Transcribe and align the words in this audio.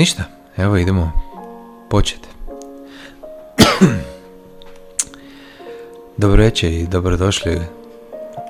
Ništa, 0.00 0.24
evo 0.56 0.76
idemo 0.76 1.12
početi. 1.90 2.28
Dobro 6.16 6.42
večer 6.42 6.72
i 6.72 6.86
dobrodošli 6.86 7.60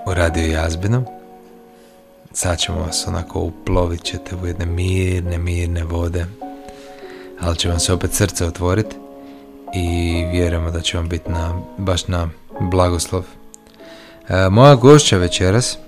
u 0.07 0.15
Radio 0.15 0.53
Jazbino. 0.53 1.05
Sad 2.33 2.59
ćemo 2.59 2.81
vas 2.81 3.07
onako 3.07 3.41
uplovit 3.41 4.03
ćete 4.03 4.37
u 4.37 4.47
jedne 4.47 4.67
mirne, 4.67 5.39
mirne 5.39 5.85
vode. 5.85 6.27
Ali 7.41 7.57
će 7.57 7.69
vam 7.69 7.81
se 7.81 7.93
opet 7.93 8.13
srce 8.13 8.47
otvoriti 8.47 8.97
i 9.75 10.25
vjerujemo 10.33 10.71
da 10.71 10.81
će 10.81 10.97
vam 10.97 11.09
biti 11.09 11.31
na, 11.31 11.63
baš 11.79 12.07
na 12.09 12.29
blagoslov. 12.61 13.25
E, 14.29 14.49
moja 14.51 14.75
gošća 14.75 15.17
večeras, 15.17 15.79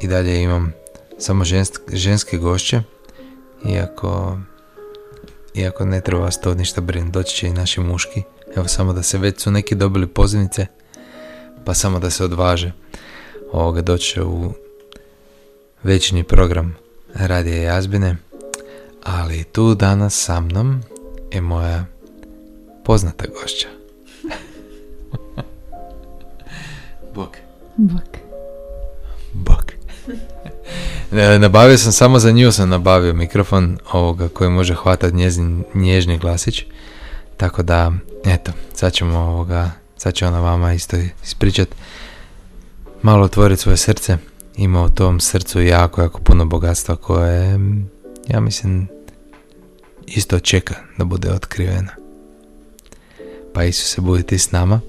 i 0.00 0.08
dalje 0.08 0.42
imam 0.42 0.72
samo 1.18 1.44
ženske 1.92 2.36
gošće, 2.36 2.82
iako, 3.68 4.38
iako 5.54 5.84
ne 5.84 6.00
treba 6.00 6.22
vas 6.22 6.40
to 6.40 6.54
ništa 6.54 6.80
brinuti, 6.80 7.12
doći 7.12 7.36
će 7.36 7.46
i 7.46 7.52
naši 7.52 7.80
muški. 7.80 8.22
Evo 8.56 8.68
samo 8.68 8.92
da 8.92 9.02
se 9.02 9.18
već 9.18 9.40
su 9.40 9.50
neki 9.50 9.74
dobili 9.74 10.06
pozivnice, 10.06 10.66
pa 11.64 11.74
samo 11.74 11.98
da 11.98 12.10
se 12.10 12.24
odvaže 12.24 12.72
ovoga 13.52 13.82
doći 13.82 14.20
u 14.22 14.52
večni 15.82 16.24
program 16.24 16.76
Radije 17.14 17.62
Jazbine, 17.62 18.16
ali 19.04 19.44
tu 19.44 19.74
danas 19.74 20.24
sa 20.24 20.40
mnom 20.40 20.82
je 21.32 21.40
moja 21.40 21.84
poznata 22.84 23.24
gošća. 23.40 23.68
Bok. 27.14 27.36
Bok. 27.76 28.18
Bok. 29.32 29.67
Nabavio 31.10 31.78
sam 31.78 31.92
samo 31.92 32.18
za 32.18 32.30
nju 32.30 32.52
sam 32.52 32.68
nabavio 32.68 33.14
mikrofon 33.14 33.78
ovoga 33.92 34.28
koji 34.28 34.50
može 34.50 34.74
hvatati 34.74 35.16
njezin 35.16 35.64
nježni 35.74 36.18
glasić. 36.18 36.64
Tako 37.36 37.62
da, 37.62 37.92
eto, 38.24 38.52
sad 38.74 38.92
ćemo 38.92 39.18
ovoga, 39.18 39.70
sad 39.96 40.14
će 40.14 40.26
ona 40.26 40.40
vama 40.40 40.72
isto 40.72 40.96
ispričat 41.24 41.68
malo 43.02 43.24
otvoriti 43.24 43.62
svoje 43.62 43.76
srce. 43.76 44.16
Ima 44.56 44.82
u 44.82 44.88
tom 44.88 45.20
srcu 45.20 45.62
jako, 45.62 46.02
jako 46.02 46.20
puno 46.20 46.44
bogatstva 46.44 46.96
koje, 46.96 47.58
ja 48.28 48.40
mislim, 48.40 48.88
isto 50.06 50.38
čeka 50.38 50.74
da 50.98 51.04
bude 51.04 51.30
otkrivena. 51.32 51.92
Pa 53.54 53.64
Isuse, 53.64 54.00
budi 54.00 54.22
ti 54.22 54.38
s 54.38 54.52
nama 54.52 54.80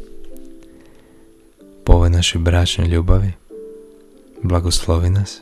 po 1.86 1.94
ovoj 1.94 2.10
našoj 2.10 2.42
bračnoj 2.42 2.88
ljubavi. 2.88 3.32
Blagoslovi 4.44 5.10
nas. 5.10 5.42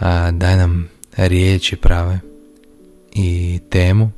A, 0.00 0.30
daj 0.30 0.56
nam 0.56 0.88
riječi 1.16 1.76
prave 1.76 2.18
i 3.14 3.60
temu 3.70 4.10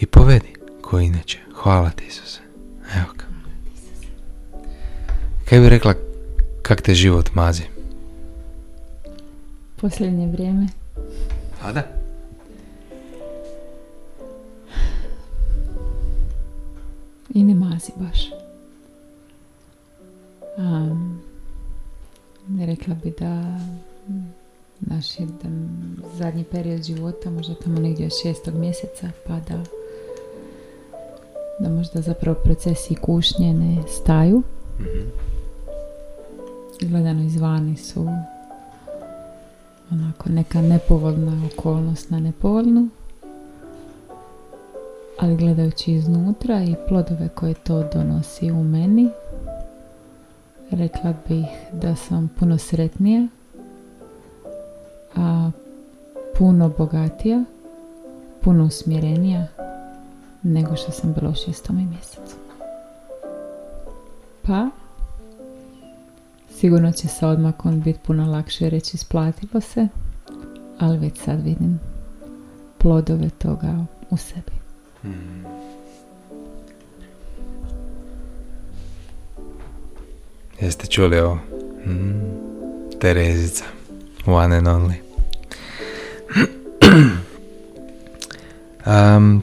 i 0.00 0.06
povedi 0.06 0.54
ko 0.82 1.00
inače. 1.00 1.38
Hvala 1.54 1.90
ti 1.90 2.04
Isuse. 2.08 2.40
Evo 2.96 3.12
ga. 3.16 3.24
Kaj 5.48 5.60
bi 5.60 5.68
rekla 5.68 5.94
kak 6.62 6.82
te 6.82 6.94
život 6.94 7.34
mazi? 7.34 7.62
Posljednje 9.76 10.26
vrijeme. 10.26 10.66
A 11.62 11.72
da? 11.72 11.82
I 17.34 17.44
ne 17.44 17.54
mazi 17.54 17.92
baš. 17.96 18.30
Um, 20.56 21.20
rekla 22.66 22.94
bi 22.94 23.12
da 23.18 23.58
naš 24.80 25.20
jedan 25.20 25.68
zadnji 26.16 26.44
period 26.44 26.82
života, 26.82 27.30
možda 27.30 27.54
tamo 27.54 27.80
negdje 27.80 28.06
od 28.06 28.12
šestog 28.22 28.54
mjeseca, 28.54 29.10
pa 29.26 29.40
da 29.40 29.64
da 31.60 31.68
možda 31.68 32.00
zapravo 32.00 32.38
procesi 32.44 32.94
kušnje 32.94 33.54
ne 33.54 33.82
staju. 33.88 34.42
mm 34.78 35.30
Gledano 36.80 37.22
izvani 37.22 37.76
su 37.76 38.08
onako 39.90 40.28
neka 40.28 40.62
nepovoljna 40.62 41.48
okolnost 41.52 42.10
na 42.10 42.20
nepovoljnu, 42.20 42.88
ali 45.20 45.36
gledajući 45.36 45.92
iznutra 45.92 46.62
i 46.62 46.74
plodove 46.88 47.28
koje 47.28 47.54
to 47.54 47.88
donosi 47.92 48.50
u 48.50 48.64
meni, 48.64 49.08
rekla 50.70 51.14
bih 51.28 51.46
da 51.72 51.96
sam 51.96 52.30
puno 52.38 52.58
sretnija, 52.58 53.28
puno 56.40 56.70
bogatija, 56.78 57.44
puno 58.40 58.64
usmjerenija 58.64 59.46
nego 60.42 60.76
što 60.76 60.92
sam 60.92 61.12
bila 61.12 61.30
u 61.30 61.34
šestom 61.34 61.88
mjesecu. 61.90 62.36
Pa, 64.42 64.68
sigurno 66.50 66.92
će 66.92 67.08
sa 67.08 67.28
odmakom 67.28 67.80
biti 67.80 67.98
puno 68.06 68.30
lakše 68.30 68.70
reći 68.70 68.90
isplatilo 68.94 69.60
se, 69.60 69.88
ali 70.78 70.98
već 70.98 71.18
sad 71.18 71.44
vidim 71.44 71.80
plodove 72.78 73.30
toga 73.30 73.84
u 74.10 74.16
sebi. 74.16 74.52
Hmm. 75.02 75.44
Jeste 80.60 80.86
čuli 80.86 81.18
ovo? 81.18 81.38
Mm. 81.86 82.20
Terezica. 83.00 83.64
One 84.26 84.56
and 84.56 84.66
only. 84.66 85.09
Um, 88.86 89.42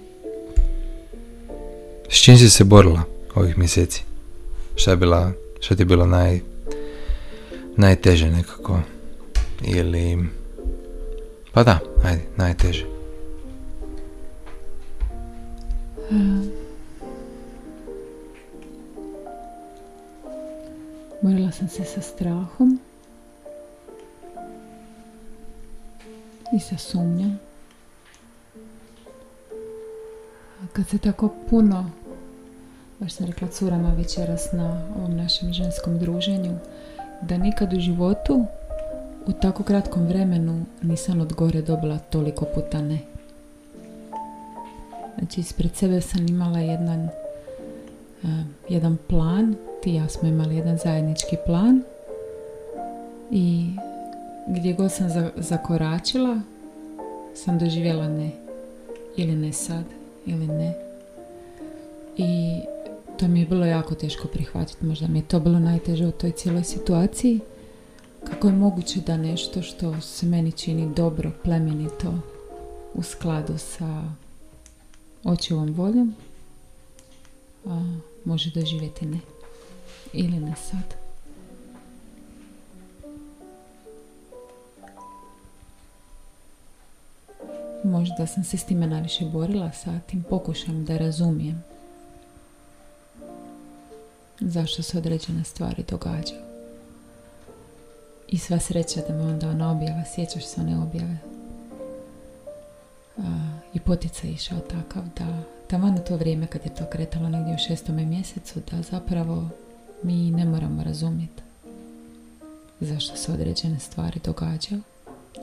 s 2.09 2.24
čim 2.24 2.38
si 2.38 2.50
se 2.50 2.64
borila 2.64 3.03
ovih 3.36 3.58
mjeseci? 3.58 4.03
Šta 4.75 4.92
je 4.92 4.98
bila, 4.98 5.31
šta 5.59 5.75
ti 5.75 5.81
je 5.81 5.86
bilo 5.86 6.06
naj, 6.06 6.40
najteže 7.78 8.30
nekako? 8.31 8.80
Ili... 9.62 10.25
Pa 11.53 11.64
da, 11.64 11.80
ajde, 12.03 12.22
najteže. 12.38 12.86
Um. 16.12 16.52
Borila 21.22 21.52
sam 21.52 21.68
se 21.69 21.84
sa 21.84 22.02
strahom 22.02 22.80
i 26.56 26.59
sa 26.59 26.78
sumnjom. 26.78 27.47
Kad 30.74 30.88
se 30.88 30.98
tako 30.98 31.30
puno, 31.50 31.92
baš 33.00 33.14
sam 33.14 33.26
rekla 33.26 33.48
curama 33.48 33.94
večeras 33.98 34.52
na 34.52 34.82
ovom 34.98 35.16
našem 35.18 35.54
ženskom 35.54 36.00
druženju, 36.00 36.56
da 37.22 37.38
nikad 37.38 37.74
u 37.74 37.80
životu 37.80 38.46
u 39.28 39.32
tako 39.32 39.64
kratkom 39.64 40.08
vremenu 40.08 40.66
nisam 40.82 41.22
od 41.22 41.34
gore 41.34 41.62
dobila 41.62 41.98
toliko 41.98 42.46
puta 42.56 42.82
ne. 42.82 43.00
Znači 45.18 45.42
ispred 45.42 45.76
sebe 45.76 46.02
sam 46.02 46.28
imala 46.28 46.60
jedan, 46.60 47.10
uh, 48.24 48.30
jedan 48.70 48.98
plan 49.08 49.56
ti 49.84 49.94
ja 49.94 50.10
smo 50.10 50.30
imali 50.30 50.56
jedan 50.56 50.78
zajednički 50.78 51.38
plan 51.46 51.84
i 53.32 53.70
gdje 54.48 54.74
god 54.74 54.92
sam 54.92 55.10
zakoračila 55.36 56.42
sam 57.36 57.60
doživjela 57.60 58.08
ne 58.08 58.30
ili 59.18 59.36
ne 59.36 59.54
sad 59.54 59.97
ili 60.28 60.48
ne. 60.48 60.74
I 62.18 62.62
to 63.20 63.28
mi 63.28 63.40
je 63.40 63.46
bilo 63.46 63.66
jako 63.66 63.96
teško 63.96 64.28
prihvatiti. 64.28 64.86
Možda 64.86 65.08
mi 65.08 65.20
je 65.20 65.28
to 65.28 65.40
bilo 65.40 65.60
najteže 65.60 66.08
u 66.08 66.12
toj 66.12 66.32
cijeloj 66.32 66.64
situaciji. 66.64 67.40
Kako 68.24 68.48
je 68.48 68.54
moguće 68.54 69.02
da 69.02 69.18
nešto 69.18 69.62
što 69.62 70.02
se 70.02 70.26
meni 70.26 70.52
čini 70.52 70.94
dobro, 70.94 71.32
plemenito 71.44 72.14
u 72.94 73.04
skladu 73.04 73.57
sa 73.57 74.04
očivom 75.24 75.74
voljom 75.74 76.16
a, 77.66 77.98
može 78.25 78.51
doživjeti 78.51 79.06
ne. 79.06 79.19
Ili 80.13 80.40
ne 80.40 80.56
sad. 80.56 80.97
Možda 87.88 88.28
sam 88.28 88.44
se 88.44 88.57
s 88.57 88.63
time 88.63 88.88
najviše 88.88 89.25
borila 89.25 89.72
sa 89.72 90.00
tim 90.00 90.24
pokušam 90.30 90.86
da 90.86 90.98
razumijem 90.98 91.63
zašto 94.39 94.84
se 94.84 94.98
određene 94.98 95.44
stvari 95.44 95.84
događaju. 95.89 96.42
I 98.28 98.38
sva 98.38 98.60
sreća 98.60 99.01
da 99.07 99.13
me 99.13 99.24
onda 99.24 99.50
ona 99.50 99.72
objava, 99.72 100.04
sjećaš 100.16 100.45
se 100.45 100.62
one 100.62 100.78
objave. 100.84 101.18
I 103.74 103.80
potica 103.80 104.28
išao 104.28 104.60
takav 104.60 105.04
da 105.18 105.44
tamo 105.68 105.88
na 105.88 105.98
to 105.98 106.18
vrijeme 106.18 106.48
kad 106.48 106.66
je 106.66 106.75
to 106.75 106.86
kretalo 106.86 107.30
negdje 107.30 107.56
u 107.56 107.68
šestome 107.68 108.06
mjesecu 108.06 108.60
da 108.72 108.81
zapravo 108.81 109.50
mi 110.04 110.31
ne 110.31 110.45
moramo 110.45 110.84
razumjeti 110.84 111.44
zašto 112.80 113.16
se 113.16 113.31
određene 113.31 113.80
stvari 113.80 114.19
događaju, 114.24 114.81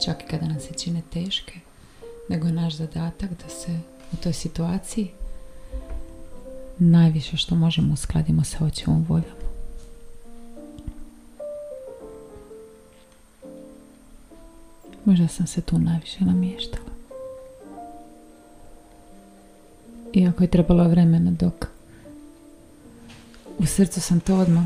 čak 0.05 0.23
i 0.23 0.27
kada 0.27 0.47
nam 0.47 0.59
se 0.59 0.73
čine 0.73 1.01
teške 1.13 1.53
nego 2.29 2.47
je 2.47 2.53
naš 2.53 2.73
zadatak 2.73 3.29
da 3.29 3.49
se 3.49 3.79
u 4.13 4.15
toj 4.15 4.33
situaciji 4.33 5.11
najviše 6.79 7.37
što 7.37 7.55
možemo 7.55 7.93
uskladimo 7.93 8.43
sa 8.43 8.65
očevom 8.65 9.05
voljom. 9.09 9.35
Možda 15.05 15.27
sam 15.27 15.47
se 15.47 15.61
tu 15.61 15.79
najviše 15.79 16.25
namještala. 16.25 16.89
Iako 20.13 20.43
je 20.43 20.49
trebalo 20.49 20.87
vremena 20.87 21.31
dok 21.31 21.67
u 23.57 23.65
srcu 23.65 24.01
sam 24.01 24.19
to 24.19 24.35
odmah 24.35 24.63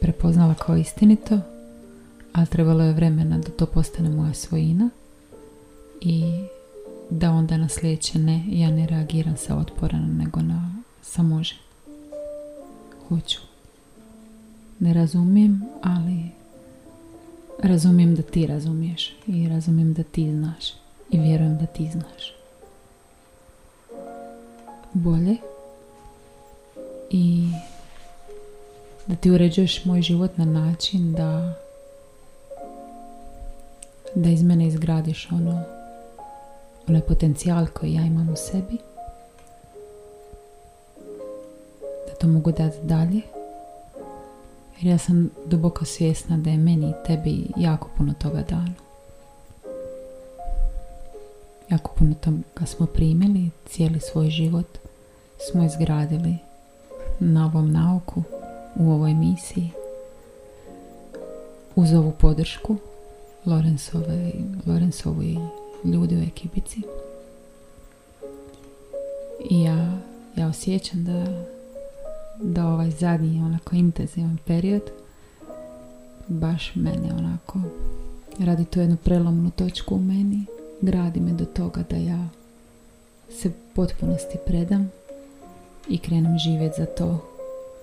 prepoznala 0.00 0.54
kao 0.54 0.76
istinito, 0.76 1.40
ali 2.32 2.46
trebalo 2.46 2.84
je 2.84 2.92
vremena 2.92 3.38
da 3.38 3.50
to 3.50 3.66
postane 3.66 4.08
moja 4.08 4.34
svojina 4.34 4.90
i 6.00 6.44
da 7.10 7.30
onda 7.30 7.56
na 7.56 7.68
sljedeće 7.68 8.18
ne, 8.18 8.44
ja 8.48 8.70
ne 8.70 8.86
reagiram 8.86 9.36
sa 9.36 9.56
otporan, 9.56 10.16
nego 10.16 10.40
na 10.42 10.74
sa 11.02 11.22
može. 11.22 11.54
Hoću. 13.08 13.38
Ne 14.78 14.94
razumijem, 14.94 15.62
ali 15.82 16.30
razumijem 17.62 18.14
da 18.14 18.22
ti 18.22 18.46
razumiješ 18.46 19.16
i 19.26 19.48
razumijem 19.48 19.94
da 19.94 20.02
ti 20.02 20.30
znaš 20.30 20.72
i 21.10 21.18
vjerujem 21.18 21.58
da 21.58 21.66
ti 21.66 21.90
znaš. 21.92 22.34
Bolje 24.92 25.36
i 27.10 27.48
da 29.06 29.16
ti 29.16 29.30
uređuješ 29.30 29.84
moj 29.84 30.02
život 30.02 30.36
na 30.36 30.44
način 30.44 31.12
da 31.12 31.54
da 34.14 34.28
iz 34.28 34.42
mene 34.42 34.66
izgradiš 34.66 35.28
ono 35.32 35.79
onaj 36.90 37.02
potencijal 37.02 37.66
koji 37.66 37.92
ja 37.92 38.02
imam 38.02 38.28
u 38.28 38.36
sebi 38.36 38.78
da 42.08 42.14
to 42.20 42.26
mogu 42.26 42.52
dati 42.52 42.76
dalje 42.82 43.20
jer 44.80 44.92
ja 44.92 44.98
sam 44.98 45.30
duboko 45.46 45.84
svjesna 45.84 46.36
da 46.36 46.50
je 46.50 46.56
meni 46.56 46.90
i 46.90 47.06
tebi 47.06 47.46
jako 47.56 47.88
puno 47.98 48.14
toga 48.18 48.42
dano. 48.42 48.72
Jako 51.70 51.92
puno 51.98 52.14
toga 52.14 52.66
smo 52.66 52.86
primili 52.86 53.50
cijeli 53.66 54.00
svoj 54.00 54.30
život 54.30 54.78
smo 55.50 55.64
izgradili 55.64 56.36
na 57.20 57.46
ovom 57.46 57.72
nauku 57.72 58.22
u 58.76 58.90
ovoj 58.90 59.14
misiji 59.14 59.70
uz 61.74 61.92
ovu 61.92 62.12
podršku 62.18 62.76
Lorenzovu 64.66 65.22
i 65.22 65.59
ljudi 65.84 66.16
u 66.16 66.22
ekipici. 66.22 66.82
I 69.50 69.62
ja, 69.62 69.98
ja 70.36 70.48
osjećam 70.48 71.04
da, 71.04 71.44
da 72.42 72.66
ovaj 72.66 72.90
zadnji 72.90 73.42
onako 73.42 73.76
intenzivan 73.76 74.38
period 74.46 74.82
baš 76.28 76.74
mene 76.74 77.14
onako 77.18 77.58
radi 78.38 78.64
tu 78.64 78.80
jednu 78.80 78.96
prelomnu 78.96 79.50
točku 79.50 79.94
u 79.94 79.98
meni 79.98 80.44
gradi 80.80 81.20
me 81.20 81.32
do 81.32 81.44
toga 81.44 81.82
da 81.90 81.96
ja 81.96 82.28
se 83.30 83.52
potpunosti 83.74 84.38
predam 84.46 84.90
i 85.88 85.98
krenem 85.98 86.38
živjeti 86.38 86.80
za 86.80 86.86
to 86.86 87.24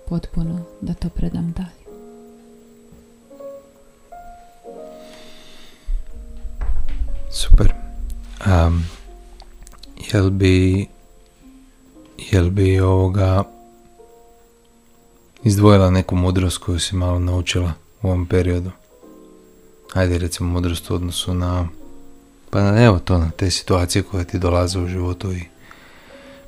potpuno 0.07 0.59
da 0.81 0.93
to 0.93 1.09
predam 1.09 1.53
dalje. 1.57 1.76
Um, 8.47 8.85
jel 10.13 10.29
bi 10.29 10.87
jel 12.31 12.49
bi 12.49 12.79
ovoga 12.79 13.43
izdvojila 15.43 15.89
neku 15.89 16.15
mudrost 16.15 16.57
koju 16.57 16.79
si 16.79 16.95
malo 16.95 17.19
naučila 17.19 17.73
u 18.01 18.07
ovom 18.07 18.25
periodu? 18.25 18.71
Ajde 19.93 20.17
recimo 20.17 20.49
mudrost 20.49 20.91
u 20.91 20.95
odnosu 20.95 21.33
na 21.33 21.67
pa 22.49 22.59
evo 22.59 22.99
to 22.99 23.17
na 23.17 23.31
te 23.37 23.51
situacije 23.51 24.03
koje 24.03 24.25
ti 24.25 24.39
dolaze 24.39 24.79
u 24.79 24.87
životu 24.87 25.33
i 25.33 25.41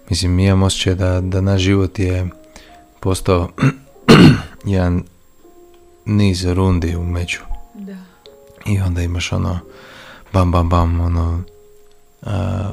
mislim 0.10 0.32
mi 0.32 0.46
imamo 0.46 0.66
osjećaj 0.66 0.96
da, 0.96 1.22
da 1.22 1.42
naš 1.42 1.62
život 1.62 2.00
je 2.00 2.30
postao 3.00 3.50
jedan 4.66 5.04
niz 6.06 6.46
rundi 6.46 6.96
u 6.96 7.04
među. 7.04 7.40
Da. 7.74 7.98
I 8.66 8.80
onda 8.80 9.02
imaš 9.02 9.32
ono 9.32 9.60
bam 10.34 10.52
bam 10.52 10.70
bam 10.70 11.00
ono 11.00 11.44
a, 12.22 12.72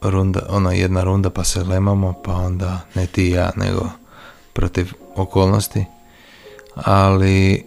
runda, 0.00 0.46
ona 0.48 0.72
jedna 0.72 1.04
runda 1.04 1.30
pa 1.30 1.44
se 1.44 1.64
lemamo 1.64 2.14
pa 2.24 2.32
onda 2.32 2.80
ne 2.94 3.06
ti 3.06 3.28
i 3.28 3.30
ja 3.30 3.50
nego 3.56 3.90
protiv 4.52 4.92
okolnosti. 5.16 5.84
Ali 6.74 7.64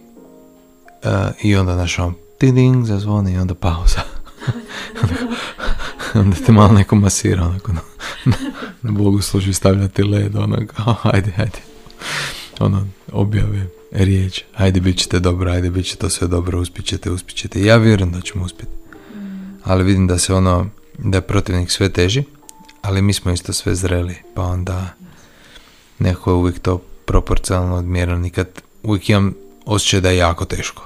i 1.42 1.56
onda 1.56 1.76
naš 1.76 1.98
on 1.98 2.14
tiding 2.38 2.86
zazvoni 2.86 3.32
i 3.32 3.38
onda 3.38 3.54
pauza. 3.54 4.00
Onda 6.14 6.36
te 6.46 6.52
malo 6.52 6.72
neko 6.72 6.96
masira 6.96 7.42
onako 7.42 7.72
na, 7.72 7.80
na, 8.82 8.92
Bogu 8.92 9.22
služi 9.22 9.52
stavljati 9.52 10.02
led 10.02 10.36
onako 10.36 10.94
ajde 11.02 11.32
ajde 11.36 11.58
ono 12.60 12.86
objave 13.12 13.66
riječ 13.90 14.42
ajde 14.54 14.80
bit 14.80 14.98
ćete 14.98 15.20
dobro 15.20 15.50
ajde 15.50 15.70
bit 15.70 15.86
će 15.86 15.96
to 15.96 16.10
sve 16.10 16.28
dobro 16.28 16.60
uspit 16.60 16.86
ćete 16.86 17.10
uspit 17.10 17.36
ćete. 17.36 17.64
Ja 17.64 17.76
vjerujem 17.76 18.12
da 18.12 18.20
ćemo 18.20 18.44
uspjeti 18.44 18.72
ali 19.64 19.84
vidim 19.84 20.06
da 20.06 20.18
se 20.18 20.34
ono, 20.34 20.66
da 20.98 21.18
je 21.18 21.22
protivnik 21.22 21.70
sve 21.70 21.88
teži, 21.88 22.24
ali 22.82 23.02
mi 23.02 23.12
smo 23.12 23.32
isto 23.32 23.52
sve 23.52 23.74
zreli, 23.74 24.16
pa 24.34 24.42
onda 24.42 24.88
neko 25.98 26.30
je 26.30 26.34
uvijek 26.34 26.58
to 26.58 26.78
proporcionalno 27.04 27.76
odmjereno, 27.76 28.18
nikad 28.18 28.48
uvijek 28.82 29.08
imam 29.08 29.34
osjećaj 29.66 30.00
da 30.00 30.10
je 30.10 30.16
jako 30.16 30.44
teško. 30.44 30.82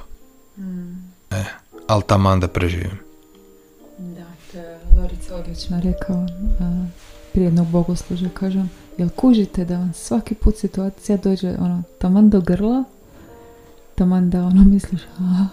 Mm. 0.59 0.93
E, 1.31 1.45
ali 1.87 2.03
tamo 2.07 2.37
da 2.37 2.49
preživim. 2.49 2.99
Da, 3.99 4.25
to 4.53 4.59
je 4.59 4.81
Lorica 4.97 5.37
odlično 5.37 5.81
rekao 5.85 6.27
prije 7.33 7.47
jednog 7.47 7.67
bogosluža, 7.67 8.29
kažem, 8.35 8.71
jel 8.97 9.09
kužite 9.09 9.65
da 9.65 9.79
vam 9.79 9.93
svaki 9.95 10.35
put 10.35 10.57
situacija 10.57 11.17
dođe 11.17 11.55
ono, 11.59 11.83
taman 11.99 12.31
do 12.31 12.41
grla, 12.41 12.85
taman 13.95 14.31
da 14.31 14.45
ono 14.45 14.65
misliš, 14.65 15.01
a, 15.19 15.47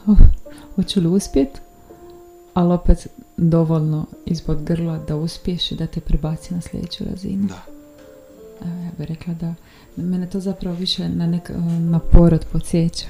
hoću 0.76 1.00
li 1.00 1.08
uspjeti, 1.08 1.60
ali 2.54 2.74
opet 2.74 3.08
dovoljno 3.38 4.06
ispod 4.26 4.64
grla 4.64 4.98
da 5.08 5.16
uspiješ 5.16 5.72
i 5.72 5.76
da 5.76 5.88
te 5.88 6.00
prebaci 6.00 6.54
na 6.54 6.62
sljedeću 6.62 7.04
razinu. 7.04 7.48
Da. 7.48 7.64
ja 8.66 8.92
bih 8.98 9.08
rekla 9.08 9.34
da 9.34 9.54
mene 9.96 10.30
to 10.30 10.40
zapravo 10.40 10.76
više 10.76 11.10
na, 11.10 11.28
nek, 11.28 11.52
na 11.80 12.00
porod 12.00 12.46
podsjeća. 12.52 13.06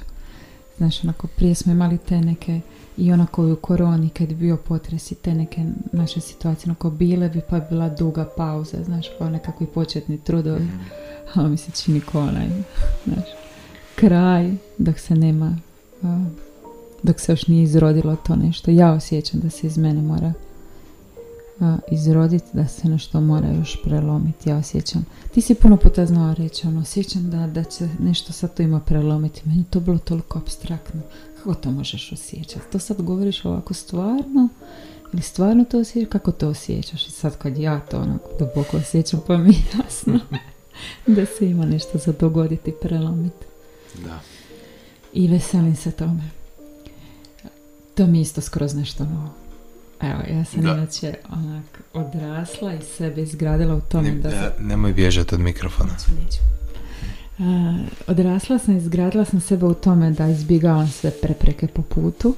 Znaš, 0.78 1.04
onako 1.04 1.28
prije 1.28 1.56
smo 1.56 1.72
imali 1.72 1.98
te 1.98 2.22
neke 2.22 2.62
i 2.98 3.12
onako 3.12 3.52
u 3.52 3.56
koroni 3.56 4.10
kad 4.10 4.30
je 4.30 4.36
bio 4.36 4.58
potres 4.58 5.12
i 5.12 5.16
te 5.16 5.34
neke 5.34 5.66
naše 5.92 6.22
situacije, 6.22 6.70
onako 6.70 6.90
bile 6.90 7.30
bi 7.30 7.42
pa 7.50 7.60
bila 7.60 7.90
duga 7.90 8.26
pauza, 8.38 8.84
znaš, 8.84 9.08
pa 9.20 9.30
nekakvi 9.30 9.68
početni 9.68 10.18
trudovi. 10.18 10.64
Mm. 10.64 10.80
A 11.34 11.48
mi 11.48 11.58
se 11.58 11.72
čini 11.72 12.02
ko 12.02 12.20
onaj, 12.20 12.48
znaš, 13.06 13.26
kraj 13.96 14.54
dok 14.78 15.00
se 15.00 15.16
nema 15.16 15.58
dok 17.06 17.20
se 17.20 17.32
još 17.32 17.48
nije 17.48 17.64
izrodilo 17.64 18.16
to 18.16 18.36
nešto. 18.36 18.72
Ja 18.72 18.92
osjećam 18.92 19.40
da 19.40 19.50
se 19.50 19.68
iz 19.68 19.78
mene 19.78 20.02
mora 20.02 20.34
izroditi, 21.92 22.46
da 22.54 22.68
se 22.68 22.90
nešto 22.90 23.22
mora 23.22 23.48
još 23.52 23.78
prelomiti. 23.84 24.50
Ja 24.50 24.58
osjećam. 24.58 25.06
Ti 25.34 25.42
si 25.42 25.56
puno 25.56 25.78
puta 25.78 26.06
znao 26.06 26.34
reći, 26.34 26.68
ono, 26.68 26.82
osjećam 26.82 27.30
da, 27.30 27.48
da 27.48 27.64
će 27.64 27.90
nešto 28.00 28.34
sad 28.34 28.54
to 28.54 28.64
ima 28.64 28.80
prelomiti. 28.80 29.42
Meni 29.46 29.64
to 29.70 29.80
bilo 29.80 29.98
toliko 29.98 30.40
abstraktno. 30.40 31.02
Kako 31.38 31.54
to 31.54 31.72
možeš 31.72 32.12
osjećati? 32.12 32.72
To 32.72 32.80
sad 32.80 33.02
govoriš 33.02 33.46
ovako 33.46 33.74
stvarno? 33.74 34.50
Ili 35.14 35.22
stvarno 35.22 35.66
to 35.66 35.80
osjećaš? 35.80 36.10
Kako 36.10 36.32
to 36.32 36.48
osjećaš? 36.48 37.08
I 37.08 37.12
sad 37.12 37.38
kad 37.38 37.58
ja 37.58 37.80
to 37.80 37.98
onako 37.98 38.30
duboko 38.40 38.78
osjećam, 38.78 39.22
pa 39.28 39.38
mi 39.38 39.50
je 39.50 39.64
jasno 39.78 40.20
da 41.16 41.26
se 41.26 41.50
ima 41.50 41.66
nešto 41.66 41.98
za 41.98 42.14
dogoditi, 42.20 42.74
prelomiti. 42.82 43.46
Da. 44.06 44.20
I 45.14 45.28
veselim 45.28 45.76
se 45.76 45.92
tome. 45.92 46.45
To 47.96 48.08
mi 48.08 48.22
isto 48.22 48.42
skroz 48.42 48.76
nešto 48.76 49.04
novo. 49.04 49.30
Evo, 50.02 50.38
ja 50.38 50.46
sam 50.46 50.62
da. 50.62 50.74
inače 50.74 51.14
onak 51.30 51.82
odrasla 51.94 52.74
i 52.74 52.82
sebe 52.82 53.22
izgradila 53.22 53.76
u 53.76 53.82
tome 53.82 54.12
ne, 54.12 54.16
da... 54.16 54.32
Sam... 54.32 54.68
Nemoj 54.68 54.94
bježati 54.94 55.36
od 55.36 55.42
mikrofona. 55.42 55.90
Neću, 55.92 56.22
neću. 56.24 56.40
Uh, 57.38 57.88
odrasla 58.08 58.60
sam, 58.60 58.78
izgradila 58.78 59.26
sam 59.26 59.42
sebe 59.42 59.66
u 59.66 59.74
tome 59.74 60.12
da 60.12 60.28
izbjegavam 60.28 60.88
sve 60.88 61.12
prepreke 61.22 61.68
po 61.68 61.82
putu. 61.82 62.36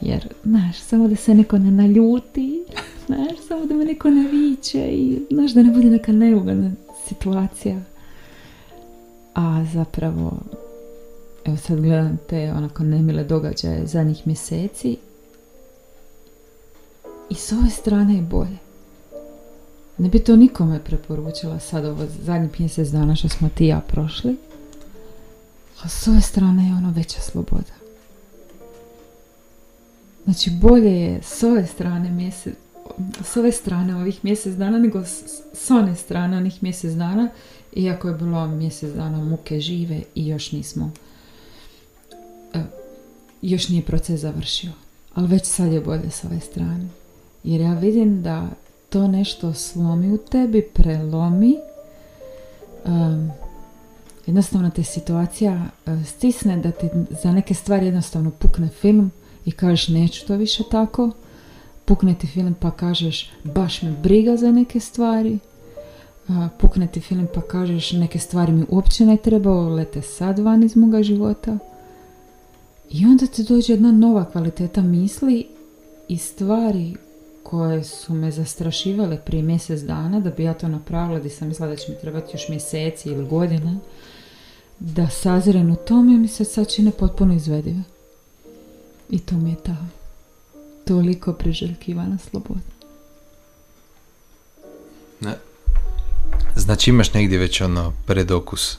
Jer, 0.00 0.28
znaš, 0.44 0.78
samo 0.78 1.08
da 1.08 1.16
se 1.16 1.34
neko 1.34 1.58
ne 1.58 1.70
naljuti, 1.70 2.64
znaš, 3.06 3.46
samo 3.48 3.66
da 3.66 3.74
me 3.74 3.84
neko 3.84 4.10
ne 4.10 4.28
viće 4.28 4.88
i, 4.88 5.18
znaš, 5.30 5.52
da 5.52 5.62
ne 5.62 5.70
bude 5.70 5.90
neka 5.90 6.12
neugodna 6.12 6.70
situacija. 7.08 7.80
A 9.34 9.64
zapravo, 9.72 10.38
evo 11.44 11.56
sad 11.56 11.80
gledam 11.80 12.18
te 12.28 12.52
onako 12.52 12.82
nemile 12.82 13.24
događaje 13.24 13.86
zadnjih 13.86 14.26
mjeseci 14.26 14.96
i 17.30 17.34
s 17.34 17.52
ove 17.52 17.70
strane 17.70 18.14
je 18.14 18.22
bolje. 18.22 18.58
Ne 19.98 20.08
bi 20.08 20.18
to 20.18 20.36
nikome 20.36 20.84
preporučila 20.84 21.58
sad 21.58 21.84
ovo 21.84 22.06
zadnjih 22.22 22.60
mjesec 22.60 22.88
dana 22.88 23.16
što 23.16 23.28
smo 23.28 23.48
ti 23.54 23.66
ja 23.66 23.80
prošli. 23.80 24.36
A 25.82 25.88
s 25.88 26.08
ove 26.08 26.20
strane 26.20 26.66
je 26.68 26.74
ono 26.74 26.92
veća 26.96 27.20
sloboda. 27.20 27.74
Znači 30.24 30.50
bolje 30.50 31.00
je 31.00 31.22
s 31.22 31.42
ove 31.42 31.66
strane 31.66 32.10
mjesec, 32.10 32.54
s 33.24 33.36
ove 33.36 33.52
strane 33.52 33.96
ovih 33.96 34.24
mjesec 34.24 34.54
dana 34.54 34.78
nego 34.78 35.04
s, 35.04 35.22
s 35.52 35.70
one 35.70 35.94
strane 35.94 36.36
onih 36.36 36.62
mjesec 36.62 36.92
dana 36.92 37.28
iako 37.72 38.08
je 38.08 38.14
bilo 38.14 38.46
mjesec 38.46 38.94
dana 38.94 39.18
muke 39.18 39.60
žive 39.60 40.02
i 40.14 40.26
još 40.26 40.52
nismo 40.52 40.90
još 43.42 43.68
nije 43.68 43.82
proces 43.82 44.20
završio 44.20 44.70
ali 45.14 45.28
već 45.28 45.44
sad 45.44 45.72
je 45.72 45.80
bolje 45.80 46.10
s 46.10 46.24
ove 46.24 46.40
strane. 46.40 46.86
Jer 47.44 47.60
ja 47.60 47.74
vidim 47.74 48.22
da 48.22 48.48
to 48.88 49.08
nešto 49.08 49.52
slomi 49.52 50.12
u 50.12 50.18
tebi 50.18 50.62
prelomi 50.62 51.56
um, 52.84 53.30
jednostavno 54.26 54.70
te 54.70 54.82
situacija 54.82 55.66
uh, 55.86 56.06
stisne 56.06 56.56
da 56.56 56.70
ti 56.70 56.88
za 57.22 57.32
neke 57.32 57.54
stvari 57.54 57.86
jednostavno 57.86 58.30
pukne 58.30 58.68
film 58.68 59.10
i 59.44 59.52
kažeš 59.52 59.88
neću 59.88 60.26
to 60.26 60.36
više 60.36 60.62
tako. 60.70 61.10
Pukne 61.84 62.14
ti 62.14 62.26
film 62.26 62.54
pa 62.60 62.70
kažeš 62.70 63.30
baš 63.44 63.82
me 63.82 63.90
briga 64.02 64.36
za 64.36 64.52
neke 64.52 64.80
stvari. 64.80 65.38
Pukne 66.58 66.86
ti 66.86 67.00
film 67.00 67.28
pa 67.34 67.40
kažeš 67.40 67.92
neke 67.92 68.18
stvari 68.18 68.52
mi 68.52 68.64
uopće 68.68 69.06
ne 69.06 69.16
treba, 69.16 69.50
lete 69.50 70.02
sad 70.02 70.38
van 70.38 70.62
iz 70.62 70.76
moga 70.76 71.02
života. 71.02 71.58
I 72.90 73.06
onda 73.06 73.26
ti 73.26 73.42
dođe 73.42 73.72
jedna 73.72 73.92
nova 73.92 74.24
kvaliteta 74.30 74.82
misli 74.82 75.46
i 76.08 76.18
stvari 76.18 76.94
koje 77.42 77.84
su 77.84 78.14
me 78.14 78.30
zastrašivale 78.30 79.20
prije 79.24 79.42
mjesec 79.42 79.80
dana 79.80 80.20
da 80.20 80.30
bi 80.30 80.44
ja 80.44 80.54
to 80.54 80.68
napravila 80.68 81.18
gdje 81.18 81.30
sam 81.30 81.48
mislila 81.48 81.68
da 81.68 81.76
će 81.76 81.92
mi 81.92 81.98
trebati 81.98 82.30
još 82.34 82.48
mjeseci 82.48 83.08
ili 83.08 83.26
godine 83.26 83.78
da 84.78 85.08
saziren 85.08 85.70
u 85.70 85.76
tome 85.76 86.16
mi 86.16 86.28
se 86.28 86.44
sad 86.44 86.72
čine 86.74 86.90
potpuno 86.90 87.34
izvedive. 87.34 87.82
I 89.10 89.18
to 89.18 89.34
mi 89.34 89.50
je 89.50 89.56
ta 89.56 89.76
toliko 90.84 91.32
priželjkivana 91.32 92.18
sloboda. 92.18 92.60
Ne, 95.20 95.34
Znači 96.56 96.90
imaš 96.90 97.12
negdje 97.12 97.38
već 97.38 97.60
ono 97.60 97.92
predokus 98.06 98.78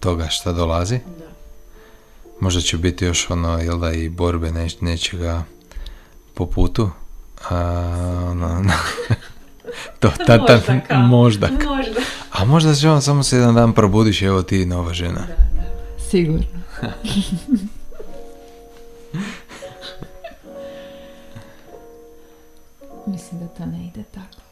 toga 0.00 0.28
šta 0.28 0.52
dolazi? 0.52 0.98
Da. 1.18 1.27
Možda 2.40 2.60
će 2.60 2.76
biti 2.76 3.04
još 3.04 3.30
ono, 3.30 3.58
jel 3.58 3.78
da, 3.78 3.92
i 3.92 4.08
borbe 4.08 4.52
neć, 4.52 4.80
nečega 4.80 5.44
po 6.34 6.46
putu. 6.46 6.90
A, 7.50 7.56
ono, 8.30 8.64
to, 10.00 10.12
ta, 10.26 10.46
ta, 10.46 10.60
možda, 10.98 11.48
možda. 11.48 12.00
A 12.30 12.44
možda 12.44 12.74
će 12.74 12.90
on 12.90 13.02
samo 13.02 13.22
se 13.22 13.36
jedan 13.36 13.54
dan 13.54 13.72
probudiš 13.72 14.22
evo 14.22 14.42
ti 14.42 14.66
nova 14.66 14.94
žena. 14.94 15.20
Da, 15.20 15.26
da. 15.26 15.62
Sigurno. 16.10 16.44
Mislim 23.06 23.40
da 23.40 23.46
to 23.48 23.66
ne 23.66 23.86
ide 23.86 24.02
tako. 24.14 24.42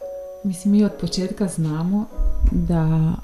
Mislim, 0.45 0.73
mi 0.73 0.85
od 0.85 0.93
početka 1.01 1.49
znamo 1.49 2.07
da 2.51 3.15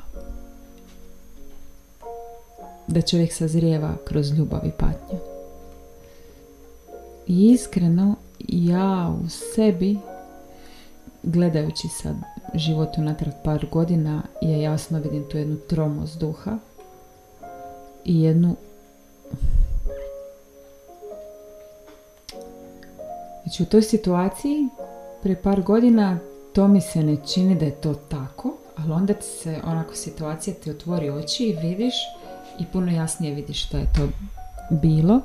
da 2.87 3.03
čovjek 3.03 3.33
sazrijeva 3.33 3.95
kroz 4.05 4.31
ljubav 4.31 4.61
i 4.67 4.71
patnju. 4.71 5.19
I 7.27 7.53
iskreno 7.53 8.15
ja 8.49 9.15
u 9.25 9.29
sebi 9.29 9.99
gledajući 11.23 11.89
sad 11.89 12.15
život 12.55 12.89
unatrag 12.99 13.35
par 13.45 13.67
godina 13.73 14.23
je 14.41 14.63
jasno 14.63 14.99
vidim 14.99 15.25
tu 15.31 15.39
jednu 15.39 15.57
tromost 15.57 16.19
duha 16.19 16.59
i 18.05 18.23
jednu 18.23 18.57
znači 23.43 23.63
u 23.63 23.67
toj 23.67 23.83
situaciji 23.83 24.69
prije 25.23 25.43
par 25.43 25.63
godina 25.63 26.19
to 26.53 26.69
mi 26.69 26.81
se 26.81 27.03
ne 27.03 27.17
čini 27.35 27.55
da 27.55 27.65
je 27.65 27.81
to 27.81 27.95
tako, 27.95 28.57
ali 28.77 28.93
onda 28.93 29.15
ti 29.15 29.27
se 29.27 29.61
onako 29.65 29.95
situacija 29.95 30.55
ti 30.55 30.71
otvori 30.71 31.11
oči 31.11 31.45
i 31.45 31.69
vidiš 31.69 31.95
i 32.59 32.65
puno 32.73 32.93
jasnije 32.93 33.35
vidiš 33.35 33.67
što 33.67 33.77
je 33.77 33.93
to 33.97 34.09
bilo. 34.71 35.21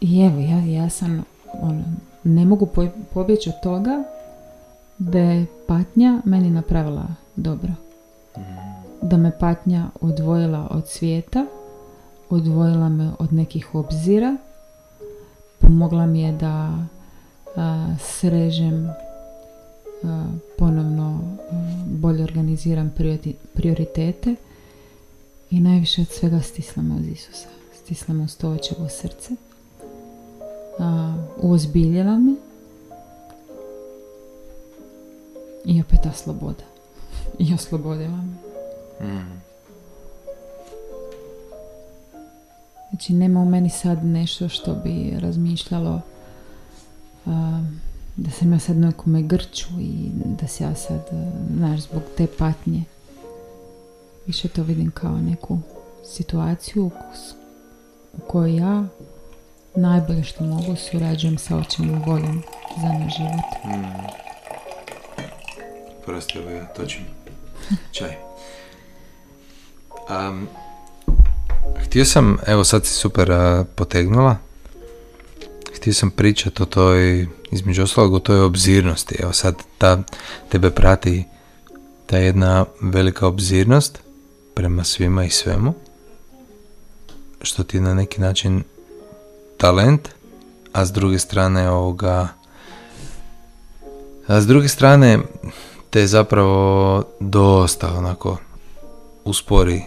I 0.00 0.20
evo, 0.20 0.38
ja, 0.40 0.82
ja 0.82 0.90
sam, 0.90 1.24
ono, 1.52 1.84
ne 2.24 2.44
mogu 2.44 2.68
pobjeći 3.14 3.48
od 3.48 3.54
toga 3.62 4.04
da 4.98 5.18
je 5.18 5.46
patnja 5.66 6.22
meni 6.24 6.50
napravila 6.50 7.06
dobro. 7.36 7.72
Da 9.02 9.16
me 9.16 9.38
patnja 9.38 9.86
odvojila 10.00 10.68
od 10.70 10.88
svijeta, 10.88 11.46
odvojila 12.30 12.88
me 12.88 13.10
od 13.18 13.32
nekih 13.32 13.74
obzira, 13.74 14.36
pomogla 15.58 16.06
mi 16.06 16.20
je 16.20 16.32
da 16.32 16.72
srežem 17.98 18.90
ponovno 20.58 21.36
bolje 21.86 22.24
organiziram 22.24 22.94
prioritete 23.54 24.34
i 25.50 25.60
najviše 25.60 26.02
od 26.02 26.08
svega 26.08 26.40
stislamo 26.40 26.96
uz 26.96 27.06
Isusa. 27.06 27.48
Stislamo 27.74 28.24
uz 28.24 28.36
to 28.36 28.50
očevo 28.50 28.88
srce. 28.88 29.34
Uozbiljila 31.36 32.18
me 32.18 32.34
i 35.64 35.80
opet 35.80 35.98
ta 36.02 36.12
sloboda. 36.12 36.64
I 37.48 37.54
oslobodila 37.54 38.16
me. 38.16 38.34
Mm. 39.06 39.42
Znači 42.90 43.12
nema 43.12 43.40
u 43.40 43.44
meni 43.44 43.70
sad 43.70 44.04
nešto 44.04 44.48
što 44.48 44.74
bi 44.74 45.14
razmišljalo 45.18 46.00
da 48.18 48.30
sam 48.30 48.52
ja 48.52 48.58
sad 48.58 48.76
nekome 48.76 49.22
grču 49.22 49.68
i 49.80 50.10
da 50.40 50.46
se 50.46 50.64
ja 50.64 50.74
sad, 50.74 51.00
znaš, 51.56 51.80
zbog 51.80 52.02
te 52.16 52.26
patnje 52.38 52.84
više 54.26 54.48
to 54.48 54.62
vidim 54.62 54.90
kao 54.90 55.18
neku 55.18 55.58
situaciju 56.04 56.90
u 58.12 58.20
kojoj 58.26 58.56
ja 58.56 58.84
najbolje 59.74 60.24
što 60.24 60.44
mogu 60.44 60.76
surađujem 60.76 61.38
sa 61.38 61.56
očim 61.56 62.02
voljom 62.06 62.42
za 62.82 62.88
naš 62.88 63.16
život. 63.16 63.76
Mm. 63.78 64.06
Prosti, 66.06 66.38
evo 66.38 66.50
ja 66.50 66.64
točim. 66.66 67.04
Čaj. 67.98 68.16
Um, 70.10 70.48
htio 71.76 72.04
sam, 72.04 72.38
evo 72.46 72.64
sad 72.64 72.86
si 72.86 72.94
super 72.94 73.30
uh, 73.30 73.66
potegnula, 73.74 74.36
htio 75.78 75.94
sam 75.94 76.10
pričati 76.10 76.62
o 76.62 76.66
toj, 76.66 77.26
između 77.50 77.82
ostalog 77.82 78.14
o 78.14 78.18
toj 78.18 78.40
obzirnosti. 78.40 79.16
Evo 79.18 79.32
sad 79.32 79.54
ta, 79.78 80.02
tebe 80.48 80.70
prati 80.70 81.24
ta 82.06 82.18
jedna 82.18 82.64
velika 82.80 83.26
obzirnost 83.26 83.98
prema 84.54 84.84
svima 84.84 85.24
i 85.24 85.30
svemu, 85.30 85.74
što 87.42 87.64
ti 87.64 87.76
je 87.76 87.80
na 87.80 87.94
neki 87.94 88.20
način 88.20 88.62
talent, 89.56 90.08
a 90.72 90.86
s 90.86 90.92
druge 90.92 91.18
strane 91.18 91.70
ovoga, 91.70 92.28
a 94.26 94.40
s 94.40 94.46
druge 94.46 94.68
strane 94.68 95.18
te 95.90 96.06
zapravo 96.06 97.04
dosta 97.20 97.94
onako 97.98 98.38
uspori 99.24 99.82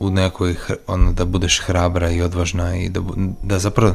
u 0.00 0.10
nekoj, 0.10 0.56
ono, 0.86 1.12
da 1.12 1.24
budeš 1.24 1.60
hrabra 1.60 2.10
i 2.10 2.22
odvažna 2.22 2.76
i 2.76 2.88
da, 2.88 3.00
da 3.42 3.58
zapravo, 3.58 3.94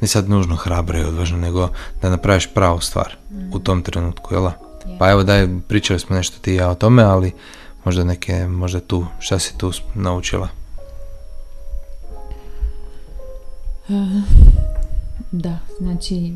ne 0.00 0.08
sad 0.08 0.28
nužno 0.28 0.56
hrabra 0.56 0.98
i 0.98 1.04
odvažna, 1.04 1.38
nego 1.38 1.68
da 2.02 2.10
napraviš 2.10 2.48
pravu 2.54 2.80
stvar 2.80 3.16
u 3.52 3.58
tom 3.58 3.82
trenutku, 3.82 4.34
jel? 4.34 4.50
Pa 4.98 5.10
evo 5.10 5.22
daj, 5.22 5.48
pričali 5.68 6.00
smo 6.00 6.16
nešto 6.16 6.38
ti 6.40 6.52
i 6.52 6.56
ja 6.56 6.70
o 6.70 6.74
tome, 6.74 7.02
ali 7.02 7.32
možda 7.84 8.04
neke, 8.04 8.46
možda 8.46 8.80
tu, 8.80 9.06
šta 9.18 9.38
si 9.38 9.58
tu 9.58 9.72
naučila? 9.94 10.48
Uh, 13.88 14.22
da, 15.32 15.58
znači 15.80 16.32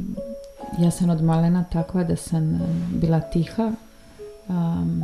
ja 0.79 0.91
sam 0.91 1.11
od 1.11 1.23
malena 1.23 1.65
takva 1.73 2.05
da 2.05 2.17
sam 2.17 2.55
eh, 2.55 2.59
bila 2.89 3.21
tiha, 3.21 3.73
um, 4.49 5.03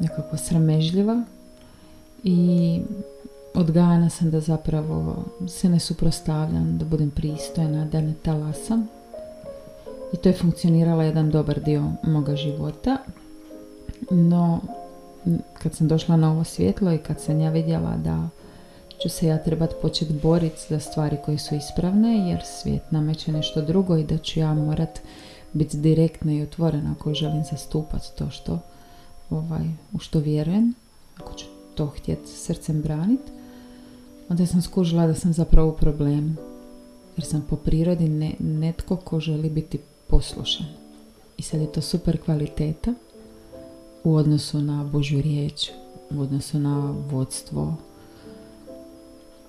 nekako 0.00 0.36
sramežljiva 0.36 1.22
i 2.24 2.80
odgajana 3.58 4.10
sam 4.10 4.30
da 4.30 4.40
zapravo 4.40 5.24
se 5.48 5.68
ne 5.68 5.78
suprostavljam, 5.78 6.78
da 6.78 6.84
budem 6.84 7.10
pristojna, 7.10 7.84
da 7.84 8.00
ne 8.00 8.14
talasam. 8.22 8.88
I 10.12 10.16
to 10.16 10.28
je 10.28 10.34
funkcioniralo 10.34 11.02
jedan 11.02 11.30
dobar 11.30 11.60
dio 11.60 11.92
moga 12.02 12.36
života. 12.36 12.96
No, 14.10 14.60
kad 15.62 15.74
sam 15.74 15.88
došla 15.88 16.16
na 16.16 16.32
ovo 16.32 16.44
svjetlo 16.44 16.92
i 16.92 16.98
kad 16.98 17.20
sam 17.20 17.40
ja 17.40 17.50
vidjela 17.50 17.96
da 17.96 18.28
ću 19.02 19.08
se 19.08 19.26
ja 19.26 19.38
trebati 19.38 19.74
početi 19.82 20.12
boriti 20.12 20.60
za 20.68 20.80
stvari 20.80 21.16
koje 21.24 21.38
su 21.38 21.54
ispravne, 21.54 22.28
jer 22.30 22.40
svijet 22.44 22.82
nameće 22.90 23.32
nešto 23.32 23.62
drugo 23.62 23.96
i 23.96 24.04
da 24.04 24.18
ću 24.18 24.40
ja 24.40 24.54
morat 24.54 25.00
biti 25.52 25.76
direktna 25.76 26.32
i 26.32 26.42
otvorena 26.42 26.94
ako 26.98 27.14
želim 27.14 27.44
zastupati 27.50 28.06
to 28.18 28.30
što 28.30 28.58
ovaj, 29.30 29.66
u 29.92 29.98
što 29.98 30.18
vjerujem, 30.18 30.74
ako 31.16 31.34
ću 31.34 31.46
to 31.74 31.86
htjeti 31.86 32.28
srcem 32.28 32.82
braniti, 32.82 33.37
onda 34.28 34.46
sam 34.46 34.62
skužila 34.62 35.06
da 35.06 35.14
sam 35.14 35.32
zapravo 35.32 35.68
u 35.68 35.76
problemu. 35.76 36.34
Jer 37.16 37.26
sam 37.26 37.46
po 37.50 37.56
prirodi 37.56 38.08
ne, 38.08 38.34
netko 38.38 38.96
ko 38.96 39.20
želi 39.20 39.50
biti 39.50 39.78
poslušan. 40.06 40.66
I 41.36 41.42
sad 41.42 41.60
je 41.60 41.72
to 41.72 41.80
super 41.80 42.22
kvaliteta 42.22 42.94
u 44.04 44.14
odnosu 44.14 44.62
na 44.62 44.84
Božju 44.84 45.22
riječ, 45.22 45.70
u 46.10 46.20
odnosu 46.20 46.58
na 46.58 46.94
vodstvo. 47.10 47.74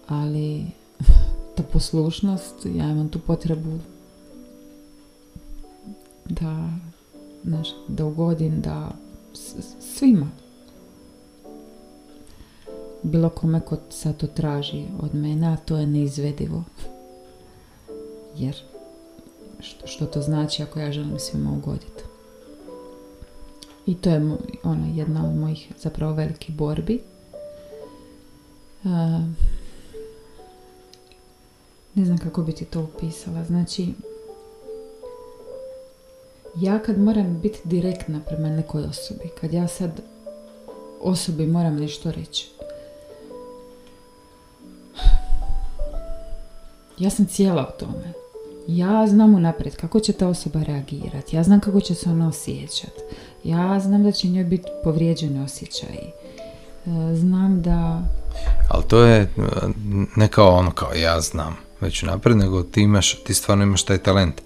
Ali 0.07 0.65
ta 1.55 1.63
poslušnost, 1.63 2.65
ja 2.65 2.89
imam 2.89 3.09
tu 3.09 3.19
potrebu 3.19 3.79
da, 6.29 6.69
znaš, 7.43 7.67
da 7.88 8.05
ugodim, 8.05 8.62
da 8.62 8.91
svima. 9.79 10.29
Bilo 13.03 13.29
kome 13.29 13.62
ko 13.62 13.77
sad 13.89 14.18
to 14.18 14.27
traži 14.27 14.86
od 15.00 15.15
mene, 15.15 15.48
a 15.48 15.58
to 15.58 15.77
je 15.77 15.88
neizvedivo. 15.88 16.63
Jer 18.36 18.56
što, 19.60 19.88
što 19.88 20.06
to 20.06 20.22
znači 20.22 20.63
ako 20.63 20.79
ja 20.79 20.91
želim 20.91 21.20
svima 21.20 21.51
ugoditi. 21.51 22.03
I 23.86 23.96
to 23.96 24.10
je 24.10 24.38
ona 24.63 24.88
jedna 24.88 25.29
od 25.29 25.36
mojih 25.36 25.72
zapravo 25.79 26.13
velikih 26.13 26.56
borbi. 26.56 27.01
ne 31.96 32.06
znam 32.06 32.18
kako 32.18 32.41
bi 32.41 32.51
ti 32.51 32.65
to 32.65 32.82
upisala. 32.82 33.44
Znači, 33.44 33.94
ja 36.56 36.79
kad 36.79 37.00
moram 37.00 37.39
biti 37.41 37.60
direktna 37.63 38.20
prema 38.27 38.50
nekoj 38.50 38.84
osobi, 38.84 39.29
kad 39.41 39.53
ja 39.53 39.68
sad 39.68 40.01
osobi 41.01 41.48
moram 41.48 41.75
nešto 41.75 42.12
reći, 42.12 42.50
ja 47.00 47.10
sam 47.10 47.25
cijela 47.25 47.74
u 47.75 47.79
tome. 47.79 48.13
Ja 48.68 49.08
znam 49.08 49.36
unaprijed 49.36 49.75
kako 49.75 50.00
će 50.00 50.13
ta 50.13 50.27
osoba 50.27 50.63
reagirati, 50.63 51.36
ja 51.36 51.44
znam 51.44 51.60
kako 51.60 51.82
će 51.82 51.96
se 51.96 52.10
ona 52.10 52.27
osjećati, 52.27 53.01
ja 53.44 53.79
znam 53.79 54.03
da 54.03 54.12
će 54.12 54.27
njoj 54.27 54.44
biti 54.44 54.68
povrijeđeni 54.84 55.44
osjećaji, 55.44 56.12
e, 56.86 57.15
znam 57.15 57.62
da... 57.62 58.01
Ali 58.70 58.84
to 58.88 59.03
je 59.03 59.22
e, 59.22 59.27
ne 60.15 60.27
kao 60.27 60.56
ono 60.56 60.72
kao 60.72 60.94
ja 60.94 61.22
znam 61.22 61.58
već 61.82 62.03
unaprijed, 62.03 62.38
nego 62.38 62.63
ti 62.63 62.82
imaš, 62.82 63.24
ti 63.24 63.34
stvarno 63.34 63.63
imaš 63.63 63.84
taj 63.84 63.98
talent 63.98 64.41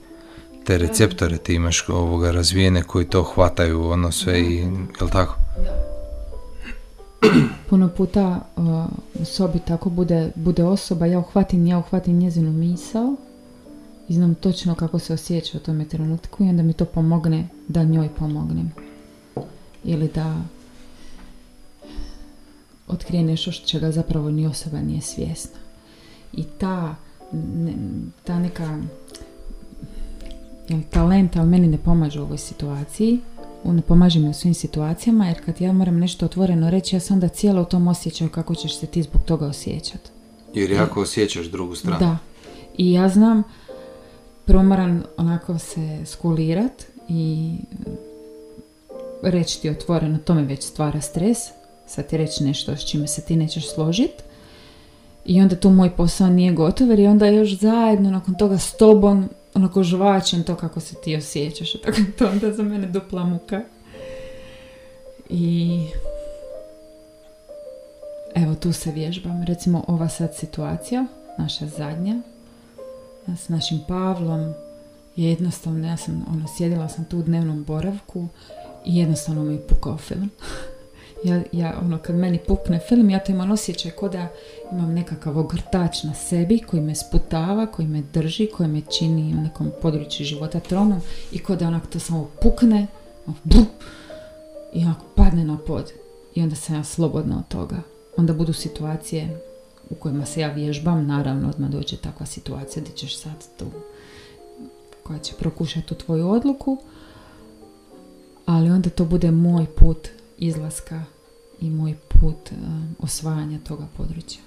te 0.65 0.77
receptore 0.77 1.37
ti 1.37 1.53
imaš 1.53 1.89
ovoga 1.89 2.31
razvijene 2.31 2.83
koji 2.83 3.05
to 3.05 3.23
hvataju 3.23 3.89
ono 3.89 4.11
sve 4.11 4.41
i 4.41 4.57
jel 4.99 5.09
tako? 5.11 5.35
Puno 7.73 7.89
puta 7.89 8.41
uh, 8.55 9.25
sobi 9.25 9.59
tako 9.59 9.89
bude, 9.89 10.31
bude 10.35 10.63
osoba, 10.63 11.05
ja 11.05 11.19
uhvatim, 11.19 11.67
ja 11.67 11.77
uhvatim 11.77 12.17
njezinu 12.17 12.51
misao 12.51 13.15
i 14.07 14.13
znam 14.13 14.35
točno 14.35 14.75
kako 14.75 14.99
se 14.99 15.13
osjeća 15.13 15.57
u 15.57 15.61
tome 15.61 15.85
trenutku 15.85 16.43
i 16.43 16.49
onda 16.49 16.63
mi 16.63 16.73
to 16.73 16.85
pomogne 16.85 17.47
da 17.67 17.83
njoj 17.83 18.09
pomognem. 18.19 18.71
Ili 19.83 20.07
da 20.15 20.35
otkrije 22.87 23.23
nešto 23.23 23.51
čega 23.51 23.91
zapravo 23.91 24.31
ni 24.31 24.47
osoba 24.47 24.81
nije 24.81 25.01
svjesna. 25.01 25.59
I 26.33 26.43
ta, 26.43 26.95
ta 28.23 28.39
neka 28.39 28.79
talent, 30.89 31.35
ali 31.35 31.49
meni 31.49 31.67
ne 31.67 31.77
pomaže 31.77 32.21
u 32.21 32.23
ovoj 32.23 32.37
situaciji. 32.37 33.19
Ne 33.65 33.81
pomaže 33.81 34.19
mi 34.19 34.29
u 34.29 34.33
svim 34.33 34.53
situacijama, 34.53 35.27
jer 35.27 35.45
kad 35.45 35.61
ja 35.61 35.73
moram 35.73 35.99
nešto 35.99 36.25
otvoreno 36.25 36.69
reći, 36.69 36.95
ja 36.95 36.99
sam 36.99 37.13
onda 37.15 37.27
cijelo 37.27 37.61
u 37.61 37.65
tom 37.65 37.87
osjećaju 37.87 38.29
kako 38.29 38.55
ćeš 38.55 38.79
se 38.79 38.85
ti 38.85 39.03
zbog 39.03 39.21
toga 39.23 39.47
osjećati. 39.47 40.09
Jer 40.53 40.71
jako 40.71 41.01
osjećaš 41.01 41.45
drugu 41.45 41.75
stranu. 41.75 41.99
Da. 41.99 42.17
I 42.77 42.93
ja 42.93 43.09
znam, 43.09 43.43
prvo 44.45 44.63
moram 44.63 45.03
onako 45.17 45.59
se 45.59 46.05
skulirat 46.05 46.83
i 47.09 47.55
reći 49.23 49.61
ti 49.61 49.69
otvoreno, 49.69 50.17
to 50.17 50.33
mi 50.33 50.45
već 50.45 50.63
stvara 50.63 51.01
stres. 51.01 51.37
Sad 51.87 52.07
ti 52.07 52.17
reći 52.17 52.43
nešto 52.43 52.75
s 52.75 52.89
čime 52.89 53.07
se 53.07 53.21
ti 53.21 53.35
nećeš 53.35 53.73
složiti. 53.73 54.23
I 55.25 55.41
onda 55.41 55.55
tu 55.55 55.69
moj 55.69 55.89
posao 55.89 56.29
nije 56.29 56.53
gotov 56.53 56.89
jer 56.89 56.99
i 56.99 57.07
onda 57.07 57.27
još 57.27 57.59
zajedno 57.59 58.11
nakon 58.11 58.35
toga 58.35 58.57
s 58.57 58.77
tobom 58.77 59.29
onako 59.55 59.83
žvačem 59.83 60.43
to 60.43 60.55
kako 60.55 60.79
se 60.79 60.95
ti 61.03 61.15
osjećaš. 61.15 61.73
Tako 61.83 61.97
to 62.17 62.27
onda 62.27 62.53
za 62.53 62.63
mene 62.63 62.87
dupla 62.87 63.23
muka. 63.23 63.61
I 65.29 65.79
evo 68.35 68.55
tu 68.55 68.73
se 68.73 68.91
vježbam. 68.91 69.43
Recimo 69.43 69.83
ova 69.87 70.09
sad 70.09 70.35
situacija, 70.35 71.05
naša 71.37 71.67
zadnja, 71.67 72.15
s 73.37 73.49
našim 73.49 73.79
Pavlom, 73.87 74.53
je 75.15 75.29
jednostavno, 75.29 75.87
ja 75.87 75.97
sam, 75.97 76.25
ono, 76.29 76.45
sjedila 76.57 76.89
sam 76.89 77.05
tu 77.05 77.19
u 77.19 77.23
dnevnom 77.23 77.63
boravku 77.63 78.27
i 78.85 78.97
jednostavno 78.97 79.43
mi 79.43 79.53
je 79.53 79.67
pukao 79.67 79.97
film. 79.97 80.29
ja, 81.25 81.41
ja, 81.51 81.79
ono, 81.81 81.97
kad 81.97 82.15
meni 82.15 82.39
pukne 82.47 82.79
film, 82.89 83.09
ja 83.09 83.19
to 83.19 83.31
imam 83.31 83.51
osjećaj 83.51 83.91
kao 83.91 84.09
da 84.09 84.27
imam 84.73 84.93
nekakav 84.93 85.37
ogrtač 85.39 86.03
na 86.03 86.13
sebi 86.13 86.59
koji 86.59 86.81
me 86.81 86.95
sputava, 86.95 87.65
koji 87.65 87.87
me 87.87 88.01
drži, 88.13 88.47
koji 88.57 88.69
me 88.69 88.81
čini 88.81 89.33
u 89.33 89.41
nekom 89.41 89.71
području 89.81 90.25
života 90.25 90.59
tronom 90.59 91.01
i 91.31 91.39
kao 91.39 91.55
da 91.55 91.67
onak 91.67 91.87
to 91.87 91.99
samo 91.99 92.29
pukne 92.41 92.87
ono, 93.27 93.65
i 94.73 94.83
onako 94.83 95.05
padne 95.15 95.45
na 95.45 95.57
pod. 95.57 95.91
I 96.35 96.41
onda 96.41 96.55
sam 96.55 96.75
ja 96.75 96.83
slobodna 96.83 97.37
od 97.37 97.47
toga. 97.47 97.81
Onda 98.17 98.33
budu 98.33 98.53
situacije 98.53 99.41
u 99.89 99.95
kojima 99.95 100.25
se 100.25 100.41
ja 100.41 100.51
vježbam, 100.51 101.07
naravno 101.07 101.49
odmah 101.49 101.69
dođe 101.69 101.97
takva 101.97 102.25
situacija 102.25 102.83
gdje 102.83 102.95
ćeš 102.95 103.17
sad 103.17 103.57
tu 103.57 103.65
koja 105.03 105.19
će 105.19 105.33
prokušati 105.33 105.87
tu 105.87 105.95
tvoju 105.95 106.29
odluku, 106.29 106.77
ali 108.45 108.69
onda 108.69 108.89
to 108.89 109.05
bude 109.05 109.31
moj 109.31 109.65
put 109.65 110.07
izlaska 110.37 111.03
i 111.61 111.69
moj 111.69 111.95
put 112.07 112.51
uh, 112.51 112.57
osvajanja 112.99 113.59
toga 113.67 113.87
područja. 113.97 114.41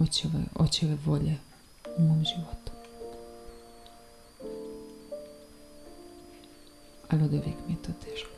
Očeve, 0.00 0.44
očeve 0.54 0.96
volje 1.04 1.36
u 1.96 2.02
mom 2.02 2.24
životu. 2.24 2.72
Ali 7.08 7.24
od 7.24 7.32
uvijek 7.32 7.56
mi 7.66 7.72
je 7.72 7.82
to 7.82 7.92
teško. 8.04 8.30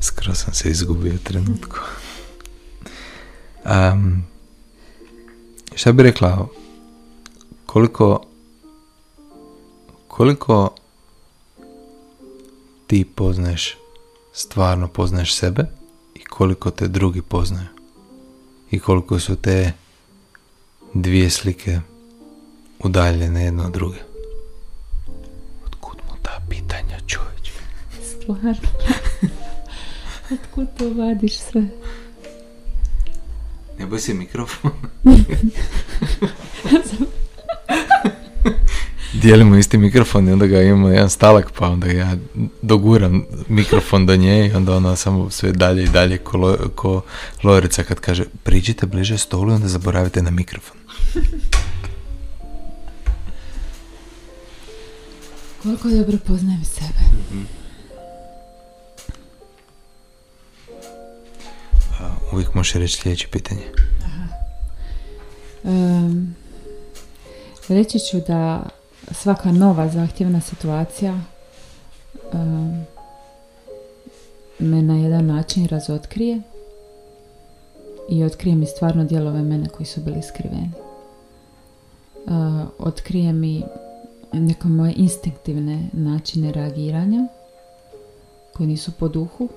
Skoro 0.00 0.34
sam 0.34 0.54
se 0.54 0.70
izgubio 0.70 1.18
trenutku. 1.24 1.76
Um, 3.64 4.24
šta 5.74 5.92
bi 5.92 6.02
rekla, 6.02 6.48
koliko, 7.66 8.26
koliko 10.08 10.75
ti 12.86 13.04
poznaješ, 13.14 13.76
stvarno 14.32 14.88
poznaješ 14.88 15.34
sebe 15.34 15.66
i 16.14 16.24
koliko 16.24 16.70
te 16.70 16.88
drugi 16.88 17.22
poznaju. 17.22 17.68
I 18.70 18.78
koliko 18.78 19.20
su 19.20 19.36
te 19.36 19.72
dvije 20.94 21.30
slike 21.30 21.80
udaljene 22.78 23.44
jedna 23.44 23.66
od 23.66 23.72
druge. 23.72 23.98
Otkud 25.66 25.96
mu 26.08 26.16
ta 26.22 26.40
pitanja, 26.48 27.00
čovječ? 27.06 27.50
Stvarno. 28.02 28.68
Otkud 30.34 30.66
to 30.78 30.90
vadiš 30.90 31.38
sve? 31.38 31.68
Ne 33.78 33.86
boj 33.86 34.00
se 34.00 34.14
mikrofon. 34.14 34.70
Dijelimo 39.26 39.56
isti 39.56 39.78
mikrofon 39.78 40.28
i 40.28 40.32
onda 40.32 40.46
ga 40.46 40.62
imamo 40.62 40.88
jedan 40.88 41.10
stalak 41.10 41.52
pa 41.58 41.68
onda 41.68 41.86
ja 41.86 42.16
doguram 42.62 43.24
mikrofon 43.48 44.06
do 44.06 44.16
nje 44.16 44.46
i 44.46 44.52
onda 44.52 44.76
ona 44.76 44.96
samo 44.96 45.30
sve 45.30 45.52
dalje 45.52 45.84
i 45.84 45.88
dalje 45.88 46.18
ko, 46.18 46.56
ko 46.74 47.02
lorica 47.42 47.82
kad 47.82 48.00
kaže 48.00 48.24
priđite 48.42 48.86
bliže 48.86 49.18
stolu 49.18 49.52
i 49.52 49.54
onda 49.54 49.68
zaboravite 49.68 50.22
na 50.22 50.30
mikrofon. 50.30 50.76
Koliko 55.62 55.88
dobro 55.88 56.18
poznajem 56.26 56.64
sebe. 56.64 57.00
mm 57.32 57.46
uvijek 62.32 62.54
možeš 62.54 62.72
reći 62.72 62.96
sljedeće 62.96 63.28
pitanje. 63.28 63.62
Aha. 64.04 64.26
reći 67.68 67.98
ću 67.98 68.20
da 68.28 68.68
svaka 69.10 69.52
nova 69.52 69.88
zahtjevna 69.88 70.40
situacija 70.40 71.20
me 74.58 74.82
na 74.82 74.96
jedan 74.96 75.26
način 75.26 75.68
razotkrije 75.68 76.42
i 78.08 78.24
otkrije 78.24 78.56
mi 78.56 78.66
stvarno 78.66 79.04
dijelove 79.04 79.42
mene 79.42 79.68
koji 79.68 79.86
su 79.86 80.00
bili 80.00 80.22
skriveni. 80.22 80.70
Uh, 82.26 82.32
otkrije 82.78 83.32
mi 83.32 83.62
neke 84.32 84.68
moje 84.68 84.92
instinktivne 84.96 85.88
načine 85.92 86.52
reagiranja 86.52 87.26
koji 88.52 88.66
nisu 88.66 88.92
po 88.92 89.08
duhu 89.08 89.48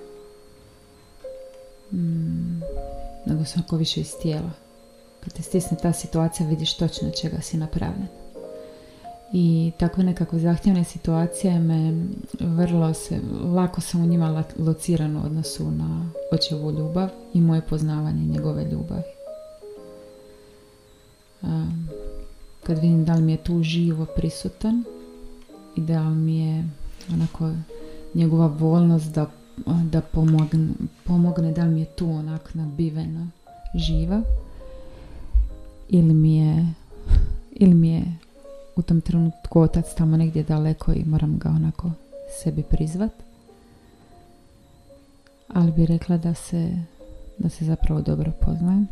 mm, 1.92 2.62
nego 3.26 3.46
svako 3.46 3.78
više 3.78 4.02
iz 4.02 4.12
tijela. 4.22 4.52
Kad 5.20 5.34
te 5.34 5.42
stisne 5.42 5.78
ta 5.82 5.94
situacija 5.94 6.50
vidiš 6.50 6.74
točno 6.74 7.10
čega 7.22 7.42
si 7.42 7.58
napravljen. 7.58 8.19
I 9.34 9.72
takve 9.78 10.04
nekakve 10.04 10.40
zahtjevne 10.40 10.84
situacije 10.84 11.60
me 11.60 12.06
vrlo 12.40 12.94
se, 12.94 13.20
lako 13.56 13.82
sam 13.82 14.04
u 14.04 14.06
njima 14.06 14.44
lociran 14.58 15.18
u 15.18 15.26
odnosu 15.26 15.72
na 15.72 16.10
očevu 16.32 16.72
ljubav 16.72 17.10
i 17.34 17.42
moje 17.42 17.62
poznavanje 17.62 18.26
njegove 18.26 18.64
ljubavi. 18.64 19.04
Kad 22.64 22.80
vidim 22.80 23.06
da 23.06 23.16
li 23.16 23.22
mi 23.22 23.32
je 23.32 23.44
tu 23.44 23.64
živo 23.64 24.06
prisutan 24.16 24.84
i 25.76 25.82
da 25.82 26.10
li 26.10 26.16
mi 26.16 26.38
je 26.40 26.70
onako 27.14 27.52
njegova 28.14 28.48
volnost 28.48 29.14
da, 29.14 29.26
da 29.66 30.02
pomogne, 30.02 30.70
pomogne, 31.04 31.52
da 31.52 31.64
li 31.64 31.70
mi 31.70 31.80
je 31.80 31.86
tu 31.86 32.10
onak 32.10 32.54
nabivena 32.54 33.28
živa 33.76 34.22
ili 35.90 36.14
mi 36.14 36.38
je 36.38 36.74
ili 37.52 37.74
mi 37.74 37.90
je 37.90 38.04
u 38.80 38.82
tom 38.82 39.02
trenutku 39.02 39.62
otac 39.62 39.94
tamo 39.96 40.18
negdje 40.18 40.44
daleko 40.44 40.92
i 40.94 41.04
moram 41.06 41.38
ga 41.38 41.50
onako 41.50 41.92
sebi 42.44 42.64
prizvat. 42.64 43.12
Ali 45.48 45.72
bi 45.72 45.86
rekla 45.86 46.18
da 46.18 46.34
se, 46.34 46.72
da 47.38 47.50
se 47.50 47.66
zapravo 47.66 48.02
dobro 48.02 48.32
poznajem. 48.42 48.88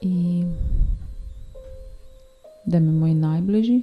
I 0.00 0.44
da 2.64 2.80
me 2.80 2.92
moji 2.92 3.14
najbliži 3.14 3.82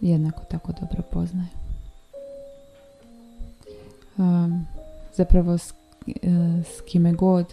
jednako 0.00 0.44
tako 0.50 0.72
dobro 0.80 1.02
poznaju. 1.10 1.48
Um, 4.18 4.66
zapravo 5.14 5.58
s, 5.58 5.72
uh, 6.06 6.84
kime 6.86 7.12
god 7.12 7.46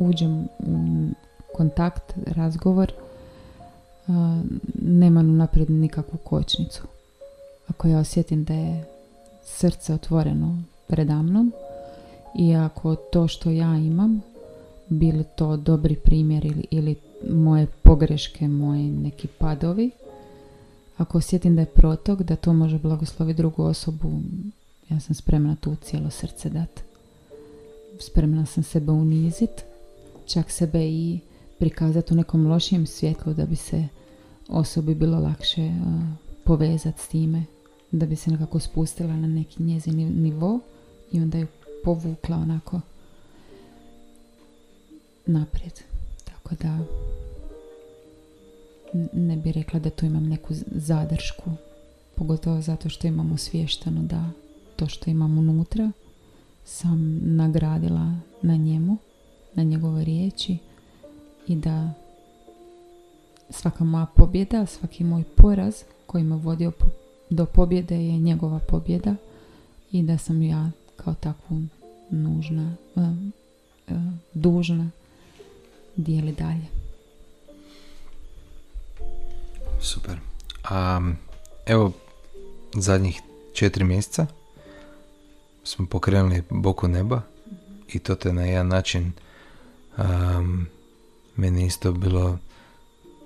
uđem 0.00 0.48
u 0.58 1.08
kontakt, 1.56 2.12
razgovor, 2.26 2.92
nemam 4.82 5.36
naprijed 5.36 5.70
nikakvu 5.70 6.18
kočnicu. 6.24 6.82
Ako 7.68 7.88
ja 7.88 7.98
osjetim 7.98 8.44
da 8.44 8.54
je 8.54 8.84
srce 9.44 9.94
otvoreno 9.94 10.62
predamnom 10.86 11.52
i 12.38 12.54
ako 12.54 12.94
to 12.94 13.28
što 13.28 13.50
ja 13.50 13.76
imam 13.76 14.22
bili 14.88 15.24
to 15.36 15.56
dobri 15.56 15.96
primjer 15.96 16.46
ili, 16.46 16.64
ili 16.70 16.96
moje 17.30 17.66
pogreške, 17.82 18.48
moji 18.48 18.90
neki 18.90 19.28
padovi. 19.28 19.90
Ako 20.96 21.18
osjetim 21.18 21.54
da 21.54 21.62
je 21.62 21.66
protok, 21.66 22.22
da 22.22 22.36
to 22.36 22.52
može 22.52 22.78
blagosloviti 22.78 23.36
drugu 23.36 23.62
osobu, 23.62 24.20
ja 24.88 25.00
sam 25.00 25.14
spremna 25.14 25.56
tu 25.60 25.76
cijelo 25.82 26.10
srce 26.10 26.50
dati. 26.50 26.82
Spremna 27.98 28.46
sam 28.46 28.62
sebe 28.62 28.92
unizit, 28.92 29.64
čak 30.32 30.50
sebe 30.50 30.88
i 30.88 31.20
prikazati 31.58 32.14
u 32.14 32.16
nekom 32.16 32.46
lošijem 32.46 32.86
svjetlu 32.86 33.34
da 33.34 33.46
bi 33.46 33.56
se 33.56 33.88
osobi 34.48 34.94
bilo 34.94 35.18
lakše 35.18 35.72
povezati 36.44 37.02
s 37.02 37.08
time, 37.08 37.44
da 37.90 38.06
bi 38.06 38.16
se 38.16 38.30
nekako 38.30 38.58
spustila 38.58 39.16
na 39.16 39.26
neki 39.26 39.62
njezin 39.62 40.22
nivo 40.22 40.60
i 41.12 41.20
onda 41.20 41.38
je 41.38 41.46
povukla 41.84 42.36
onako 42.36 42.80
naprijed. 45.26 45.80
Tako 46.24 46.54
da 46.62 46.78
ne 49.12 49.36
bi 49.36 49.52
rekla 49.52 49.80
da 49.80 49.90
tu 49.90 50.06
imam 50.06 50.28
neku 50.28 50.54
zadršku, 50.66 51.50
pogotovo 52.14 52.60
zato 52.60 52.88
što 52.88 53.06
imam 53.06 53.32
osviješteno 53.32 54.02
da 54.02 54.30
to 54.76 54.86
što 54.86 55.10
imam 55.10 55.38
unutra 55.38 55.92
sam 56.64 57.20
nagradila 57.22 58.14
na 58.42 58.56
njemu, 58.56 58.96
na 59.54 59.62
njegove 59.62 60.04
riječi 60.04 60.58
i 61.46 61.56
da 61.56 61.92
svaka 63.50 63.84
moja 63.84 64.06
pobjeda, 64.06 64.66
svaki 64.66 65.04
moj 65.04 65.24
poraz 65.36 65.82
koji 66.06 66.24
me 66.24 66.36
vodio 66.36 66.72
do 67.30 67.46
pobjede 67.46 68.06
je 68.06 68.18
njegova 68.18 68.58
pobjeda 68.58 69.14
i 69.92 70.02
da 70.02 70.18
sam 70.18 70.42
ja 70.42 70.70
kao 70.96 71.14
takvu 71.14 71.62
nužna, 72.10 72.74
uh, 72.94 73.02
uh, 73.88 73.96
dužna 74.34 74.90
dijeli 75.96 76.32
dalje. 76.32 76.66
Super. 79.80 80.18
A, 80.64 81.00
evo, 81.66 81.92
zadnjih 82.74 83.20
četiri 83.52 83.84
mjeseca 83.84 84.26
smo 85.64 85.86
pokrenuli 85.86 86.42
Boku 86.50 86.88
neba 86.88 87.22
i 87.88 87.98
to 87.98 88.14
te 88.14 88.32
na 88.32 88.44
jedan 88.44 88.68
način 88.68 89.12
um, 89.98 90.66
meni 91.36 91.66
isto 91.66 91.92
bilo 91.92 92.38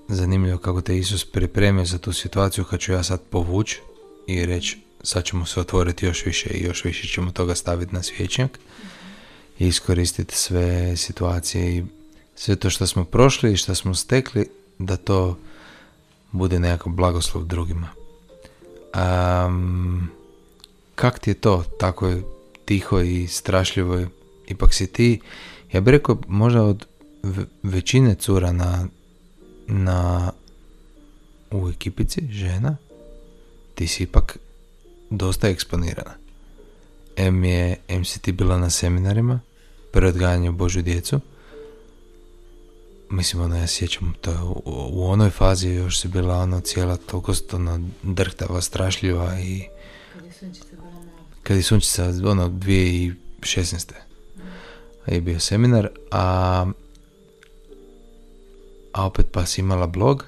zanimljivo 0.09 0.59
kako 0.59 0.81
te 0.81 0.99
Isus 0.99 1.25
pripremio 1.25 1.85
za 1.85 1.99
tu 1.99 2.13
situaciju 2.13 2.65
kad 2.65 2.81
ću 2.81 2.93
ja 2.93 3.03
sad 3.03 3.21
povući 3.31 3.81
i 4.27 4.47
reći 4.47 4.79
sad 5.03 5.25
ćemo 5.25 5.47
se 5.47 5.61
otvoriti 5.61 6.07
još 6.07 6.27
više 6.27 6.49
i 6.49 6.65
još 6.65 6.85
više 6.85 7.09
ćemo 7.09 7.31
toga 7.31 7.55
staviti 7.55 7.95
na 7.95 8.03
svjećnjak 8.03 8.59
i 9.59 9.67
iskoristiti 9.67 10.37
sve 10.37 10.97
situacije 10.97 11.77
i 11.77 11.85
sve 12.35 12.57
to 12.57 12.71
što 12.71 12.87
smo 12.87 13.05
prošli 13.05 13.53
i 13.53 13.57
što 13.57 13.75
smo 13.75 13.95
stekli, 13.95 14.49
da 14.79 14.97
to 14.97 15.39
bude 16.33 16.59
nekakav 16.59 16.93
blagoslov 16.93 17.45
drugima. 17.45 17.89
Um, 19.47 20.09
kak 20.95 21.19
ti 21.19 21.31
je 21.31 21.35
to 21.35 21.65
tako 21.81 22.09
je 22.09 22.23
tiho 22.65 23.01
i 23.01 23.27
strašljivo? 23.27 24.07
Ipak 24.47 24.75
si 24.75 24.87
ti, 24.87 25.21
ja 25.75 25.81
bih 25.81 25.93
rekao, 25.93 26.19
možda 26.29 26.63
od 26.63 26.87
većine 27.63 28.15
cura 28.15 28.53
na, 28.53 28.87
na 29.67 30.33
u 31.51 31.69
ekipici 31.69 32.29
žena, 32.31 32.77
ti 33.75 33.87
si 33.87 34.03
ipak 34.03 34.39
dosta 35.11 35.49
eksponirana. 35.49 36.15
M 37.17 37.45
je, 37.45 37.77
M 37.89 38.05
si 38.05 38.21
ti 38.21 38.33
bila 38.33 38.59
na 38.59 38.71
seminarima, 38.71 39.41
preodgajanju 39.93 40.53
Božju 40.53 40.83
djecu, 40.83 41.21
mislim, 43.11 43.43
ono, 43.43 43.57
ja 43.57 43.67
sjećam, 43.67 44.15
to 44.21 44.63
u, 44.65 45.05
onoj 45.05 45.31
fazi 45.31 45.69
još 45.69 46.01
si 46.01 46.09
bila 46.09 46.37
ono 46.37 46.61
cijela 46.61 46.97
toliko 46.97 47.33
ono, 47.53 47.89
drhtava, 48.03 48.61
strašljiva 48.61 49.39
i... 49.41 49.63
Kad 51.43 51.57
je 51.57 51.63
sunčica, 51.63 52.05
ono, 52.25 52.49
2016. 52.49 54.04
Je 55.07 55.21
bio 55.21 55.41
seminar, 55.41 55.89
a... 56.11 56.67
A 58.93 59.07
opet 59.07 59.27
pa 59.33 59.47
si 59.47 59.61
imala 59.61 59.87
blog, 59.87 60.25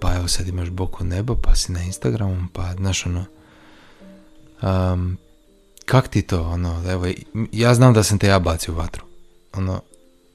pa 0.00 0.14
evo 0.14 0.28
sad 0.28 0.48
imaš 0.48 0.70
boku 0.70 1.04
nebo, 1.04 1.34
pa 1.34 1.54
si 1.54 1.72
na 1.72 1.82
Instagramu, 1.82 2.46
pa 2.52 2.74
znaš 2.74 3.06
ono... 3.06 3.24
Um, 4.62 5.18
kak 5.84 6.08
ti 6.08 6.22
to, 6.22 6.42
ono, 6.42 6.82
evo, 6.90 7.06
ja 7.52 7.74
znam 7.74 7.94
da 7.94 8.02
sam 8.02 8.18
te 8.18 8.26
ja 8.26 8.38
bacio 8.38 8.74
u 8.74 8.76
vatru. 8.76 9.04
Ono, 9.52 9.80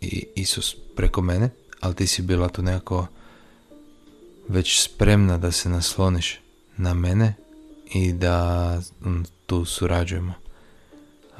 i 0.02 0.26
Isus 0.36 0.76
preko 0.96 1.22
mene, 1.22 1.50
ali 1.80 1.96
ti 1.96 2.08
si 2.08 2.22
bila 2.22 2.50
tu 2.50 2.62
nekako 2.62 3.08
već 4.48 4.84
spremna 4.84 5.38
da 5.38 5.52
se 5.52 5.70
nasloniš 5.70 6.40
na 6.78 6.94
mene 6.94 7.34
i 7.94 8.14
da 8.14 8.80
mm, 9.06 9.24
tu 9.46 9.66
surađujemo. 9.66 10.34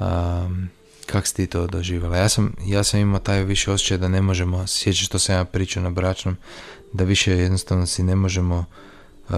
Um, 0.00 0.68
kak 1.06 1.26
si 1.26 1.34
ti 1.34 1.46
to 1.46 1.66
doživjela? 1.66 2.16
Ja 2.16 2.28
sam, 2.28 2.52
ja 2.64 2.84
sam 2.84 3.00
imao 3.00 3.20
taj 3.20 3.44
više 3.44 3.72
osjećaj 3.72 3.98
da 3.98 4.08
ne 4.08 4.22
možemo, 4.22 4.66
sjećaš 4.66 5.06
što 5.06 5.18
sam 5.18 5.34
ja 5.34 5.44
pričao 5.44 5.82
na 5.82 5.90
bračnom, 5.90 6.36
da 6.92 7.04
više 7.04 7.32
jednostavno 7.32 7.86
si 7.86 8.02
ne 8.02 8.16
možemo 8.16 8.58
uh, 9.28 9.34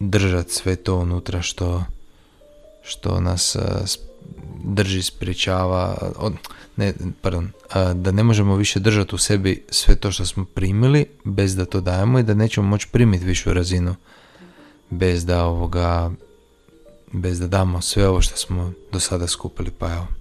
držati 0.00 0.52
sve 0.52 0.76
to 0.76 0.96
unutra 0.96 1.42
što, 1.42 1.84
što 2.82 3.20
nas 3.20 3.56
uh, 3.56 3.62
drži, 4.64 5.02
spriječava, 5.02 6.12
ne, 6.76 6.94
pardon, 7.20 7.50
da 7.94 8.12
ne 8.12 8.22
možemo 8.22 8.56
više 8.56 8.80
držati 8.80 9.14
u 9.14 9.18
sebi 9.18 9.64
sve 9.70 9.96
to 9.96 10.12
što 10.12 10.26
smo 10.26 10.44
primili 10.44 11.06
bez 11.24 11.56
da 11.56 11.64
to 11.64 11.80
dajemo 11.80 12.18
i 12.18 12.22
da 12.22 12.34
nećemo 12.34 12.68
moći 12.68 12.88
primiti 12.88 13.24
višu 13.24 13.52
razinu 13.52 13.94
bez 14.90 15.24
da 15.24 15.44
ovoga 15.44 16.10
bez 17.12 17.40
da 17.40 17.46
damo 17.46 17.80
sve 17.80 18.08
ovo 18.08 18.20
što 18.20 18.36
smo 18.36 18.72
do 18.92 19.00
sada 19.00 19.26
skupili 19.26 19.70
pa 19.78 19.92
evo 19.92 20.19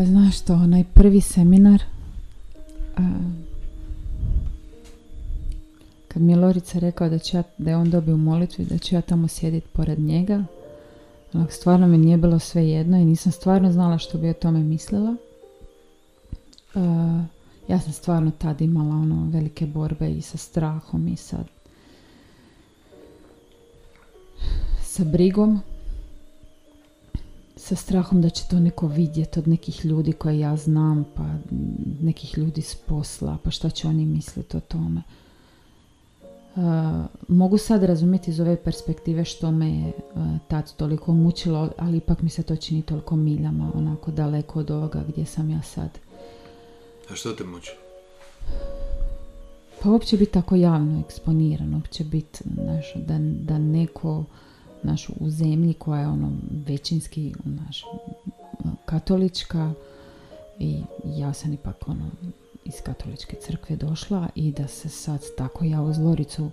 pa 0.00 0.06
znaš 0.06 0.38
što 0.38 0.54
onaj 0.54 0.84
prvi 0.94 1.20
seminar 1.20 1.82
kad 6.08 6.22
mi 6.22 6.32
je 6.32 6.38
Lorica 6.38 6.78
rekao 6.78 7.08
da, 7.08 7.18
će 7.18 7.36
ja, 7.36 7.42
da 7.58 7.70
je 7.70 7.76
on 7.76 7.90
dobio 7.90 8.16
molitvu 8.16 8.62
i 8.62 8.66
da 8.66 8.78
ću 8.78 8.94
ja 8.94 9.00
tamo 9.00 9.28
sjediti 9.28 9.66
pored 9.72 9.98
njega, 9.98 10.44
onak 11.32 11.52
stvarno 11.52 11.86
mi 11.86 11.98
nije 11.98 12.16
bilo 12.16 12.38
sve 12.38 12.68
jedno 12.68 12.98
i 12.98 13.04
nisam 13.04 13.32
stvarno 13.32 13.72
znala 13.72 13.98
što 13.98 14.18
bi 14.18 14.30
o 14.30 14.34
tome 14.34 14.58
mislila. 14.58 15.16
Uh, 16.74 16.82
ja 17.68 17.80
sam 17.80 17.92
stvarno 17.92 18.30
tad 18.38 18.60
imala 18.60 18.96
ono 18.96 19.30
velike 19.30 19.66
borbe 19.66 20.10
i 20.10 20.22
sa 20.22 20.38
strahom 20.38 21.08
i 21.08 21.16
sa 21.16 21.44
sa 24.82 25.04
brigom 25.04 25.60
sa 27.60 27.76
strahom 27.76 28.22
da 28.22 28.30
će 28.30 28.44
to 28.50 28.60
neko 28.60 28.86
vidjeti 28.86 29.38
od 29.38 29.48
nekih 29.48 29.84
ljudi 29.84 30.12
koje 30.12 30.38
ja 30.38 30.56
znam, 30.56 31.04
pa 31.14 31.24
nekih 32.00 32.38
ljudi 32.38 32.62
s 32.62 32.74
posla, 32.74 33.38
pa 33.44 33.50
šta 33.50 33.70
će 33.70 33.88
oni 33.88 34.06
misliti 34.06 34.56
o 34.56 34.60
tome. 34.60 35.02
Uh, 36.56 36.62
mogu 37.28 37.58
sad 37.58 37.82
razumjeti 37.82 38.30
iz 38.30 38.40
ove 38.40 38.56
perspektive 38.56 39.24
što 39.24 39.50
me 39.50 39.70
je 39.70 39.86
uh, 40.14 40.26
tad 40.48 40.74
toliko 40.76 41.12
mučilo, 41.12 41.70
ali 41.78 41.96
ipak 41.96 42.22
mi 42.22 42.30
se 42.30 42.42
to 42.42 42.56
čini 42.56 42.82
toliko 42.82 43.16
miljama, 43.16 43.72
onako 43.74 44.10
daleko 44.10 44.58
od 44.58 44.70
ovoga 44.70 45.04
gdje 45.08 45.26
sam 45.26 45.50
ja 45.50 45.62
sad. 45.62 45.98
A 47.10 47.14
što 47.14 47.32
te 47.32 47.44
muči? 47.44 47.72
Pa 49.82 49.90
uopće 49.90 50.16
biti 50.16 50.32
tako 50.32 50.56
javno 50.56 51.00
eksponiran, 51.00 51.74
uopće 51.74 52.04
biti, 52.04 52.40
da, 52.94 53.18
da 53.18 53.58
neko 53.58 54.24
naš, 54.82 55.08
u 55.20 55.30
zemlji 55.30 55.74
koja 55.74 56.00
je 56.00 56.08
ono 56.08 56.32
većinski 56.66 57.34
naš, 57.44 57.84
katolička 58.84 59.72
i 60.58 60.82
ja 61.04 61.32
sam 61.32 61.52
ipak 61.52 61.88
ono 61.88 62.10
iz 62.64 62.74
katoličke 62.84 63.36
crkve 63.46 63.76
došla 63.76 64.28
i 64.34 64.52
da 64.52 64.68
se 64.68 64.88
sad 64.88 65.20
tako 65.36 65.64
ja 65.64 65.82
uz 65.82 65.98
Loricu 65.98 66.50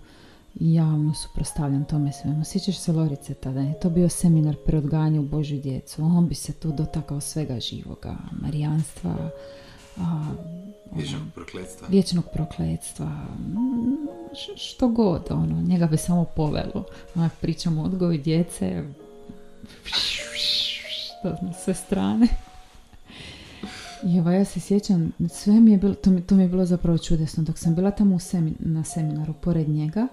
javno 0.60 1.14
suprostavljam 1.14 1.86
tome 1.86 2.12
svemu. 2.12 2.46
Sjećaš 2.46 2.78
se 2.78 2.92
Lorice 2.92 3.34
tada? 3.34 3.60
Je 3.60 3.80
to 3.80 3.90
bio 3.90 4.10
seminar 4.10 4.56
pri 4.66 4.78
odganju 4.78 5.24
Božju 5.24 5.62
djecu. 5.62 6.04
On 6.04 6.28
bi 6.28 6.36
se 6.36 6.54
tu 6.54 6.72
dotakao 6.72 7.22
svega 7.22 7.60
živoga. 7.60 8.16
Marijanstva, 8.42 9.30
Vječnog 10.96 11.22
prokletstva. 11.36 11.88
Vječnog 11.88 12.26
prokletstva. 12.34 13.12
što 14.56 14.88
god, 14.88 15.28
ono, 15.30 15.62
njega 15.62 15.86
bi 15.86 15.98
samo 15.98 16.26
povelo. 16.26 16.86
Onak 17.16 17.34
pričamo 17.42 17.82
o 17.82 17.86
odgoju 17.86 18.22
djece. 18.22 18.84
Što 19.84 21.30
na 21.42 21.54
sve 21.54 21.74
strane. 21.74 22.28
I 24.04 24.20
ovaj, 24.20 24.36
ja 24.36 24.46
se 24.46 24.60
sjećam, 24.60 25.12
sve 25.30 25.60
mi 25.60 25.72
je 25.72 25.78
bilo, 25.78 25.94
to 25.94 26.10
mi, 26.10 26.22
to 26.22 26.36
mi 26.36 26.44
je 26.44 26.50
bilo 26.50 26.66
zapravo 26.66 26.98
čudesno. 26.98 27.44
Dok 27.44 27.58
sam 27.58 27.76
bila 27.76 27.92
tamo 27.92 28.16
u 28.16 28.20
na 28.60 28.84
seminaru 28.84 29.34
pored 29.34 29.70
njega, 29.70 30.08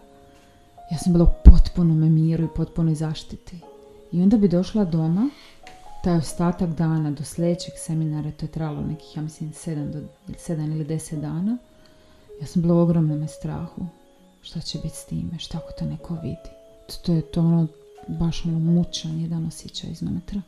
ja 0.91 0.99
sam 0.99 1.13
bila 1.13 1.25
u 1.25 1.51
potpunom 1.51 2.15
miru 2.15 2.45
i 2.45 2.55
potpunoj 2.57 2.95
zaštiti. 2.95 3.59
I 4.13 4.23
onda 4.23 4.37
bi 4.37 4.49
došla 4.49 4.85
doma 4.85 5.31
taj 6.05 6.17
ostatak 6.17 6.71
dana 6.71 7.11
do 7.11 7.25
sljedećeg 7.25 7.75
seminara, 7.77 8.31
to 8.31 8.47
je 8.47 8.51
trajalo 8.51 8.83
nekih, 8.83 9.17
ja 9.17 9.23
mislim, 9.23 9.53
7, 9.53 9.93
do, 9.93 10.01
7 10.29 10.73
ili 10.75 10.85
10 10.85 11.21
dana, 11.21 11.59
ja 12.41 12.47
sam 12.47 12.63
bila 12.63 12.75
u 12.75 12.79
ogromnom 12.79 13.29
strahu. 13.29 13.87
Šta 14.43 14.61
će 14.61 14.79
biti 14.79 14.97
s 14.97 15.05
time? 15.05 15.39
Šta 15.39 15.59
ako 15.59 15.73
to 15.79 15.85
neko 15.85 16.19
vidi? 16.23 16.51
To 17.03 17.13
je 17.13 17.23
to 17.23 17.41
ono, 17.41 17.67
baš 18.09 18.45
ono 18.45 18.59
mučan 18.59 19.21
jedan 19.21 19.47
osjećaj 19.47 19.91
iznutra. 19.91 20.41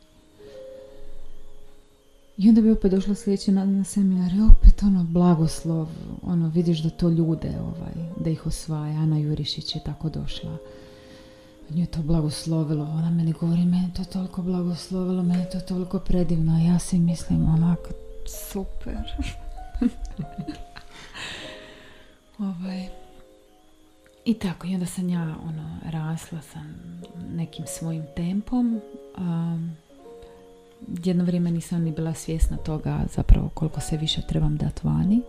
I 2.37 2.49
onda 2.49 2.61
bi 2.61 2.71
opet 2.71 2.91
došla 2.91 3.15
sljedeći 3.15 3.51
na, 3.51 3.65
na 3.65 3.83
seminar 3.83 4.33
i 4.33 4.41
opet 4.41 4.83
ono 4.83 5.03
blagoslov, 5.03 5.87
ono 6.23 6.49
vidiš 6.49 6.79
da 6.79 6.89
to 6.89 7.09
ljude, 7.09 7.53
ovaj, 7.61 7.93
da 8.19 8.29
ih 8.29 8.47
osvaja. 8.47 8.99
Ana 8.99 9.17
Jurišić 9.17 9.75
je 9.75 9.83
tako 9.83 10.09
došla 10.09 10.57
nju 11.69 11.85
to 11.85 12.01
blagoslovilo, 12.01 12.83
ona 12.83 13.09
meni 13.09 13.31
govori, 13.31 13.65
meni 13.65 13.93
to 13.93 14.03
toliko 14.03 14.41
blagoslovilo, 14.41 15.23
meni 15.23 15.45
to 15.51 15.59
toliko 15.59 15.99
predivno, 15.99 16.59
ja 16.59 16.79
si 16.79 16.99
mislim 16.99 17.45
onako, 17.53 17.89
super. 18.27 18.97
ovaj. 22.39 22.87
I 24.25 24.33
tako, 24.33 24.67
i 24.67 24.73
onda 24.73 24.85
sam 24.85 25.09
ja 25.09 25.35
ono, 25.47 25.77
rasla 25.91 26.41
sam 26.41 27.01
nekim 27.35 27.65
svojim 27.67 28.03
tempom. 28.15 28.81
Um, 29.17 29.71
jedno 31.03 31.23
vrijeme 31.23 31.51
nisam 31.51 31.83
ni 31.83 31.91
bila 31.91 32.13
svjesna 32.13 32.57
toga 32.57 32.99
zapravo 33.15 33.49
koliko 33.49 33.81
se 33.81 33.97
više 33.97 34.21
trebam 34.21 34.57
dati 34.57 34.81
vani. 34.83 35.21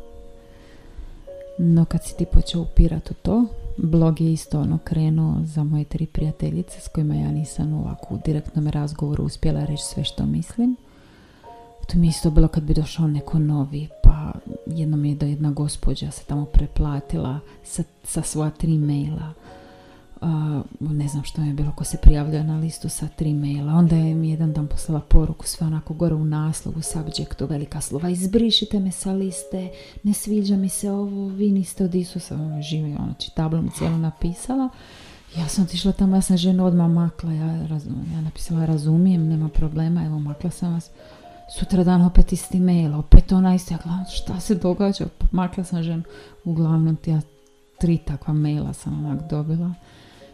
No 1.59 1.85
kad 1.85 2.05
si 2.05 2.17
ti 2.17 2.27
počeo 2.33 2.61
upirati 2.61 3.09
u 3.11 3.15
to, 3.15 3.45
blog 3.77 4.21
je 4.21 4.33
isto 4.33 4.61
ono 4.61 4.79
krenuo 4.85 5.35
za 5.45 5.65
moje 5.65 5.85
tri 5.85 6.07
prijateljice 6.07 6.81
s 6.81 6.89
kojima 6.89 7.15
ja 7.15 7.33
nisam 7.33 7.75
ovako 7.75 8.15
u 8.15 8.19
direktnom 8.25 8.69
razgovoru 8.69 9.25
uspjela 9.25 9.65
reći 9.65 9.83
sve 9.83 10.05
što 10.05 10.27
mislim. 10.27 10.77
To 11.87 11.99
mi 11.99 12.07
je 12.07 12.11
isto 12.11 12.31
bilo 12.31 12.49
kad 12.49 12.63
bi 12.63 12.75
došao 12.75 13.07
neko 13.07 13.39
novi, 13.39 13.89
pa 14.03 14.33
jednom 14.67 15.05
je 15.05 15.15
da 15.15 15.27
jedna 15.27 15.51
gospođa 15.51 16.11
se 16.11 16.25
tamo 16.25 16.45
preplatila 16.45 17.41
sa, 17.65 17.83
sa 18.05 18.23
svoja 18.23 18.51
tri 18.51 18.79
maila 18.79 19.33
ne 20.81 21.09
znam 21.09 21.25
što 21.25 21.43
je 21.43 21.53
bilo 21.53 21.73
ko 21.73 21.85
se 21.85 21.97
prijavljuje 22.03 22.45
na 22.45 22.59
listu 22.59 22.89
sa 22.89 23.09
tri 23.09 23.35
maila. 23.35 23.73
Onda 23.73 23.97
je 23.97 24.15
mi 24.15 24.31
jedan 24.31 24.53
dan 24.53 24.67
poslala 24.67 25.01
poruku 25.01 25.47
sve 25.47 25.67
onako 25.67 25.95
gore 25.95 26.15
u 26.15 26.25
naslovu, 26.25 26.83
subjectu, 26.83 27.47
velika 27.47 27.81
slova. 27.81 28.09
Izbrišite 28.09 28.81
me 28.81 28.91
sa 28.91 29.13
liste, 29.13 29.71
ne 30.03 30.13
sviđa 30.13 30.57
mi 30.57 30.69
se 30.69 30.91
ovo, 30.91 31.29
vi 31.29 31.51
niste 31.51 31.85
od 31.85 31.95
Isusa. 31.95 32.35
Ono, 32.35 32.63
živi, 32.63 32.97
ono, 32.99 33.15
tablom 33.35 33.71
cijelo 33.71 33.99
napisala. 33.99 34.69
Ja 35.37 35.49
sam 35.49 35.65
otišla 35.65 35.93
tamo, 35.93 36.17
ja 36.17 36.23
sam 36.23 36.37
ženu 36.37 36.67
odmah 36.67 36.91
makla, 36.91 37.33
ja, 37.33 37.47
ja 38.13 38.21
napisala 38.25 38.67
razumijem, 38.67 39.29
nema 39.29 39.49
problema, 39.49 40.05
evo 40.05 40.19
makla 40.19 40.51
sam 40.51 40.73
vas. 40.73 40.91
Sutra 41.59 41.85
dan 41.85 42.03
opet 42.03 42.33
isti 42.33 42.61
mail, 42.61 42.99
opet 42.99 43.33
ona 43.33 43.55
isti, 43.55 43.75
ja 43.75 43.79
gledam 43.85 44.05
šta 44.11 44.41
se 44.41 44.55
događa, 44.55 45.05
makla 45.33 45.65
sam 45.65 45.83
ženu. 45.83 46.03
Uglavnom, 46.45 46.97
ja 47.07 47.21
tri 47.79 47.99
takva 47.99 48.35
maila 48.35 48.73
sam 48.73 49.05
onak 49.05 49.31
dobila. 49.31 49.75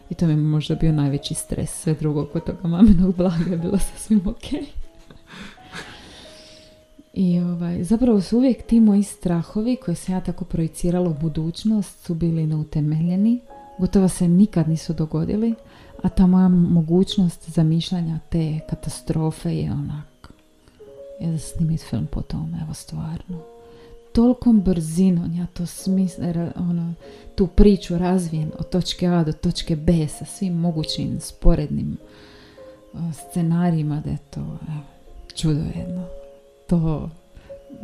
I 0.09 0.13
to 0.15 0.25
mi 0.25 0.31
je 0.31 0.37
možda 0.37 0.75
bio 0.75 0.91
najveći 0.91 1.33
stres. 1.33 1.81
Sve 1.81 1.93
drugo 1.93 2.25
kod 2.25 2.45
toga 2.45 2.67
maminog 2.67 3.15
blaga 3.15 3.51
je 3.51 3.57
bilo 3.57 3.77
sasvim 3.77 4.21
ok. 4.27 4.65
I 7.13 7.39
ovaj, 7.39 7.83
zapravo 7.83 8.21
su 8.21 8.37
uvijek 8.37 8.65
ti 8.65 8.79
moji 8.79 9.03
strahovi 9.03 9.75
koje 9.75 9.95
sam 9.95 10.15
ja 10.15 10.21
tako 10.21 10.45
projicirala 10.45 11.09
u 11.09 11.15
budućnost 11.21 12.05
su 12.05 12.13
bili 12.13 12.47
neutemeljeni. 12.47 13.39
Gotovo 13.79 14.07
se 14.07 14.27
nikad 14.27 14.69
nisu 14.69 14.93
dogodili. 14.93 15.55
A 16.03 16.09
ta 16.09 16.27
moja 16.27 16.47
mogućnost 16.47 17.49
zamišljanja 17.49 18.19
te 18.29 18.59
katastrofe 18.69 19.55
je 19.55 19.71
onak... 19.71 20.31
Je 21.19 21.31
da 21.31 21.37
snimit 21.37 21.81
film 21.89 22.07
po 22.11 22.21
tome, 22.21 22.59
evo 22.63 22.73
stvarno 22.73 23.54
tolikom 24.15 24.61
brzinom 24.61 25.35
ja 25.35 25.45
to 25.45 25.65
smisle, 25.65 26.51
ono, 26.55 26.93
tu 27.35 27.47
priču 27.47 27.97
razvijem 27.97 28.51
od 28.59 28.69
točke 28.69 29.07
A 29.07 29.23
do 29.23 29.31
točke 29.31 29.75
B 29.75 30.07
sa 30.07 30.25
svim 30.25 30.53
mogućim 30.53 31.19
sporednim 31.19 31.97
scenarijima 33.13 34.01
da 34.05 34.09
je 34.09 34.17
to 34.29 34.57
čudo 35.35 35.59
jedno. 35.75 36.05
To 36.67 37.09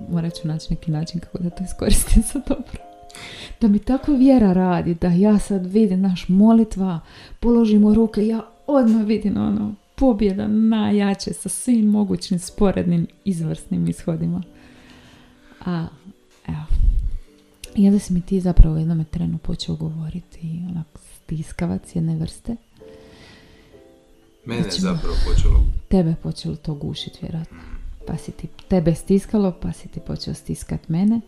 morat 0.10 0.34
ću 0.34 0.48
naći 0.48 0.74
neki 0.74 0.92
način 0.92 1.20
kako 1.20 1.38
da 1.38 1.50
to 1.50 1.64
iskoristim 1.64 2.24
za 2.34 2.42
dobro. 2.48 2.82
Da 3.62 3.68
mi 3.68 3.80
tako 3.80 4.14
vjera 4.14 4.54
radi, 4.54 4.96
da 4.96 5.08
ja 5.08 5.40
sad 5.40 5.66
vidim 5.66 6.02
naš 6.02 6.30
molitva, 6.30 7.00
položimo 7.40 7.94
ruke, 7.94 8.28
ja 8.28 8.42
odmah 8.68 9.06
vidim 9.06 9.38
ono, 9.38 9.76
pobjeda 9.96 10.48
najjače 10.48 11.34
sa 11.34 11.50
svim 11.50 11.86
mogućim 11.86 12.40
sporednim 12.40 13.08
izvrsnim 13.26 13.88
ishodima. 13.88 14.44
A 15.66 15.88
Evo. 16.48 16.66
I 17.76 17.88
onda 17.88 18.00
si 18.00 18.14
mi 18.14 18.22
ti 18.22 18.40
zapravo 18.40 18.76
u 18.76 18.80
jednom 18.80 19.06
trenu 19.06 19.38
počeo 19.38 19.76
govoriti 19.76 20.62
onak 20.70 20.88
stiskavac 21.24 21.96
jedne 21.96 22.16
vrste. 22.16 22.56
Mene 24.46 24.62
je 24.62 24.72
zapravo 24.72 25.16
počelo... 25.28 25.66
Tebe 25.88 26.16
počelo 26.24 26.56
to 26.56 26.74
gušiti 26.74 27.20
vjerojatno. 27.22 27.58
Pa 28.08 28.18
si 28.18 28.32
ti 28.32 28.48
tebe 28.68 28.96
stiskalo, 28.96 29.54
pa 29.62 29.72
si 29.72 29.88
ti 29.88 30.00
počeo 30.00 30.34
stiskat 30.34 30.90
mene 30.90 31.22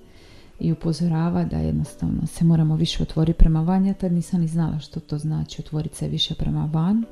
i 0.60 0.72
upozorava 0.72 1.44
da 1.44 1.58
jednostavno 1.58 2.28
se 2.28 2.46
moramo 2.46 2.76
više 2.76 3.04
otvoriti 3.04 3.38
prema 3.38 3.62
van. 3.62 3.86
Ja 3.86 3.94
tad 3.94 4.12
nisam 4.12 4.42
ni 4.42 4.48
znala 4.48 4.80
što 4.80 5.00
to 5.00 5.18
znači 5.18 5.62
otvoriti 5.62 5.98
se 5.98 6.08
više 6.08 6.36
prema 6.36 6.70
van. 6.74 7.06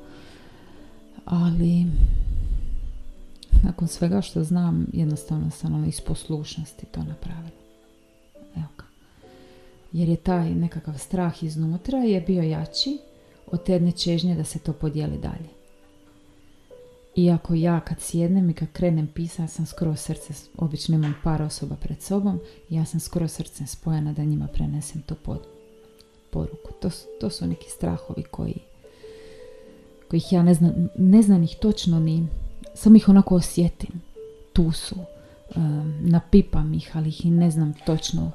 Ali 1.24 1.86
nakon 3.62 3.88
svega 3.88 4.20
što 4.20 4.44
znam, 4.44 4.86
jednostavno 4.92 5.50
sam 5.50 5.74
ono 5.74 5.86
iz 5.86 6.00
poslušnosti 6.00 6.86
to 6.86 7.02
napravila. 7.02 7.61
Jer 9.92 10.08
je 10.08 10.16
taj 10.16 10.54
nekakav 10.54 10.98
strah 10.98 11.42
iznutra 11.42 11.98
je 11.98 12.20
bio 12.20 12.42
jači 12.42 12.98
od 13.46 13.64
te 13.64 13.72
jedne 13.72 13.92
čežnje 13.92 14.34
da 14.34 14.44
se 14.44 14.58
to 14.58 14.72
podijeli 14.72 15.18
dalje. 15.18 15.48
Iako 17.16 17.54
ja 17.54 17.80
kad 17.80 18.00
sjednem 18.00 18.50
i 18.50 18.54
kad 18.54 18.68
krenem 18.72 19.06
pisati, 19.06 19.42
ja 19.42 19.48
sam 19.48 19.66
skoro 19.66 19.96
srce, 19.96 20.34
obično 20.56 20.94
imam 20.94 21.14
par 21.24 21.42
osoba 21.42 21.76
pred 21.76 22.02
sobom, 22.02 22.40
ja 22.68 22.84
sam 22.84 23.00
skoro 23.00 23.28
srcem 23.28 23.66
spojena 23.66 24.12
da 24.12 24.24
njima 24.24 24.46
prenesem 24.46 25.02
to 25.02 25.14
pod, 25.14 25.46
poruku. 26.30 26.72
To, 26.80 26.90
to 27.20 27.30
su 27.30 27.46
neki 27.46 27.70
strahovi 27.70 28.22
koji 28.22 28.58
kojih 30.12 30.32
ja 30.32 30.42
ne 30.42 30.54
znam, 30.54 30.88
ne 30.98 31.22
znam 31.22 31.42
ih 31.42 31.56
točno 31.60 32.00
ni, 32.00 32.26
samo 32.74 32.96
ih 32.96 33.08
onako 33.08 33.34
osjetim. 33.34 34.00
Tu 34.52 34.72
su. 34.72 34.96
Um, 35.56 35.94
napipam 36.00 36.74
ih, 36.74 36.90
ali 36.94 37.08
ih 37.08 37.26
i 37.26 37.30
ne 37.30 37.50
znam 37.50 37.74
točno 37.86 38.30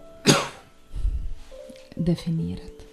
definirati. 2.00 2.86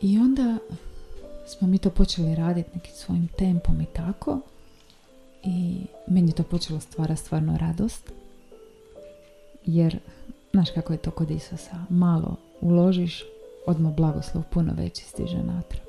I 0.00 0.18
onda 0.18 0.58
smo 1.46 1.68
mi 1.68 1.78
to 1.78 1.90
počeli 1.90 2.34
raditi 2.34 2.70
nekim 2.74 2.92
svojim 2.94 3.28
tempom 3.38 3.80
i 3.80 3.86
tako. 3.86 4.40
I 5.44 5.80
meni 6.06 6.30
je 6.30 6.34
to 6.34 6.42
počelo 6.42 6.80
stvara 6.80 7.16
stvarno 7.16 7.58
radost. 7.58 8.12
Jer, 9.66 9.98
znaš 10.52 10.70
kako 10.70 10.92
je 10.92 10.98
to 10.98 11.10
kod 11.10 11.30
Isusa, 11.30 11.84
malo 11.88 12.36
uložiš, 12.60 13.24
odmah 13.66 13.94
blagoslov 13.94 14.44
puno 14.50 14.72
veći 14.76 15.04
stiže 15.04 15.38
natrag. 15.38 15.86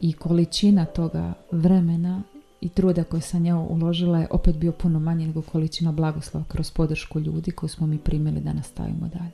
I 0.00 0.12
količina 0.12 0.84
toga 0.84 1.32
vremena 1.50 2.22
i 2.60 2.68
truda 2.68 3.04
koje 3.04 3.20
sam 3.20 3.46
ja 3.46 3.56
uložila 3.56 4.18
je 4.18 4.28
opet 4.30 4.56
bio 4.56 4.72
puno 4.72 5.00
manje 5.00 5.26
nego 5.26 5.42
količina 5.42 5.92
blagoslova 5.92 6.46
kroz 6.48 6.70
podršku 6.70 7.20
ljudi 7.20 7.50
koju 7.50 7.70
smo 7.70 7.86
mi 7.86 7.98
primili 7.98 8.40
da 8.40 8.52
nastavimo 8.52 9.08
dalje. 9.08 9.32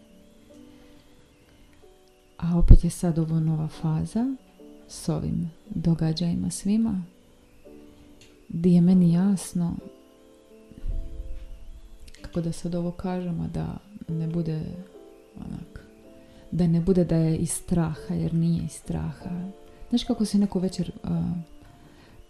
A 2.38 2.58
opet 2.58 2.84
je 2.84 2.90
sad 2.90 3.18
ovo 3.18 3.40
nova 3.40 3.68
faza 3.68 4.34
s 4.88 5.08
ovim 5.08 5.50
događajima 5.70 6.50
svima 6.50 7.02
gdje 8.48 8.74
je 8.74 8.80
meni 8.80 9.12
jasno 9.12 9.74
kako 12.22 12.40
da 12.40 12.52
sad 12.52 12.74
ovo 12.74 12.90
kažemo 12.90 13.48
da 13.54 13.76
ne 14.08 14.26
bude 14.26 14.62
onak 15.36 15.80
da 16.50 16.66
ne 16.66 16.80
bude 16.80 17.04
da 17.04 17.16
je 17.16 17.36
iz 17.36 17.50
straha 17.50 18.14
jer 18.14 18.34
nije 18.34 18.64
iz 18.64 18.72
straha 18.72 19.50
znaš 19.88 20.04
kako 20.04 20.24
si 20.24 20.38
neku 20.38 20.58
večer 20.58 20.92
uh, 21.04 21.10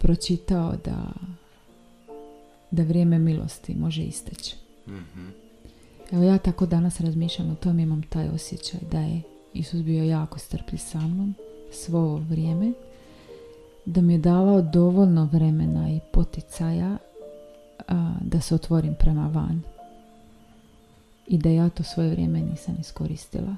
pročitao 0.01 0.73
da 0.85 1.13
da 2.71 2.83
vrijeme 2.83 3.19
milosti 3.19 3.75
može 3.75 4.03
isteći 4.03 4.57
Mhm. 4.87 5.29
Evo 6.13 6.23
ja 6.23 6.39
tako 6.39 6.67
danas 6.67 7.01
razmišljam 7.01 7.51
o 7.51 7.55
tom, 7.55 7.79
imam 7.79 8.03
taj 8.03 8.29
osjećaj 8.29 8.81
da 8.91 9.01
je 9.01 9.23
Isus 9.55 9.83
bio 9.83 10.05
jako 10.05 10.39
strpljiv 10.39 10.79
sa 10.79 11.01
mnom 11.01 11.35
svo 11.73 11.99
ovo 11.99 12.17
vrijeme, 12.17 12.73
da 13.87 14.01
mi 14.01 14.13
je 14.13 14.19
davao 14.19 14.63
dovoljno 14.63 15.29
vremena 15.33 15.91
i 15.91 16.01
poticaja 16.13 16.97
a, 17.89 18.13
da 18.21 18.41
se 18.41 18.55
otvorim 18.55 18.95
prema 18.99 19.27
van. 19.27 19.63
I 21.27 21.39
da 21.39 21.49
ja 21.49 21.69
to 21.69 21.83
svoje 21.83 22.11
vrijeme 22.11 22.41
nisam 22.41 22.77
iskoristila. 22.81 23.57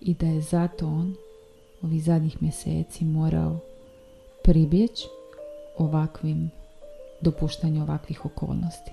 I 0.00 0.14
da 0.14 0.26
je 0.26 0.40
zato 0.40 0.86
on 0.86 1.14
ovih 1.82 2.04
zadnjih 2.04 2.42
mjeseci 2.42 3.04
morao 3.04 3.58
pribjeći 4.44 5.04
ovakvim 5.84 6.50
dopuštanju 7.20 7.82
ovakvih 7.82 8.26
okolnosti 8.26 8.92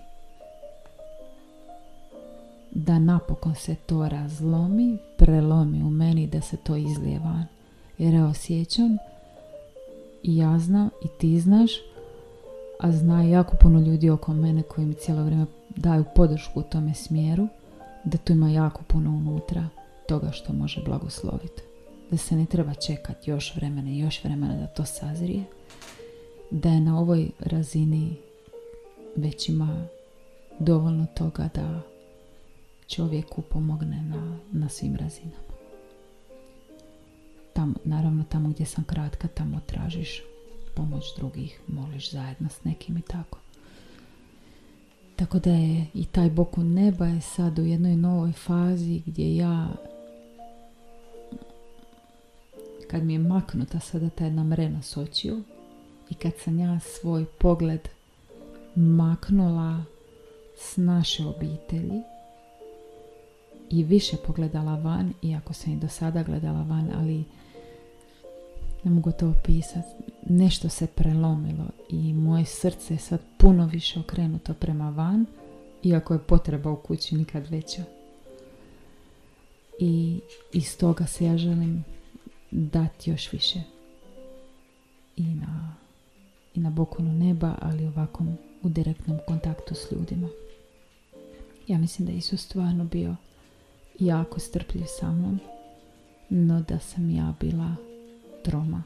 da 2.72 3.00
napokon 3.00 3.56
se 3.56 3.76
to 3.76 4.10
razlomi, 4.10 4.98
prelomi 5.18 5.84
u 5.84 5.90
meni 5.90 6.28
da 6.28 6.42
se 6.42 6.58
to 6.58 6.76
izlije 6.76 7.20
van. 7.20 7.46
Jer 7.98 8.14
ja 8.14 8.26
osjećam 8.26 8.98
i 10.24 10.38
ja 10.38 10.60
znam 10.60 10.90
i 11.06 11.08
ti 11.20 11.40
znaš, 11.40 11.72
a 12.80 12.92
zna 12.92 13.24
jako 13.24 13.58
puno 13.58 13.80
ljudi 13.80 14.10
oko 14.10 14.34
mene 14.34 14.64
koji 14.64 14.88
mi 14.88 14.94
cijelo 14.94 15.24
vrijeme 15.24 15.46
daju 15.70 16.04
podršku 16.16 16.60
u 16.60 16.64
tome 16.64 16.94
smjeru, 16.94 17.48
da 18.04 18.18
tu 18.18 18.34
ima 18.34 18.50
jako 18.50 18.84
puno 18.88 19.10
unutra 19.10 19.64
toga 20.08 20.32
što 20.32 20.54
može 20.54 20.84
blagosloviti. 20.86 21.62
Da 22.12 22.18
se 22.18 22.36
ne 22.36 22.46
treba 22.46 22.74
čekati 22.74 23.30
još 23.30 23.56
vremena 23.56 23.90
i 23.90 24.00
još 24.00 24.24
vremena 24.24 24.56
da 24.56 24.68
to 24.68 24.86
sazrije. 24.86 25.44
Da 26.52 26.70
je 26.70 26.82
na 26.82 27.00
ovoj 27.00 27.30
razini 27.40 28.16
već 29.16 29.50
ima 29.50 29.88
dovoljno 30.60 31.06
toga 31.16 31.50
da 31.56 31.82
čovjeku 32.88 33.42
pomogne 33.42 34.04
na, 34.04 34.38
na 34.52 34.70
svim 34.70 34.96
razinama. 34.96 35.48
Tamo, 37.54 37.74
naravno, 37.84 38.24
tamo 38.30 38.50
gdje 38.50 38.66
sam 38.66 38.84
kratka, 38.84 39.28
tamo 39.28 39.60
tražiš 39.66 40.24
pomoć 40.76 41.04
drugih, 41.18 41.62
moliš 41.68 42.12
zajedno 42.12 42.50
s 42.50 42.64
nekim 42.64 42.98
i 42.98 43.02
tako. 43.02 43.40
Tako 45.16 45.40
da 45.40 45.52
je 45.52 45.86
i 45.94 46.06
taj 46.06 46.30
boku 46.30 46.64
neba 46.64 47.06
je 47.06 47.22
sad 47.22 47.60
u 47.60 47.66
jednoj 47.66 47.96
novoj 47.96 48.32
fazi 48.32 49.02
gdje 49.06 49.36
ja 49.36 49.68
kad 52.88 53.04
mi 53.04 53.14
je 53.14 53.20
maknuta 53.20 53.80
sada 53.80 54.10
ta 54.10 54.24
jedna 54.24 54.44
mrena 54.44 54.82
s 54.82 54.98
očiju 54.98 55.44
i 56.10 56.14
kad 56.14 56.32
sam 56.44 56.60
ja 56.60 56.80
svoj 56.80 57.26
pogled 57.26 57.88
maknula 58.76 59.84
s 60.58 60.78
naše 60.78 61.26
obitelji 61.26 62.02
i 63.70 63.84
više 63.84 64.18
pogledala 64.28 64.76
van, 64.76 65.14
iako 65.22 65.54
sam 65.54 65.74
i 65.74 65.76
do 65.76 65.88
sada 65.88 66.24
gledala 66.24 66.64
van, 66.64 66.92
ali 66.96 67.24
ne 68.84 68.92
mogu 68.92 69.12
to 69.12 69.30
opisati. 69.30 70.04
Nešto 70.30 70.70
se 70.70 70.88
prelomilo 70.88 71.66
i 71.90 72.14
moje 72.14 72.46
srce 72.46 72.94
je 72.94 72.98
sad 72.98 73.20
puno 73.38 73.66
više 73.66 74.00
okrenuto 74.00 74.54
prema 74.54 74.90
van, 74.90 75.26
iako 75.84 76.14
je 76.14 76.20
potreba 76.20 76.72
u 76.72 76.76
kući 76.76 77.16
nikad 77.16 77.48
veća. 77.48 77.84
I 79.80 80.20
iz 80.54 80.78
toga 80.78 81.06
se 81.06 81.26
ja 81.26 81.38
želim 81.38 81.84
dati 82.52 83.10
još 83.10 83.32
više. 83.32 83.62
I 85.18 85.24
na, 85.24 85.76
i 86.58 86.60
na 86.60 86.70
bokonu 86.70 87.14
neba, 87.14 87.56
ali 87.62 87.88
ovakvom 87.88 88.38
u 88.62 88.70
direktnom 88.70 89.20
kontaktu 89.28 89.76
s 89.76 89.92
ljudima. 89.92 90.28
Ja 91.68 91.78
mislim 91.78 92.06
da 92.06 92.12
je 92.12 92.18
Isus 92.18 92.42
stvarno 92.42 92.84
bio 92.84 93.16
jako 94.00 94.40
strpljiv 94.40 94.86
sa 95.00 95.12
mnom, 95.12 95.40
no 96.30 96.62
da 96.62 96.80
sam 96.80 97.10
ja 97.10 97.34
bila 97.40 97.76
troma 98.44 98.84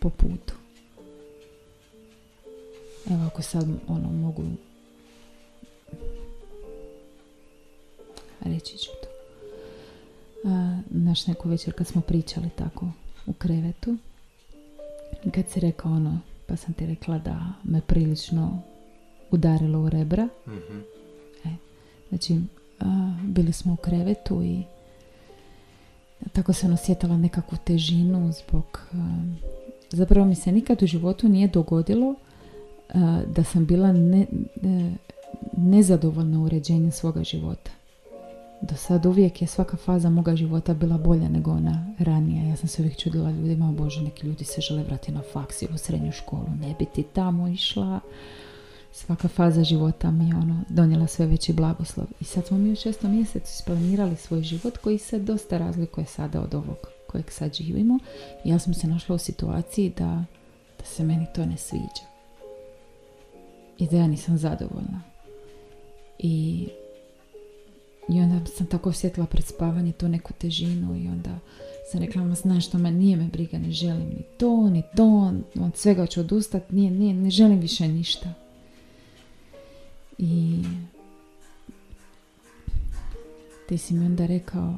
po 0.00 0.10
putu. 0.10 0.54
Evo 3.10 3.24
ako 3.26 3.42
sad 3.42 3.68
ono 3.88 4.12
mogu 4.12 4.42
reći 8.40 8.78
ću 8.78 8.90
to. 9.02 9.08
A, 10.48 10.80
naš 10.90 11.26
neku 11.26 11.48
večer 11.48 11.74
kad 11.74 11.86
smo 11.86 12.00
pričali 12.00 12.50
tako 12.56 12.90
u 13.26 13.32
krevetu, 13.32 13.96
kad 15.30 15.48
si 15.48 15.60
rekao 15.60 15.92
ono, 15.92 16.18
pa 16.46 16.56
sam 16.56 16.74
ti 16.74 16.86
rekla 16.86 17.18
da 17.18 17.52
me 17.64 17.80
prilično 17.80 18.62
udarilo 19.30 19.80
u 19.80 19.88
rebra, 19.88 20.28
Mhm. 20.46 20.78
Znači, 22.08 22.40
a, 22.80 23.12
bili 23.22 23.52
smo 23.52 23.72
u 23.72 23.76
krevetu 23.76 24.42
i 24.42 24.62
tako 26.32 26.52
sam 26.52 26.72
osjetila 26.72 27.16
nekakvu 27.16 27.58
težinu 27.64 28.32
zbog... 28.32 28.80
a, 28.92 28.96
zapravo 29.90 30.26
mi 30.26 30.34
se 30.34 30.52
nikad 30.52 30.82
u 30.82 30.86
životu 30.86 31.28
nije 31.28 31.48
dogodilo 31.48 32.14
a, 32.88 33.22
da 33.36 33.44
sam 33.44 33.66
bila 33.66 33.92
ne, 33.92 34.20
e, 34.20 34.26
nezadovoljna 35.56 36.40
uređenjem 36.40 36.92
svoga 36.92 37.24
života. 37.24 37.70
Do 38.62 38.76
sad 38.76 39.06
uvijek 39.06 39.42
je 39.42 39.48
svaka 39.48 39.76
faza 39.76 40.10
moga 40.10 40.36
života 40.36 40.74
bila 40.74 40.98
bolja 40.98 41.28
nego 41.28 41.50
ona 41.50 41.94
ranija. 41.98 42.44
Ja 42.44 42.56
sam 42.56 42.68
se 42.68 42.82
uvijek 42.82 42.98
čudila 42.98 43.30
ljudima, 43.30 43.68
o 43.68 43.72
Bože, 43.72 44.02
neki 44.02 44.26
ljudi 44.26 44.44
se 44.44 44.60
žele 44.60 44.82
vratiti 44.82 45.12
na 45.12 45.22
faks 45.32 45.62
ili 45.62 45.74
u 45.74 45.78
srednju 45.78 46.12
školu. 46.12 46.46
Ne 46.60 46.74
bi 46.78 46.84
ti 46.84 47.02
tamo 47.02 47.48
išla, 47.48 48.00
svaka 48.92 49.28
faza 49.28 49.64
života 49.64 50.10
mi 50.10 50.28
je 50.28 50.36
ono 50.36 50.60
donijela 50.68 51.06
sve 51.06 51.26
veći 51.26 51.52
blagoslov. 51.52 52.06
I 52.20 52.24
sad 52.24 52.46
smo 52.46 52.58
mi 52.58 52.72
u 52.72 52.76
šestom 52.76 53.16
mjesecu 53.16 53.52
isplanirali 53.54 54.16
svoj 54.16 54.42
život 54.42 54.78
koji 54.78 54.98
se 54.98 55.18
dosta 55.18 55.58
razlikuje 55.58 56.06
sada 56.06 56.40
od 56.40 56.54
ovog 56.54 56.76
kojeg 57.06 57.30
sad 57.30 57.54
živimo. 57.54 57.98
Ja 58.44 58.58
sam 58.58 58.74
se 58.74 58.86
našla 58.86 59.14
u 59.14 59.18
situaciji 59.18 59.92
da, 59.98 60.24
da 60.78 60.84
se 60.84 61.04
meni 61.04 61.26
to 61.34 61.46
ne 61.46 61.56
sviđa. 61.56 62.08
I 63.78 63.86
da 63.86 63.96
ja 63.96 64.06
nisam 64.06 64.38
zadovoljna. 64.38 65.02
I, 66.18 66.68
I 68.08 68.20
onda 68.20 68.46
sam 68.46 68.66
tako 68.66 68.88
osjetila 68.88 69.26
pred 69.26 69.44
spavanje 69.44 69.92
tu 69.92 70.08
neku 70.08 70.32
težinu 70.32 70.96
i 70.96 71.08
onda 71.08 71.38
sam 71.92 72.00
rekla, 72.00 72.24
ma 72.24 72.34
znaš 72.34 72.66
što 72.66 72.78
me 72.78 72.90
nije 72.90 73.16
me 73.16 73.24
briga, 73.24 73.58
ne 73.58 73.70
želim 73.70 74.08
ni 74.08 74.24
to, 74.38 74.70
ni 74.70 74.82
to, 74.96 75.32
od 75.60 75.76
svega 75.76 76.06
ću 76.06 76.20
odustati, 76.20 76.74
nije, 76.74 76.90
nije, 76.90 77.14
ne 77.14 77.30
želim 77.30 77.60
više 77.60 77.88
ništa. 77.88 78.34
I 80.18 80.62
ti 83.68 83.78
si 83.78 83.94
mi 83.94 84.06
onda 84.06 84.26
rekao 84.26 84.74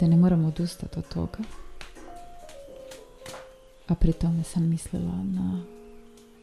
da 0.00 0.06
ne 0.06 0.16
moram 0.16 0.44
odustati 0.44 0.98
od 0.98 1.08
toga. 1.08 1.38
A 3.86 3.94
pri 3.94 4.12
tome 4.12 4.42
sam 4.42 4.68
mislila 4.68 5.22
na 5.22 5.64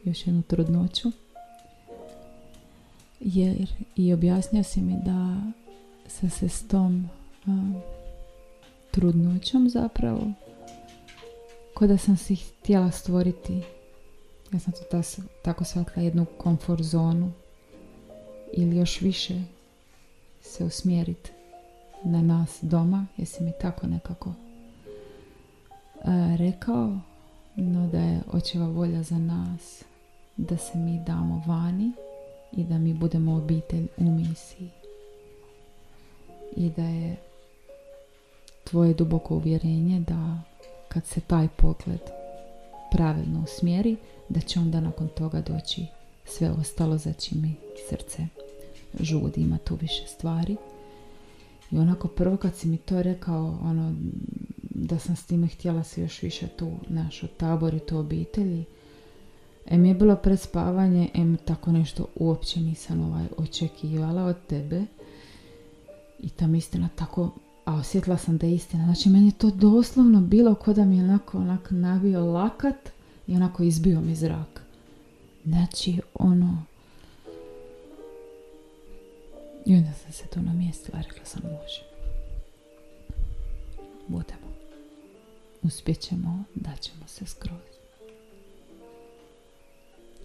još 0.04 0.26
jednu 0.26 0.42
trudnoću. 0.42 1.12
Jer 3.24 3.70
i 3.96 4.12
objasnio 4.12 4.62
si 4.62 4.80
mi 4.80 4.96
da 5.04 5.36
sa 6.06 6.28
se 6.28 6.48
s 6.48 6.68
tom 6.68 7.08
trudnoćom 8.90 9.68
zapravo 9.68 10.32
ko 11.74 11.86
da 11.86 11.98
sam 11.98 12.16
si 12.16 12.36
htjela 12.36 12.90
stvoriti 12.90 13.62
ja 14.52 14.58
sam 14.58 14.72
to 14.72 15.02
tako 15.44 15.64
shvatila 15.64 16.04
jednu 16.04 16.26
komfort 16.38 16.82
zonu 16.82 17.32
ili 18.52 18.76
još 18.76 19.00
više 19.00 19.42
se 20.42 20.64
usmjeriti 20.64 21.30
na 22.04 22.22
nas 22.22 22.58
doma, 22.62 23.06
jesi 23.16 23.42
mi 23.42 23.52
tako 23.60 23.86
nekako 23.86 24.32
rekao, 26.36 26.98
no 27.56 27.88
da 27.88 27.98
je 27.98 28.20
očeva 28.32 28.66
volja 28.66 29.02
za 29.02 29.18
nas 29.18 29.84
da 30.36 30.56
se 30.56 30.78
mi 30.78 31.00
damo 31.06 31.42
vani 31.46 31.92
i 32.52 32.64
da 32.64 32.78
mi 32.78 32.94
budemo 32.94 33.36
obitelj 33.36 33.86
u 33.96 34.04
misiji. 34.04 34.70
I 36.56 36.70
da 36.70 36.84
je 36.84 37.16
tvoje 38.64 38.94
duboko 38.94 39.34
uvjerenje 39.34 40.00
da 40.00 40.40
kad 40.88 41.06
se 41.06 41.20
taj 41.20 41.48
pogled 41.56 42.00
pravilno 42.92 43.42
usmjeri, 43.42 43.96
da 44.28 44.40
će 44.40 44.60
onda 44.60 44.80
nakon 44.80 45.08
toga 45.08 45.40
doći 45.40 45.86
sve 46.24 46.50
ostalo 46.50 46.98
za 46.98 47.12
čim 47.12 47.56
srce 47.88 48.26
žudi, 49.00 49.40
ima 49.40 49.58
tu 49.58 49.78
više 49.80 50.06
stvari. 50.06 50.56
I 51.70 51.78
onako 51.78 52.08
prvo 52.08 52.36
kad 52.36 52.56
si 52.56 52.68
mi 52.68 52.76
to 52.76 53.02
rekao, 53.02 53.58
ono, 53.62 53.94
da 54.70 54.98
sam 54.98 55.16
s 55.16 55.26
time 55.26 55.46
htjela 55.46 55.84
se 55.84 56.00
još 56.00 56.22
više 56.22 56.48
tu 56.48 56.72
našu 56.88 57.26
tabor 57.26 57.74
i 57.74 57.78
tu 57.78 57.98
obitelji, 57.98 58.64
em 59.66 59.84
je 59.84 59.94
bilo 59.94 60.16
predspavanje, 60.16 61.08
em 61.14 61.36
tako 61.44 61.72
nešto 61.72 62.06
uopće 62.16 62.60
nisam 62.60 63.02
ovaj 63.02 63.24
očekivala 63.36 64.24
od 64.24 64.36
tebe. 64.46 64.82
I 66.20 66.28
tam 66.28 66.54
istina 66.54 66.88
tako, 66.94 67.30
a 67.64 67.74
osjetila 67.74 68.16
sam 68.16 68.38
da 68.38 68.46
je 68.46 68.54
istina. 68.54 68.84
Znači 68.84 69.08
meni 69.08 69.26
je 69.26 69.38
to 69.38 69.50
doslovno 69.50 70.20
bilo 70.20 70.54
ko 70.54 70.72
da 70.72 70.84
mi 70.84 70.96
je 70.96 71.04
onako, 71.04 71.38
onako 71.38 71.74
navio 71.74 72.24
lakat 72.26 72.90
i 73.26 73.36
onako 73.36 73.62
izbio 73.62 74.00
mi 74.00 74.14
zrak. 74.14 74.62
Znači 75.44 76.00
ono, 76.14 76.62
i 79.66 79.74
onda 79.76 79.92
sam 79.92 80.12
se 80.12 80.26
tu 80.26 80.40
namjestila, 80.42 81.00
rekla 81.00 81.24
sam 81.24 81.42
može. 81.42 81.82
Budemo. 84.08 84.52
Uspjećemo, 85.62 86.44
daćemo 86.54 87.06
se 87.06 87.26
skroz. 87.26 87.71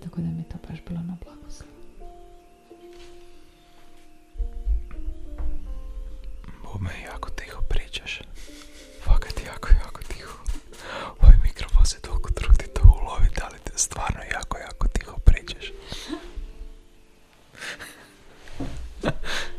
Tako 0.04 0.22
da 0.22 0.28
mi 0.28 0.44
to 0.44 0.58
baš 0.70 0.80
bilo 0.88 1.02
na 1.02 1.18
blagoslov. 1.24 1.70
Bome, 6.64 6.92
jako 7.06 7.30
tiho 7.30 7.62
pričaš. 7.62 8.22
Fakat 9.04 9.46
jako, 9.46 9.70
jako 9.70 10.02
tiho. 10.04 10.38
Ovaj 11.20 11.36
mikrofon 11.44 11.86
se 11.86 12.00
toliko 12.02 12.32
trudi 12.32 12.68
to 12.74 12.82
uloviti, 13.02 13.42
ali 13.44 13.58
te 13.64 13.72
stvarno 13.76 14.22
jako, 14.34 14.58
jako 14.58 14.88
tiho 14.88 15.18
pričaš. 15.18 15.66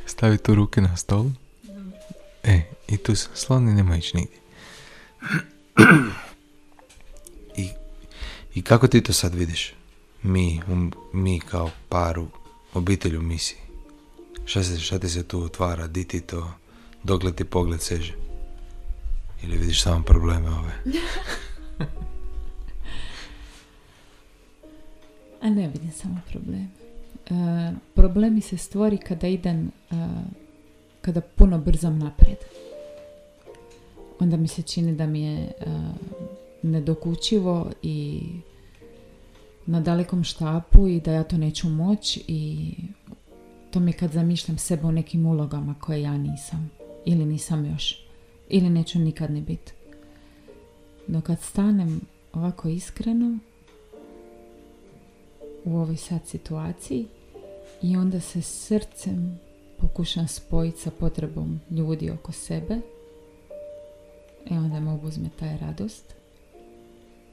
Stavi 0.06 0.38
tu 0.38 0.54
ruke 0.54 0.80
na 0.80 0.96
stol. 0.96 1.26
E, 2.42 2.62
i 2.88 2.96
tu 2.96 3.16
sloni 3.16 3.74
nema 3.74 3.96
ići 3.96 4.16
nigdje. 4.16 4.38
I, 7.56 7.70
I 8.54 8.62
kako 8.62 8.88
ti 8.88 9.02
to 9.02 9.12
sad 9.12 9.34
vidiš? 9.34 9.74
Mi, 10.22 10.60
mi 11.12 11.40
kao 11.40 11.70
paru, 11.88 12.26
obitelj 12.74 13.16
u 13.16 13.22
misiji. 13.22 13.58
Šta, 14.44 14.62
se, 14.62 14.78
šta 14.78 14.98
ti 14.98 15.08
se 15.08 15.22
tu 15.22 15.42
otvara? 15.42 15.86
Di 15.86 16.04
ti 16.04 16.20
to? 16.20 16.50
Dokle 17.02 17.32
ti 17.32 17.44
pogled 17.44 17.80
seže? 17.80 18.12
Ili 19.42 19.56
vidiš 19.56 19.82
samo 19.82 20.04
probleme 20.04 20.48
ove? 20.48 20.72
A 25.42 25.50
ne 25.50 25.68
vidim 25.68 25.92
samo 25.92 26.20
probleme. 26.30 26.66
Uh, 27.30 27.36
problemi 27.94 28.40
se 28.40 28.56
stvori 28.56 28.98
kada 28.98 29.26
idem, 29.26 29.70
uh, 29.90 29.98
kada 31.00 31.20
puno 31.20 31.58
brzam 31.58 31.98
naprijed. 31.98 32.38
Onda 34.18 34.36
mi 34.36 34.48
se 34.48 34.62
čini 34.62 34.94
da 34.94 35.06
mi 35.06 35.22
je 35.22 35.52
uh, 35.66 35.72
nedokučivo 36.62 37.70
i 37.82 38.20
na 39.68 39.80
dalekom 39.80 40.24
štapu 40.24 40.88
i 40.88 41.00
da 41.00 41.12
ja 41.12 41.24
to 41.24 41.36
neću 41.36 41.68
moći 41.68 42.24
i 42.28 42.74
to 43.70 43.80
mi 43.80 43.92
kad 43.92 44.12
zamišljam 44.12 44.58
sebe 44.58 44.86
u 44.86 44.92
nekim 44.92 45.26
ulogama 45.26 45.74
koje 45.80 46.02
ja 46.02 46.16
nisam 46.18 46.70
ili 47.04 47.24
nisam 47.24 47.66
još 47.66 48.04
ili 48.48 48.70
neću 48.70 48.98
nikad 48.98 49.30
ni 49.30 49.40
biti. 49.40 49.72
No 51.06 51.20
kad 51.20 51.40
stanem 51.40 52.00
ovako 52.32 52.68
iskreno 52.68 53.38
u 55.64 55.76
ovoj 55.76 55.96
sad 55.96 56.26
situaciji 56.26 57.06
i 57.82 57.96
onda 57.96 58.20
se 58.20 58.42
srcem 58.42 59.38
pokušam 59.80 60.28
spojiti 60.28 60.80
sa 60.80 60.90
potrebom 60.90 61.60
ljudi 61.70 62.10
oko 62.10 62.32
sebe. 62.32 62.80
E 64.50 64.54
onda 64.54 64.80
me 64.80 64.92
obuzme 64.92 65.28
taj 65.40 65.58
radost. 65.58 66.14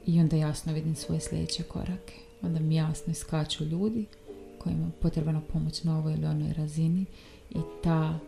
I 0.06 0.20
onda 0.20 0.36
jasno 0.36 0.72
vidim 0.72 0.94
svoje 0.94 1.20
sljedeće 1.20 1.62
korake. 1.62 2.25
Onda 2.46 2.60
mi 2.60 2.74
jasno 2.74 3.10
iskaču 3.10 3.64
ljudi 3.64 4.06
kojima 4.58 4.86
je 4.86 4.92
potrebna 5.00 5.40
pomoć 5.52 5.84
na 5.84 5.98
ovoj 5.98 6.12
ili 6.12 6.26
onoj 6.26 6.52
razini. 6.52 7.04
I 7.50 7.58
ta, 7.82 8.18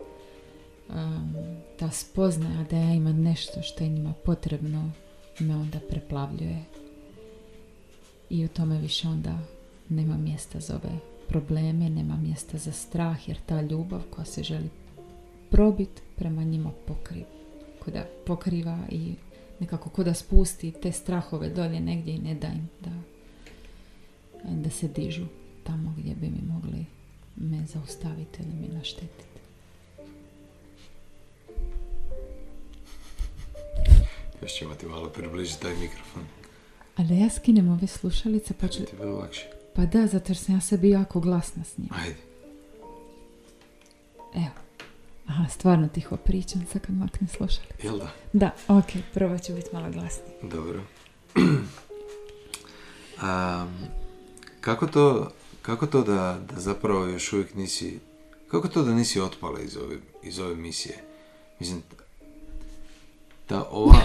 um, 0.88 1.34
ta 1.78 1.90
spoznaja 1.90 2.64
da 2.70 2.76
ja 2.76 2.94
imam 2.94 3.22
nešto 3.22 3.62
što 3.62 3.84
je 3.84 3.90
njima 3.90 4.12
potrebno 4.24 4.90
me 5.40 5.56
onda 5.56 5.78
preplavljuje. 5.88 6.64
I 8.30 8.44
u 8.44 8.48
tome 8.48 8.78
više 8.78 9.08
onda 9.08 9.38
nema 9.88 10.16
mjesta 10.16 10.60
za 10.60 10.74
ove 10.74 10.98
probleme, 11.28 11.90
nema 11.90 12.16
mjesta 12.16 12.58
za 12.58 12.72
strah 12.72 13.28
jer 13.28 13.38
ta 13.46 13.62
ljubav 13.62 14.02
koja 14.10 14.24
se 14.24 14.42
želi 14.42 14.68
probit 15.50 16.02
prema 16.16 16.42
njima 16.44 16.70
pokriva. 16.86 17.26
Koda 17.84 18.04
pokriva 18.26 18.78
i 18.90 19.14
nekako 19.60 19.90
koda 19.90 20.14
spusti 20.14 20.72
te 20.82 20.92
strahove 20.92 21.48
dolje 21.48 21.80
negdje 21.80 22.14
i 22.14 22.18
ne 22.18 22.34
da 22.34 22.46
im 22.46 22.68
da, 22.80 22.90
da 24.44 24.70
se 24.70 24.88
dižu 24.88 25.24
tamo 25.64 25.94
gdje 25.98 26.14
bi 26.14 26.26
mi 26.26 26.42
mogli 26.42 26.84
me 27.36 27.66
zaustaviti 27.66 28.42
ili 28.42 28.54
mi 28.54 28.68
naštetiti. 28.68 29.24
Još 34.42 34.52
ćemo 34.52 34.74
ti 34.74 34.86
malo 34.86 35.08
približiti 35.08 35.62
taj 35.62 35.74
mikrofon. 35.74 36.22
Ali 36.96 37.18
ja 37.18 37.30
skinem 37.30 37.68
ove 37.68 37.86
slušalice 37.86 38.54
pa 38.60 38.68
ću... 38.68 38.84
Ti 38.84 38.96
bilo 39.00 39.18
lakše. 39.18 39.46
Pa 39.74 39.86
da, 39.86 40.06
zato 40.06 40.24
jer 40.28 40.36
sam 40.36 40.54
ja 40.54 40.60
sebi 40.60 40.90
jako 40.90 41.20
glasna 41.20 41.64
s 41.64 41.78
njim. 41.78 41.88
Ajde. 41.90 42.16
Evo. 44.34 44.54
Aha, 45.26 45.48
stvarno 45.48 45.88
tiho 45.88 46.16
pričam, 46.16 46.66
sad 46.72 46.82
kad 46.82 46.94
makne 46.94 47.28
slušali. 47.28 47.66
Jel 47.82 47.98
da? 47.98 48.10
Da, 48.32 48.50
ok, 48.68 48.86
prvo 49.14 49.38
ću 49.38 49.54
biti 49.54 49.68
malo 49.72 49.90
glasniji. 49.90 50.34
Dobro. 50.42 50.82
kako 54.68 54.86
to, 54.86 55.30
kako 55.62 55.86
to 55.86 56.02
da, 56.02 56.40
da 56.54 56.60
zapravo 56.60 57.06
još 57.06 57.32
uvijek 57.32 57.54
nisi, 57.54 57.98
kako 58.50 58.68
to 58.68 58.82
da 58.82 58.94
nisi 58.94 59.20
otpala 59.20 59.60
iz 59.60 59.76
ove, 59.76 59.96
iz 60.22 60.38
ove 60.38 60.54
misije? 60.54 61.04
Mislim, 61.60 61.82
ta 63.46 63.64
ova... 63.70 64.00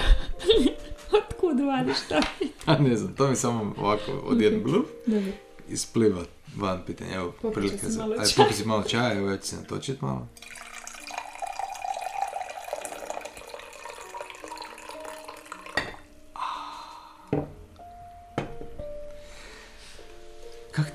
Otkud 1.18 1.59
vadiš 1.59 1.97
to? 2.09 2.20
A 2.72 2.78
ne 2.78 2.95
znam, 2.95 3.14
to 3.14 3.30
mi 3.30 3.36
samo 3.36 3.74
ovako 3.78 4.11
od 4.11 4.41
jednog 4.41 4.64
Dobro 5.05 5.32
ispliva 5.70 6.24
van 6.57 6.82
pitanja. 6.86 7.16
Evo, 7.16 7.34
prilika 7.53 7.89
za... 7.89 8.01
Malo 8.01 8.16
Aj, 8.20 8.26
popit 8.38 8.57
si 8.57 8.66
malo 8.66 8.84
čaja, 8.84 9.14
evo 9.14 9.30
ja 9.30 9.38
ću 9.38 9.47
se 9.47 9.55
natočiti 9.55 10.05
malo. 10.05 10.28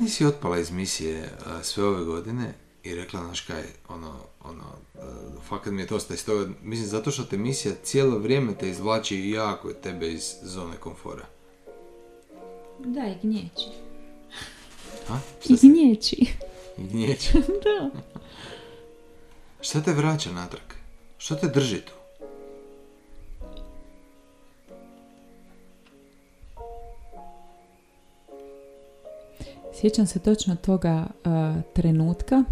Nisi 0.09 0.26
otpala 0.26 0.59
iz 0.59 0.70
misije 0.70 1.30
sve 1.62 1.84
ove 1.84 2.04
godine 2.04 2.54
i 2.84 2.94
rekla, 2.94 3.24
znaš 3.24 3.40
kaj, 3.40 3.62
ono, 3.88 4.14
ono, 4.44 4.64
uh, 4.94 5.42
fakat 5.48 5.72
mi 5.72 5.82
je 5.82 5.86
to 5.86 5.96
iz 5.96 6.24
toga, 6.24 6.48
mislim, 6.62 6.88
zato 6.88 7.11
što 7.11 7.24
te 7.24 7.36
misija 7.36 7.74
cijelo 7.82 8.18
vrijeme 8.18 8.54
te 8.54 8.68
izvlači 8.68 9.30
jako 9.30 9.72
tebe 9.72 10.12
iz 10.12 10.34
zone 10.42 10.76
komfora. 10.76 11.26
Da, 12.78 13.06
i 13.06 13.14
gnječi. 13.22 13.68
A? 15.09 15.18
I 15.48 15.56
gnječi. 15.62 16.26
I 16.78 16.82
gnječi? 16.82 17.32
da. 17.64 17.90
Šta 19.61 19.82
te 19.82 19.92
vraća 19.92 20.32
natrag? 20.32 20.72
Što 21.18 21.34
te 21.34 21.48
drži 21.48 21.80
tu? 21.80 21.92
Sjećam 29.80 30.06
se 30.06 30.18
točno 30.18 30.56
toga 30.56 31.06
uh, 31.06 31.62
trenutka 31.72 32.44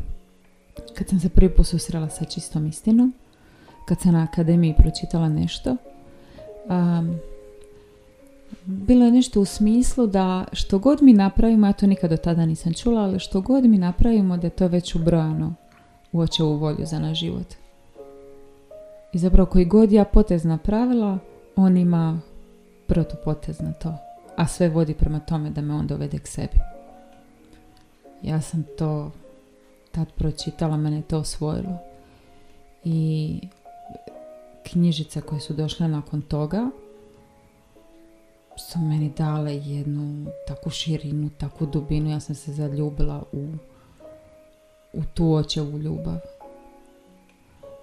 kad 0.99 1.09
sam 1.09 1.21
se 1.21 1.29
prvi 1.29 1.55
put 1.55 1.67
susrela 1.67 2.09
sa 2.09 2.25
čistom 2.25 2.67
istinom, 2.67 3.15
kad 3.85 4.01
sam 4.01 4.13
na 4.13 4.23
akademiji 4.33 4.75
pročitala 4.79 5.29
nešto, 5.29 5.77
um, 6.69 7.19
bilo 8.65 9.05
je 9.05 9.11
nešto 9.11 9.41
u 9.41 9.45
smislu 9.45 10.07
da 10.07 10.45
što 10.53 10.79
god 10.79 11.03
mi 11.03 11.13
napravimo, 11.13 11.67
ja 11.67 11.73
to 11.73 11.87
nikad 11.87 12.11
do 12.11 12.17
tada 12.17 12.47
nisam 12.47 12.75
čula, 12.75 13.03
ali 13.03 13.19
što 13.19 13.41
god 13.41 13.65
mi 13.65 13.79
napravimo 13.79 14.37
da 14.37 14.47
je 14.47 14.51
to 14.51 14.69
već 14.69 14.95
ubrojano 14.95 15.55
u 16.13 16.21
očevu 16.21 16.57
volju 16.57 16.87
za 16.87 16.99
naš 16.99 17.19
život. 17.19 17.55
I 19.13 19.19
zapravo 19.19 19.47
koji 19.51 19.65
god 19.65 19.93
ja 19.93 20.05
potez 20.05 20.45
napravila, 20.45 21.19
on 21.57 21.77
ima 21.77 22.21
protupotez 22.87 23.61
na 23.61 23.73
to. 23.73 23.95
A 24.37 24.47
sve 24.47 24.69
vodi 24.69 24.95
prema 24.95 25.21
tome 25.21 25.51
da 25.51 25.61
me 25.61 25.75
on 25.75 25.87
dovede 25.87 26.19
k 26.19 26.27
sebi. 26.27 26.76
Ja 28.23 28.41
sam 28.41 28.65
to 28.79 29.11
tad 29.93 30.13
pročitala, 30.13 30.77
mene 30.77 31.03
to 31.03 31.19
osvojilo. 31.19 31.79
I 32.85 33.41
knjižice 34.71 35.21
koje 35.21 35.41
su 35.41 35.55
došle 35.55 35.89
nakon 35.89 36.23
toga 36.23 36.71
su 38.57 38.79
meni 38.79 39.13
dale 39.17 39.57
jednu 39.57 40.27
takvu 40.47 40.71
širinu, 40.71 41.31
takvu 41.39 41.67
dubinu. 41.67 42.11
Ja 42.11 42.21
sam 42.21 42.35
se 42.35 42.53
zaljubila 42.53 43.23
u, 43.33 43.49
u 44.93 45.03
tu 45.15 45.35
očevu 45.35 45.79
ljubav. 45.79 46.19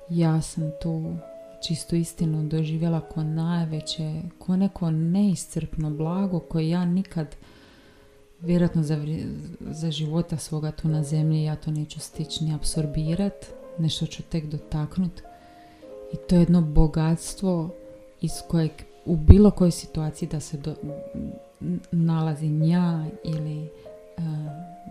Ja 0.10 0.42
sam 0.42 0.72
tu 0.82 1.16
čistu 1.68 1.96
istinu 1.96 2.44
doživjela 2.44 3.00
ko 3.00 3.24
najveće, 3.24 4.22
ko 4.40 4.56
neko 4.56 4.92
neiscrpno 4.92 5.90
blago 5.90 6.40
koje 6.40 6.70
ja 6.70 6.86
nikad 6.86 7.36
vjerojatno 8.44 8.84
za, 8.84 9.06
za 9.60 9.92
života 9.92 10.38
svoga 10.38 10.72
tu 10.72 10.88
na 10.88 11.04
zemlji 11.04 11.44
ja 11.44 11.56
to 11.56 11.72
neću 11.72 12.00
stići 12.00 12.44
ni 12.44 12.56
apsorbirat, 12.56 13.46
nešto 13.78 14.06
ću 14.06 14.24
tek 14.24 14.46
dotaknut. 14.46 15.22
I 16.14 16.18
to 16.30 16.36
je 16.36 16.42
jedno 16.42 16.62
bogatstvo 16.62 17.70
iz 18.22 18.32
kojeg 18.48 18.72
u 19.06 19.16
bilo 19.16 19.52
kojoj 19.52 19.72
situaciji 19.72 20.30
da 20.30 20.40
se 20.40 20.58
do, 20.58 20.76
nalazim 21.92 22.64
ja 22.64 23.06
ili 23.24 23.62
uh, 23.62 24.24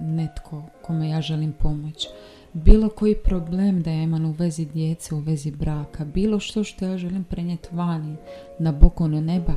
netko 0.01 0.63
kome 0.83 1.09
ja 1.09 1.21
želim 1.21 1.53
pomoć 1.53 2.09
bilo 2.53 2.89
koji 2.89 3.15
problem 3.15 3.83
da 3.83 3.91
ja 3.91 4.03
imam 4.03 4.25
u 4.25 4.33
vezi 4.33 4.65
djece, 4.65 5.15
u 5.15 5.19
vezi 5.19 5.51
braka, 5.51 6.05
bilo 6.05 6.41
što 6.41 6.65
što 6.65 6.85
ja 6.85 6.99
želim 6.99 7.25
prenijeti 7.25 7.69
vani 7.73 8.17
na 8.59 8.73
bokonu 8.73 9.21
neba, 9.21 9.53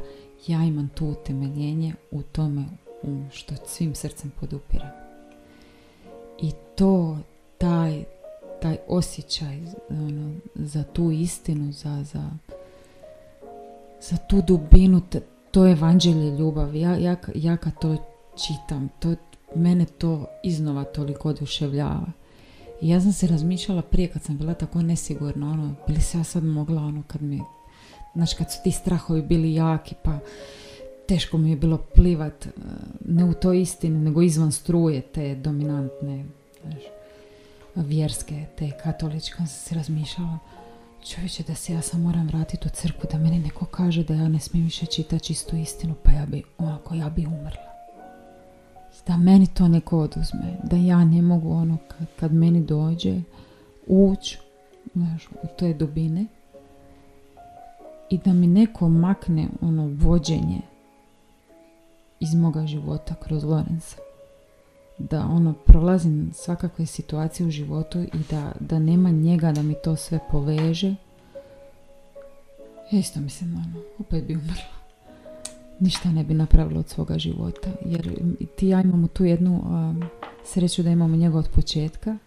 ja 0.47 0.63
imam 0.63 0.89
tu 0.95 1.07
utemeljenje 1.07 1.93
u 2.11 2.21
tome 2.21 2.65
što 3.32 3.56
svim 3.66 3.95
srcem 3.95 4.32
podupirem. 4.39 4.89
I 6.41 6.51
to, 6.76 7.18
taj, 7.58 8.03
taj 8.62 8.78
osjećaj 8.88 9.62
ono, 9.89 10.36
za 10.56 10.84
tu 10.84 11.12
istinu, 11.12 11.72
za, 11.72 12.03
za, 12.03 12.30
za 14.01 14.18
tu 14.18 14.41
dubinu, 14.41 15.01
to 15.51 15.66
je 15.66 15.72
evanđelje 15.72 16.38
ljubavi. 16.38 16.80
Ja, 16.80 16.95
ja, 16.97 17.16
ja 17.36 17.58
kad 17.58 17.80
to 17.80 17.97
čitam, 18.36 18.89
to, 18.99 19.16
mene 19.56 19.86
to 19.86 20.26
iznova 20.43 20.84
toliko 20.84 21.30
oduševljava. 21.30 22.12
I 22.82 22.89
ja 22.89 23.01
sam 23.01 23.14
se 23.14 23.28
razmišljala 23.28 23.82
prije 23.82 24.08
kad 24.08 24.24
sam 24.24 24.38
bila 24.38 24.53
tako 24.53 24.82
nesigurna, 24.82 25.51
ono, 25.51 25.76
bili 25.88 26.01
se 26.01 26.18
ja 26.18 26.24
sad 26.24 26.43
mogla, 26.43 26.82
ono, 26.82 27.03
kad 27.08 27.22
mi, 27.22 27.41
znaš, 28.16 28.34
kad 28.34 28.51
su 28.51 28.58
ti 28.64 28.72
strahovi 28.72 29.22
bili 29.22 29.53
jaki, 29.53 29.95
pa 30.03 30.20
teško 31.08 31.38
mi 31.38 31.49
je 31.49 31.56
bilo 31.56 31.78
plivat, 31.78 32.45
e, 32.45 32.49
ne 33.06 33.26
u 33.26 33.34
toj 33.34 33.62
istini, 33.62 33.99
nego 33.99 34.22
izvan 34.22 34.51
struje 34.51 35.01
te 35.01 35.36
dominantne, 35.36 36.26
znaš, 36.62 36.84
vjerske, 37.76 38.45
te 38.58 38.72
katoličke, 38.84 39.36
sam 39.36 39.47
se 39.47 39.76
razmišljala, 39.76 40.39
čovječe, 41.06 41.43
da 41.43 41.56
se 41.56 41.74
ja 41.74 41.82
sam 41.82 42.01
moram 42.01 42.28
vratiti 42.28 42.68
u 42.68 42.70
crku, 42.70 43.08
da 43.12 43.18
meni 43.18 43.39
neko 43.39 43.66
kaže 43.66 44.03
da 44.03 44.14
ja 44.14 44.28
ne 44.28 44.39
smijem 44.39 44.66
više 44.66 44.86
čitati 44.86 45.24
čistu 45.24 45.56
istinu, 45.56 45.95
pa 46.03 46.12
ja 46.12 46.26
bi, 46.26 46.43
onako, 46.58 46.95
ja 46.95 47.10
bi 47.10 47.26
umrla. 47.26 47.76
Da 49.08 49.18
meni 49.18 49.47
to 49.47 49.68
neko 49.68 49.99
oduzme, 49.99 50.58
da 50.64 50.76
ja 50.76 51.06
ne 51.06 51.22
mogu 51.22 51.51
ono 51.51 51.78
kad, 51.88 52.08
kad 52.20 52.34
meni 52.34 52.64
dođe 52.64 53.22
ući 53.88 54.39
u 55.43 55.47
te 55.60 55.74
dubine 55.74 56.26
i 58.10 58.18
da 58.18 58.34
mi 58.34 58.47
neko 58.47 58.89
makne 58.89 59.47
ono 59.62 59.88
vođenje 59.88 60.62
iz 62.26 62.34
moga 62.34 62.67
života 62.67 63.15
kroz 63.23 63.43
Lorenza. 63.43 63.95
Da 64.97 65.26
ono 65.26 65.53
prolazim 65.53 66.32
svakakve 66.34 66.86
situacije 66.86 67.47
u 67.47 67.51
životu 67.51 67.99
i 67.99 68.19
da, 68.30 68.51
da 68.59 68.80
nema 68.80 69.09
njega 69.09 69.51
da 69.51 69.61
mi 69.61 69.76
to 69.84 69.95
sve 69.95 70.19
poveže. 70.32 70.95
Isto 72.91 73.19
mislim, 73.19 73.53
ono, 73.53 73.84
opet 73.99 74.23
bi 74.23 74.36
umrla 74.36 74.76
ništa 75.80 76.11
ne 76.11 76.23
bi 76.23 76.34
napravila 76.34 76.80
od 76.80 76.89
svoga 76.89 77.17
života. 77.17 77.69
Jer 77.86 78.21
ti 78.55 78.67
ja 78.67 78.82
imamo 78.82 79.07
tu 79.07 79.26
jednu 79.26 79.63
sreću 80.45 80.84
da 80.84 80.89
imamo 80.89 81.17
njega 81.17 81.38
od 81.38 81.49
početka. 81.49 82.17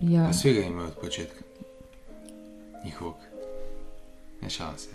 Ja... 0.00 0.28
A 0.28 0.32
svi 0.32 0.52
ga 0.54 0.60
imaju 0.60 0.86
od 0.86 0.94
početka. 1.00 1.44
Njihovog. 2.84 3.14
Ne 4.42 4.50
šalim 4.50 4.78
se, 4.78 4.88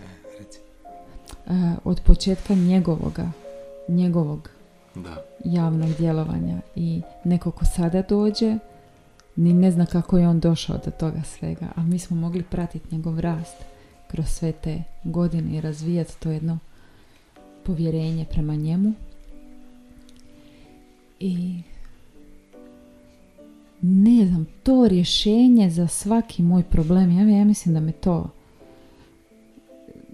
reci. 1.28 1.80
od 1.84 2.00
početka 2.00 2.54
njegovoga, 2.54 3.30
njegovog 3.88 4.50
da. 4.94 5.24
javnog 5.44 5.90
djelovanja. 5.98 6.60
I 6.76 7.00
neko 7.24 7.50
ko 7.50 7.64
sada 7.64 8.02
dođe, 8.02 8.58
ni 9.36 9.54
ne 9.54 9.70
zna 9.70 9.86
kako 9.86 10.18
je 10.18 10.28
on 10.28 10.40
došao 10.40 10.78
do 10.84 10.90
toga 10.90 11.22
svega. 11.22 11.66
A 11.74 11.82
mi 11.82 11.98
smo 11.98 12.16
mogli 12.16 12.42
pratiti 12.42 12.94
njegov 12.96 13.20
rast 13.20 13.56
kroz 14.08 14.26
sve 14.26 14.52
te 14.52 14.82
godine 15.04 15.56
i 15.56 15.60
razvijati 15.60 16.20
to 16.20 16.30
jedno 16.30 16.58
povjerenje 17.64 18.24
prema 18.24 18.54
njemu. 18.54 18.92
I 21.20 21.62
ne 23.82 24.26
znam, 24.26 24.46
to 24.62 24.88
rješenje 24.88 25.70
za 25.70 25.88
svaki 25.88 26.42
moj 26.42 26.62
problem, 26.62 27.10
ja, 27.10 27.38
ja 27.38 27.44
mislim 27.44 27.74
da 27.74 27.80
me 27.80 27.92
to 27.92 28.30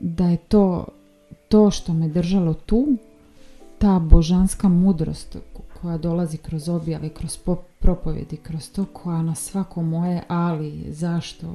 da 0.02 0.28
je 0.28 0.36
to 0.36 0.86
to 1.52 1.70
što 1.70 1.94
me 1.94 2.08
držalo 2.08 2.54
tu, 2.54 2.86
ta 3.78 3.98
božanska 3.98 4.68
mudrost 4.68 5.36
koja 5.80 5.98
dolazi 5.98 6.36
kroz 6.36 6.68
objave, 6.68 7.08
kroz 7.08 7.38
propovjedi, 7.78 8.36
kroz 8.36 8.70
to 8.70 8.84
koja 8.92 9.22
na 9.22 9.34
svako 9.34 9.82
moje 9.82 10.22
ali, 10.28 10.84
zašto, 10.88 11.54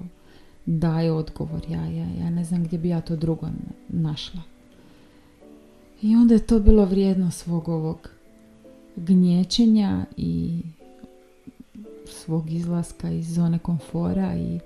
daje 0.65 1.11
odgovor. 1.11 1.61
Ja, 1.69 1.85
ja, 1.85 2.07
ja 2.19 2.29
ne 2.29 2.43
znam 2.43 2.63
gdje 2.63 2.79
bi 2.79 2.89
ja 2.89 3.01
to 3.01 3.15
drugo 3.15 3.47
našla. 3.87 4.41
I 6.01 6.15
onda 6.15 6.33
je 6.33 6.47
to 6.47 6.59
bilo 6.59 6.85
vrijedno 6.85 7.31
svog 7.31 7.69
ovog 7.69 8.09
gnječenja 8.95 10.05
i 10.17 10.61
svog 12.05 12.51
izlaska 12.51 13.09
iz 13.09 13.33
zone 13.33 13.59
komfora 13.59 14.35
i 14.35 14.59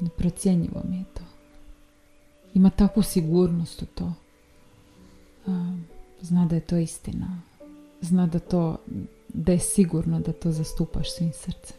neprocjenjivo 0.00 0.82
mi 0.88 0.96
je 0.96 1.04
to. 1.14 1.31
Ima 2.54 2.70
takvu 2.70 3.02
sigurnost 3.02 3.82
u 3.82 3.86
to. 3.86 4.12
Zna 6.20 6.46
da 6.46 6.54
je 6.54 6.60
to 6.60 6.76
istina. 6.76 7.40
Zna 8.00 8.26
da 8.26 8.38
to, 8.38 8.76
da 9.28 9.52
je 9.52 9.58
sigurno 9.58 10.20
da 10.20 10.32
to 10.32 10.52
zastupaš 10.52 11.14
svim 11.14 11.32
srcem. 11.32 11.76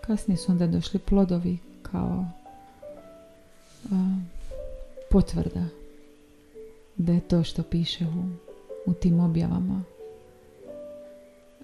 Kasnije 0.00 0.36
su 0.36 0.52
onda 0.52 0.66
došli 0.66 0.98
plodovi 0.98 1.58
kao 1.82 2.24
potvrda 5.10 5.66
da 6.96 7.12
je 7.12 7.20
to 7.20 7.44
što 7.44 7.62
piše 7.62 8.04
u, 8.04 8.24
u 8.90 8.94
tim 8.94 9.20
objavama 9.20 9.82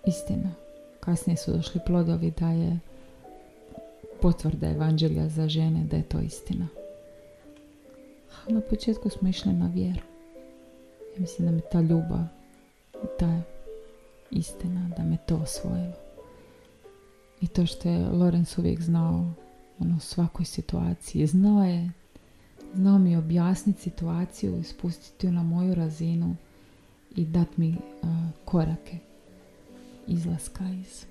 istina. 0.07 0.59
Kasnije 1.01 1.36
su 1.36 1.53
došli 1.53 1.80
plodovi 1.86 2.32
da 2.40 2.48
je 2.48 2.78
potvrda 4.22 4.68
evanđelja 4.68 5.28
za 5.28 5.48
žene 5.48 5.84
da 5.84 5.96
je 5.96 6.03
to 6.03 6.20
istina. 6.20 6.68
A 8.46 8.53
na 8.53 8.61
početku 8.61 9.09
smo 9.09 9.28
išli 9.28 9.53
na 9.53 9.70
vjeru. 9.74 10.01
Ja 11.14 11.20
mislim 11.20 11.48
da 11.48 11.53
me 11.55 11.61
ta 11.72 11.80
ljubav 11.80 12.24
ta 13.18 13.40
istina, 14.30 14.90
da 14.96 15.05
me 15.05 15.16
to 15.26 15.36
osvojilo. 15.36 15.94
I 17.40 17.46
to 17.46 17.66
što 17.66 17.88
je 17.88 18.09
Lorenz 18.09 18.59
uvijek 18.59 18.80
znao 18.80 19.32
ono, 19.78 19.96
u 19.96 20.01
svakoj 20.01 20.44
situaciji. 20.44 21.26
Znao 21.26 21.64
je, 21.64 21.90
znao 22.74 22.98
mi 22.98 23.16
objasniti 23.16 23.80
situaciju 23.80 24.64
spustiti 24.64 25.26
ju 25.26 25.32
na 25.32 25.42
moju 25.42 25.74
razinu 25.74 26.36
i 27.16 27.24
dati 27.24 27.53
mi 27.57 27.76
korake 28.44 28.98
izlaska 30.11 30.64
iz 30.80 31.04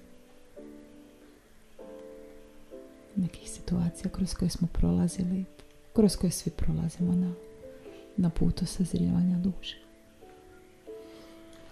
nekih 3.16 3.50
situacija 3.50 4.12
kroz 4.12 4.34
koje 4.34 4.50
smo 4.50 4.68
prolazili, 4.68 5.45
kroz 5.93 6.16
koje 6.16 6.32
svi 6.32 6.52
prolazimo 6.52 7.14
na, 7.14 7.34
na 8.18 8.30
putu 8.30 8.66
sazrijevanja 8.66 9.38
duše. 9.38 9.78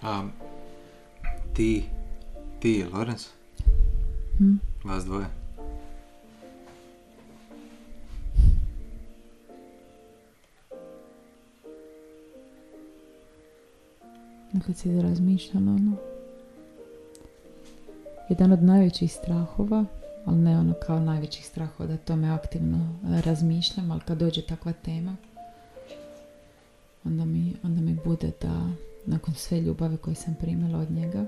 A 0.02 0.28
ti, 1.54 1.84
ti 2.60 2.72
i 2.72 2.84
Lorenz? 2.84 3.28
Hm? 4.38 4.56
Vas 4.84 5.06
dvoje? 5.06 5.26
Kad 14.66 14.78
si 14.78 15.02
razmišljam, 15.02 15.68
ono, 15.68 16.17
jedan 18.30 18.52
od 18.52 18.64
najvećih 18.64 19.14
strahova, 19.14 19.86
ali 20.26 20.38
ne 20.38 20.58
ono 20.58 20.74
kao 20.74 21.00
najvećih 21.00 21.46
strahova 21.46 21.88
da 21.88 21.98
tome 21.98 22.30
aktivno 22.30 22.78
e, 22.78 23.22
razmišljam, 23.22 23.92
ali 23.92 24.02
kad 24.02 24.18
dođe 24.18 24.42
takva 24.42 24.74
tema, 24.74 25.16
onda 27.04 27.26
mi, 27.26 27.54
onda 27.64 27.82
mi 27.82 27.98
bude 28.06 28.32
da 28.42 28.70
nakon 29.06 29.34
sve 29.34 29.62
ljubave 29.62 29.98
koje 29.98 30.16
sam 30.16 30.36
primila 30.40 30.80
od 30.80 30.92
njega, 30.92 31.26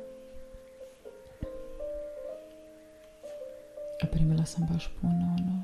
a 4.03 4.07
primila 4.11 4.45
sam 4.45 4.67
baš 4.73 4.93
puno, 5.01 5.35
ono, 5.39 5.63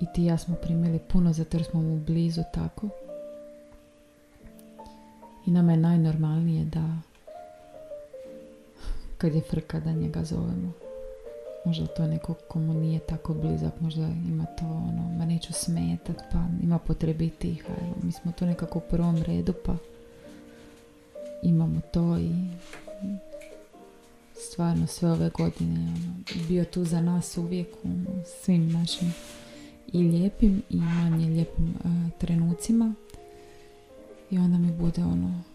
i 0.00 0.06
ti 0.14 0.22
i 0.22 0.26
ja 0.26 0.38
smo 0.38 0.54
primili 0.54 0.98
puno 0.98 1.32
zato 1.32 1.56
jer 1.56 1.64
smo 1.64 1.82
mu 1.82 2.00
blizu 2.00 2.42
tako. 2.52 2.88
I 5.46 5.50
nama 5.50 5.72
je 5.72 5.78
najnormalnije 5.78 6.64
da 6.64 6.98
kad 9.22 9.34
je 9.34 9.40
frka 9.40 9.80
da 9.80 9.92
njega 9.92 10.24
zovemo. 10.24 10.72
Možda 11.64 11.86
to 11.86 12.02
je 12.02 12.08
neko 12.08 12.34
komu 12.48 12.74
nije 12.74 12.98
tako 12.98 13.34
blizak, 13.34 13.80
možda 13.80 14.08
ima 14.28 14.44
to 14.44 14.64
ono, 14.64 15.14
ma 15.18 15.24
neću 15.24 15.52
smetat, 15.52 16.16
pa 16.32 16.38
ima 16.62 16.78
potrebitih, 16.78 17.64
evo, 17.68 17.94
mi 18.02 18.12
smo 18.12 18.32
tu 18.32 18.46
nekako 18.46 18.78
u 18.78 18.82
prvom 18.90 19.22
redu, 19.22 19.52
pa 19.64 19.76
imamo 21.42 21.80
to 21.92 22.18
i 22.18 22.30
stvarno 24.34 24.86
sve 24.86 25.12
ove 25.12 25.30
godine 25.30 25.80
ono, 25.80 26.24
bio 26.48 26.64
tu 26.64 26.84
za 26.84 27.00
nas 27.00 27.36
uvijek 27.36 27.68
u 27.84 27.88
svim 28.42 28.72
našim 28.72 29.14
i 29.92 29.98
lijepim 29.98 30.62
i 30.70 30.76
manje 30.76 31.26
lijepim 31.26 31.74
uh, 31.84 32.18
trenucima 32.18 32.94
i 34.30 34.38
onda 34.38 34.58
mi 34.58 34.72
bude 34.72 35.02
ono 35.02 35.51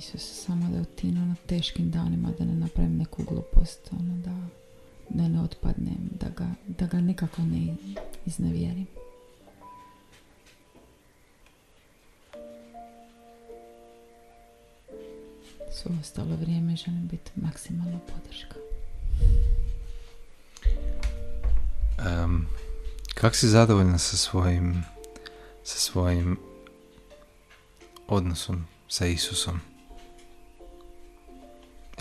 Isus, 0.00 0.44
samo 0.46 0.68
da 0.68 0.80
u 0.80 1.06
na 1.12 1.34
teškim 1.46 1.90
danima 1.90 2.28
da 2.38 2.44
ne 2.44 2.54
napravim 2.54 2.96
neku 2.96 3.22
glupost, 3.24 3.92
ono, 3.92 4.16
da, 4.16 4.36
da 5.08 5.28
ne 5.28 5.42
otpadnem, 5.42 6.10
da 6.20 6.28
ga, 6.28 6.50
da 6.66 6.86
ga 6.86 7.00
nikako 7.00 7.42
ne 7.42 7.76
iznevjerim. 8.26 8.86
Svo 15.72 15.90
ostalo 16.00 16.36
vrijeme 16.36 16.76
želim 16.76 17.08
biti 17.08 17.30
maksimalna 17.34 17.98
podrška. 17.98 18.54
Um, 22.24 22.46
kako 23.14 23.36
si 23.36 23.48
zadovoljna 23.48 23.98
sa 23.98 24.16
svojim 24.16 24.84
sa 25.64 25.78
svojim 25.78 26.38
odnosom 28.08 28.66
sa 28.88 29.06
Isusom? 29.06 29.60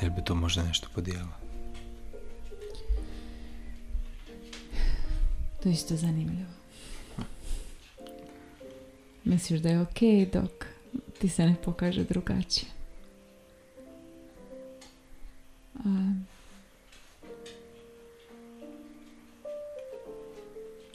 Jel 0.01 0.11
bi 0.11 0.21
to 0.23 0.35
možda 0.35 0.63
nešto 0.63 0.87
podijelila? 0.95 1.39
To 5.63 5.69
je 5.69 5.73
isto 5.73 5.95
zanimljivo. 5.95 6.49
Misliš 9.23 9.59
da 9.59 9.69
je 9.69 9.81
ok 9.81 9.99
dok 10.33 10.65
ti 11.19 11.29
se 11.29 11.45
ne 11.45 11.55
pokaže 11.65 12.03
drugačije. 12.03 12.71
A, 15.75 16.13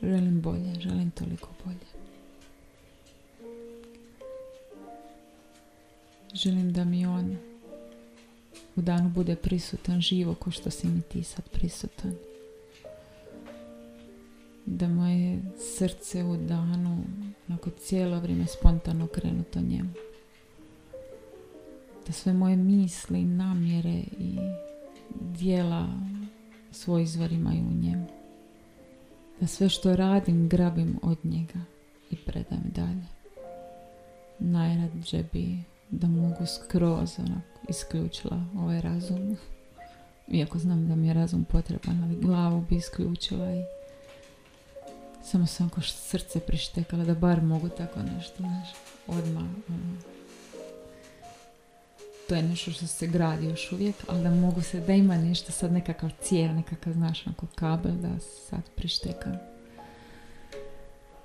želim 0.02 0.40
bolje, 0.40 0.80
želim 0.80 1.10
toliko 1.10 1.48
bolje. 1.64 1.86
Želim 6.34 6.72
da 6.72 6.84
mi 6.84 7.06
on 7.06 7.53
u 8.76 8.82
danu 8.82 9.10
bude 9.10 9.36
prisutan 9.36 10.00
živo 10.00 10.34
ko 10.34 10.50
što 10.50 10.70
si 10.70 10.86
mi 10.86 11.00
ti 11.00 11.22
sad 11.22 11.48
prisutan. 11.48 12.12
Da 14.66 14.88
moje 14.88 15.42
srce 15.78 16.24
u 16.24 16.36
danu 16.36 17.04
onako 17.48 17.70
cijelo 17.70 18.20
vrijeme 18.20 18.46
spontano 18.46 19.06
krenuto 19.06 19.60
njemu. 19.60 19.90
Da 22.06 22.12
sve 22.12 22.32
moje 22.32 22.56
misli, 22.56 23.24
namjere 23.24 24.02
i 24.18 24.36
dijela 25.20 25.88
svoj 26.72 27.02
izvor 27.02 27.32
imaju 27.32 27.64
u 27.64 27.82
njemu. 27.82 28.06
Da 29.40 29.46
sve 29.46 29.68
što 29.68 29.96
radim 29.96 30.48
grabim 30.48 30.98
od 31.02 31.18
njega 31.24 31.60
i 32.10 32.16
predam 32.16 32.62
dalje. 32.74 33.06
Najrađe 34.38 35.24
bi 35.32 35.58
da 35.90 36.08
mogu 36.08 36.46
skroz 36.46 37.18
onako 37.18 37.53
isključila 37.68 38.44
ovaj 38.56 38.80
razum. 38.80 39.36
Iako 40.28 40.58
znam 40.58 40.88
da 40.88 40.94
mi 40.94 41.08
je 41.08 41.14
razum 41.14 41.44
potreban, 41.44 42.04
ali 42.04 42.20
glavu 42.20 42.64
bi 42.70 42.76
isključila 42.76 43.54
i 43.54 43.64
samo 45.24 45.46
sam 45.46 45.68
ko 45.68 45.80
srce 45.80 46.40
prištekala 46.40 47.04
da 47.04 47.14
bar 47.14 47.42
mogu 47.42 47.68
tako 47.68 48.00
nešto, 48.02 48.36
znaš, 48.38 48.68
odmah. 49.06 49.44
Ono. 49.68 49.96
To 52.28 52.34
je 52.34 52.42
nešto 52.42 52.70
što 52.70 52.86
se 52.86 53.06
gradi 53.06 53.46
još 53.46 53.72
uvijek, 53.72 53.96
ali 54.08 54.22
da 54.22 54.30
mogu 54.30 54.62
se, 54.62 54.80
da 54.80 54.92
ima 54.92 55.16
nešto 55.16 55.52
sad 55.52 55.72
nekakav 55.72 56.10
cijel, 56.20 56.54
nekakav, 56.54 56.92
znaš, 56.92 57.26
onako 57.26 57.46
kabel 57.54 57.92
da 57.92 58.18
sad 58.48 58.62
prištekam 58.76 59.38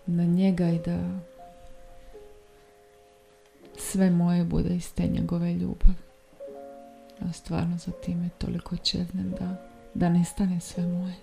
na 0.05 0.23
njega 0.23 0.69
i 0.69 0.79
da 0.85 1.19
sve 3.77 4.09
moje 4.09 4.43
bude 4.43 4.75
iz 4.75 4.93
te 4.93 5.07
njegove 5.07 5.53
ljubavi. 5.53 6.09
A 7.22 7.34
stvarno 7.34 7.78
za 7.78 7.91
time 7.91 8.30
toliko 8.38 8.78
čeznem 8.78 9.36
da, 9.39 9.55
da 9.93 10.09
nestane 10.09 10.59
sve 10.59 10.88
moje. 10.88 11.13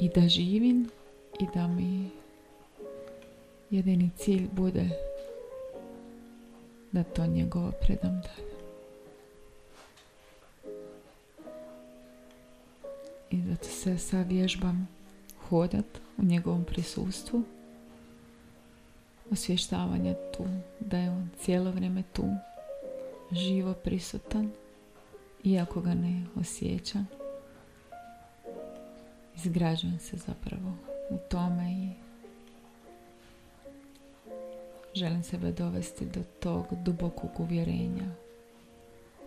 I 0.00 0.08
da 0.08 0.28
živim 0.28 0.88
i 1.40 1.46
da 1.54 1.66
mi 1.66 2.10
jedini 3.70 4.10
cilj 4.16 4.48
bude 4.52 4.90
da 6.92 7.02
to 7.02 7.26
njegovo 7.26 7.72
predam 7.80 8.20
dalje. 8.20 8.56
I 13.30 13.36
da 13.36 13.56
se 13.64 13.98
sad 13.98 14.28
vježbam 14.28 14.88
hodat 15.48 15.86
u 16.16 16.22
njegovom 16.24 16.64
prisustvu 16.64 17.42
osvještavanje 19.30 20.14
tu, 20.36 20.44
da 20.80 20.98
je 20.98 21.10
on 21.10 21.28
cijelo 21.38 21.70
vrijeme 21.70 22.02
tu, 22.12 22.24
živo 23.32 23.72
prisutan, 23.72 24.50
iako 25.44 25.80
ga 25.80 25.94
ne 25.94 26.26
osjećam. 26.36 27.06
Izgrađujem 29.36 29.98
se 29.98 30.16
zapravo 30.16 30.72
u 31.10 31.16
tome 31.28 31.72
i 31.72 31.88
želim 34.94 35.22
sebe 35.22 35.52
dovesti 35.52 36.06
do 36.06 36.20
tog 36.40 36.66
dubokog 36.84 37.30
uvjerenja 37.38 38.06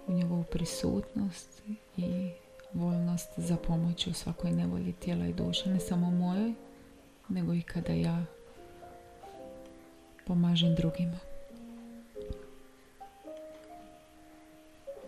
u 0.08 0.14
njegovu 0.14 0.44
prisutnost 0.44 1.62
i 1.98 2.32
voljnost 2.74 3.30
za 3.38 3.56
pomoć 3.56 4.08
u 4.08 4.14
svakoj 4.14 4.52
nevolji 4.52 4.94
tijela 4.94 5.26
i 5.26 5.34
duše, 5.34 5.70
ne 5.70 5.80
samo 5.80 6.12
mojoj, 6.12 6.54
nego 7.30 7.54
i 7.54 7.62
kada 7.62 7.94
ja 7.94 8.26
pomažem 10.30 10.76
drugima. 10.76 11.20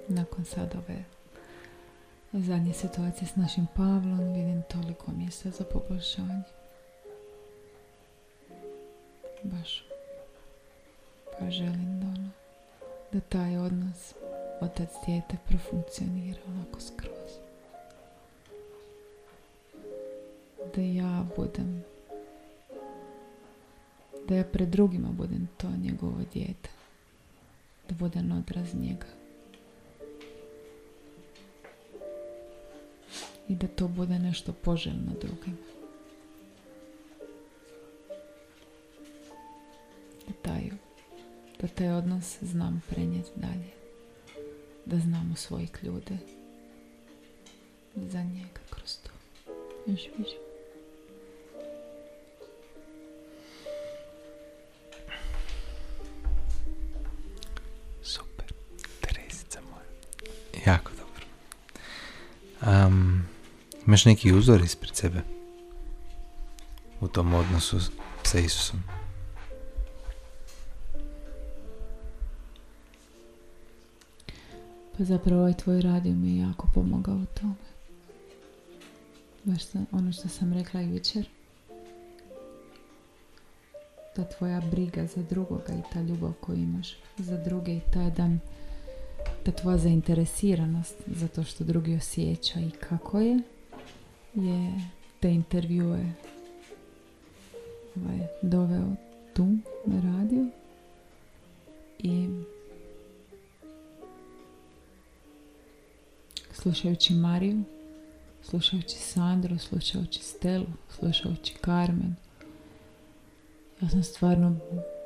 Nakon 0.07 0.45
sad 0.45 0.75
ove 0.75 1.03
zadnje 2.33 2.73
situacije 2.73 3.27
s 3.27 3.35
našim 3.35 3.67
Pavlom 3.75 4.33
vidim 4.33 4.63
toliko 4.71 5.11
mjesta 5.11 5.49
za 5.49 5.63
poboljšanje. 5.63 6.41
Baš 9.43 9.83
pa 11.39 11.49
želim 11.49 11.99
da 11.99 12.07
ono, 12.07 12.29
da 13.11 13.19
taj 13.19 13.57
odnos 13.57 14.13
otac 14.61 14.89
dijete 15.05 15.37
profunkcionira 15.47 16.39
onako 16.47 16.79
skroz. 16.79 17.31
Da 20.75 20.81
ja 20.81 21.25
budem 21.35 21.83
da 24.27 24.35
ja 24.35 24.43
pred 24.43 24.69
drugima 24.69 25.07
budem 25.11 25.49
to 25.57 25.67
njegovo 25.83 26.17
dijete. 26.33 26.69
Da 27.89 27.95
budem 27.95 28.31
odraz 28.31 28.75
njega. 28.75 29.07
I 33.47 33.55
da 33.55 33.67
to 33.67 33.87
bude 33.87 34.19
nešto 34.19 34.53
poželjno 34.53 35.11
drugima. 35.21 35.81
taj, 40.41 40.71
da 41.61 41.67
taj 41.67 41.89
odnos 41.89 42.37
znam 42.41 42.81
prenijeti 42.89 43.29
dalje. 43.35 43.71
Da 44.85 44.99
znam 44.99 45.31
usvojiti 45.33 45.85
ljude 45.85 46.17
za 47.95 48.23
njega 48.23 48.59
kroz 48.69 48.97
to. 49.03 49.11
Još 49.91 50.01
više. 50.17 50.50
Imaš 63.91 64.05
neki 64.05 64.33
uzor 64.33 64.61
ispred 64.61 64.95
sebe? 64.95 65.21
U 67.01 67.07
tom 67.07 67.33
odnosu 67.33 67.79
sa 68.23 68.39
Isusom? 68.39 68.79
Pa 74.97 75.03
zapravo 75.03 75.41
ovaj 75.41 75.53
tvoj 75.53 75.81
radio 75.81 76.13
mi 76.13 76.31
je 76.31 76.41
jako 76.41 76.67
pomogao 76.73 77.15
u 77.15 77.25
tome. 77.39 77.53
Baš 79.43 79.61
ono 79.91 80.13
što 80.13 80.27
sam 80.27 80.53
rekla 80.53 80.81
jučer. 80.81 81.29
Ta 84.15 84.23
tvoja 84.23 84.61
briga 84.61 85.05
za 85.05 85.23
drugoga 85.29 85.73
i 85.73 85.93
ta 85.93 86.01
ljubav 86.01 86.33
koju 86.41 86.57
imaš 86.57 86.95
za 87.17 87.37
druge 87.37 87.71
i 87.71 87.81
taj 87.93 88.11
dan 88.11 88.39
ta 89.43 89.51
tvoja 89.51 89.77
zainteresiranost 89.77 90.95
za 91.07 91.27
to 91.27 91.43
što 91.43 91.63
drugi 91.63 91.95
osjeća 91.95 92.59
i 92.59 92.71
kako 92.71 93.19
je 93.19 93.39
je 94.35 94.73
te 95.19 95.33
intervjue 95.33 96.13
ovaj, 97.95 98.27
doveo 98.41 98.95
tu 99.33 99.47
na 99.85 100.01
radio 100.01 100.45
i 101.99 102.29
slušajući 106.51 107.13
Mariju, 107.13 107.63
slušajući 108.43 108.95
Sandru, 108.95 109.57
slušajući 109.57 110.23
Stelu, 110.23 110.67
slušajući 110.89 111.55
Carmen. 111.65 112.15
Ja 113.81 113.89
sam 113.89 114.03
stvarno 114.03 114.57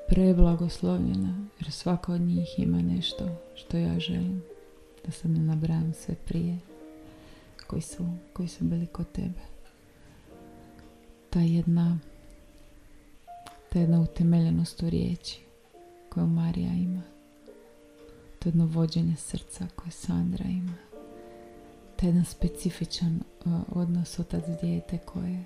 preblagoslovljena 0.07 1.45
jer 1.59 1.71
svaka 1.71 2.13
od 2.13 2.21
njih 2.21 2.47
ima 2.57 2.81
nešto 2.81 3.29
što 3.55 3.77
ja 3.77 3.99
želim. 3.99 4.43
Da 5.05 5.11
sad 5.11 5.31
ne 5.31 5.39
nabrajam 5.39 5.93
sve 5.93 6.15
prije 6.25 6.57
koji 7.67 7.81
su, 7.81 8.05
koji 8.33 8.47
su 8.47 8.63
bili 8.63 8.87
kod 8.87 9.11
tebe. 9.11 9.41
Ta 11.29 11.39
jedna 11.39 11.99
ta 13.73 13.79
jedna 13.79 14.01
utemeljenost 14.01 14.83
u 14.83 14.89
riječi 14.89 15.39
koju 16.09 16.27
Marija 16.27 16.73
ima. 16.73 17.01
To 18.39 18.49
jedno 18.49 18.65
vođenje 18.65 19.15
srca 19.15 19.67
koje 19.75 19.91
Sandra 19.91 20.45
ima 20.45 20.73
taj 21.95 22.09
jedan 22.09 22.25
specifičan 22.25 23.19
uh, 23.45 23.53
odnos 23.69 24.19
otac-dijete 24.19 24.97
koje, 24.97 25.43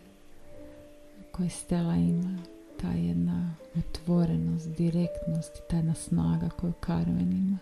koje 1.31 1.49
Stella 1.49 1.95
ima, 1.95 2.37
ta 2.81 2.91
jedna 2.91 3.55
otvorenost, 3.77 4.67
direktnost 4.67 5.57
i 5.57 5.69
ta 5.69 5.75
jedna 5.75 5.93
snaga 5.93 6.49
koju 6.49 6.73
Carmen 6.85 7.31
ima. 7.31 7.57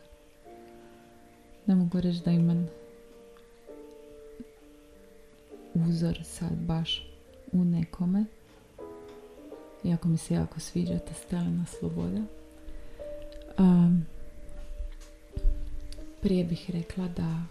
Ne 1.66 1.76
mogu 1.76 2.02
reći 2.02 2.22
da 2.26 2.32
imam 2.32 2.68
uzor 5.90 6.20
sad 6.24 6.56
baš 6.58 7.08
u 7.52 7.64
nekome, 7.66 8.26
iako 9.84 10.08
mi 10.08 10.18
se 10.18 10.34
jako 10.34 10.60
sviđa 10.60 11.00
ta 11.00 11.14
Stelina 11.14 11.66
sloboda. 11.66 12.22
Um, 13.58 14.06
prije 16.22 16.44
bih 16.44 16.70
rekla 16.74 17.08
da 17.08 17.42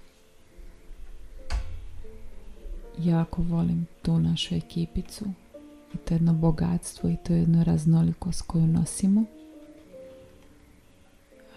jako 2.98 3.42
volim 3.42 3.86
tu 4.02 4.18
našu 4.18 4.54
ekipicu 4.54 5.24
i 5.94 5.96
to 5.96 6.14
jedno 6.14 6.32
bogatstvo 6.32 7.10
i 7.10 7.16
to 7.16 7.32
jedno 7.32 7.64
raznolikost 7.64 8.42
koju 8.42 8.66
nosimo. 8.66 9.24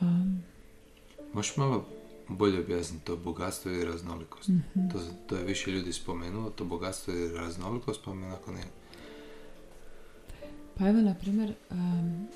Um, 0.01 0.43
Možeš 1.33 1.57
malo 1.57 1.85
bolje 2.29 2.59
objasniti 2.59 3.05
to 3.05 3.17
bogatstvo 3.17 3.71
i 3.71 3.85
raznolikost? 3.85 4.49
mhm. 4.49 4.89
To, 4.89 4.99
to 5.27 5.35
je 5.35 5.43
više 5.43 5.71
ljudi 5.71 5.93
spomenulo, 5.93 6.49
to 6.49 6.65
bogatstvo 6.65 7.13
i 7.13 7.29
raznolikost, 7.29 8.01
pa 8.05 8.13
mi 8.13 8.25
onako 8.25 8.51
ne... 8.51 8.63
Pa 10.77 10.87
evo, 10.87 11.01
na 11.01 11.13
primjer, 11.13 11.53
um, 11.71 12.27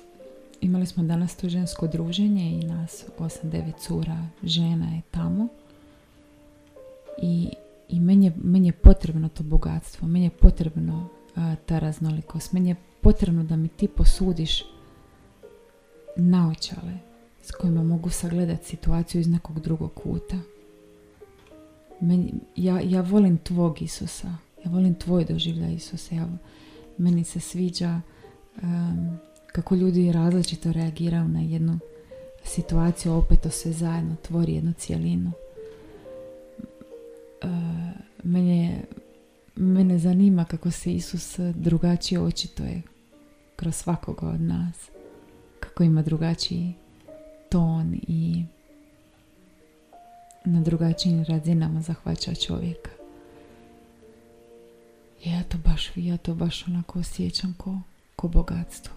imali 0.60 0.86
smo 0.86 1.02
danas 1.02 1.36
to 1.36 1.48
žensko 1.48 1.86
druženje 1.86 2.50
i 2.50 2.66
nas 2.66 3.04
8-9 3.18 3.72
cura 3.78 4.26
žena 4.42 4.86
je 4.86 5.02
tamo. 5.10 5.48
I, 7.22 7.48
i 7.88 8.00
meni, 8.00 8.26
je, 8.26 8.32
meni 8.42 8.68
je 8.68 8.72
potrebno 8.72 9.28
to 9.28 9.42
bogatstvo, 9.42 10.08
meni 10.08 10.24
je 10.24 10.30
potrebno 10.30 11.08
a, 11.36 11.54
ta 11.66 11.78
raznolikost, 11.78 12.52
meni 12.52 12.68
je 12.68 12.76
potrebno 13.00 13.44
da 13.44 13.56
mi 13.56 13.68
ti 13.68 13.88
posudiš 13.88 14.64
naočale 16.16 17.13
s 17.44 17.50
kojima 17.50 17.82
mogu 17.82 18.10
sagledati 18.10 18.66
situaciju 18.66 19.20
iz 19.20 19.28
nekog 19.28 19.60
drugog 19.60 19.94
kuta. 19.94 20.36
Meni, 22.00 22.34
ja, 22.56 22.80
ja 22.80 23.00
volim 23.00 23.38
tvog 23.38 23.82
Isusa, 23.82 24.28
ja 24.64 24.70
volim 24.70 24.94
tvoj 24.94 25.24
doživljaj 25.24 25.74
Isusa, 25.74 26.14
ja, 26.14 26.28
meni 26.98 27.24
se 27.24 27.40
sviđa 27.40 28.00
um, 28.62 29.18
kako 29.52 29.74
ljudi 29.74 30.12
različito 30.12 30.72
reagiraju 30.72 31.28
na 31.28 31.40
jednu 31.40 31.78
situaciju, 32.44 33.12
opet 33.12 33.40
to 33.40 33.50
sve 33.50 33.72
zajedno 33.72 34.16
tvori 34.22 34.54
jednu 34.54 34.72
cijelinu. 34.72 35.32
Uh, 37.42 37.50
mene, 38.22 38.84
mene 39.56 39.98
zanima 39.98 40.44
kako 40.44 40.70
se 40.70 40.94
Isus 40.94 41.38
drugačije 41.38 42.20
očituje 42.20 42.82
kroz 43.56 43.74
svakoga 43.74 44.26
od 44.26 44.40
nas. 44.40 44.90
Kako 45.60 45.82
ima 45.82 46.02
drugačiji 46.02 46.74
ton 47.54 47.94
i 48.08 48.44
na 50.44 50.60
drugačijim 50.60 51.24
razinama 51.28 51.80
zahvaća 51.80 52.34
čovjeka. 52.34 52.90
Ja 55.24 55.42
to 55.42 55.58
baš, 55.64 55.92
ja 55.96 56.16
to 56.16 56.34
baš 56.34 56.68
onako 56.68 56.98
osjećam 56.98 57.54
ko, 57.58 57.78
ko 58.16 58.28
bogatstvo. 58.28 58.94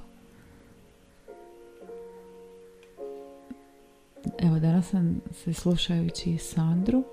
Evo, 4.40 4.60
danas 4.60 4.90
sam 4.90 5.22
se 5.32 5.54
slušajući 5.54 6.38
Sandru, 6.38 7.04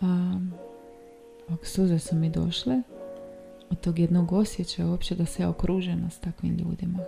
a, 0.00 0.40
suze 1.62 1.98
su 1.98 2.16
mi 2.16 2.30
došle 2.30 2.82
od 3.70 3.80
tog 3.80 3.98
jednog 3.98 4.32
osjećaja 4.32 4.88
uopće 4.88 5.14
da 5.14 5.26
se 5.26 5.46
okružena 5.46 6.10
s 6.10 6.18
takvim 6.18 6.56
ljudima 6.56 6.98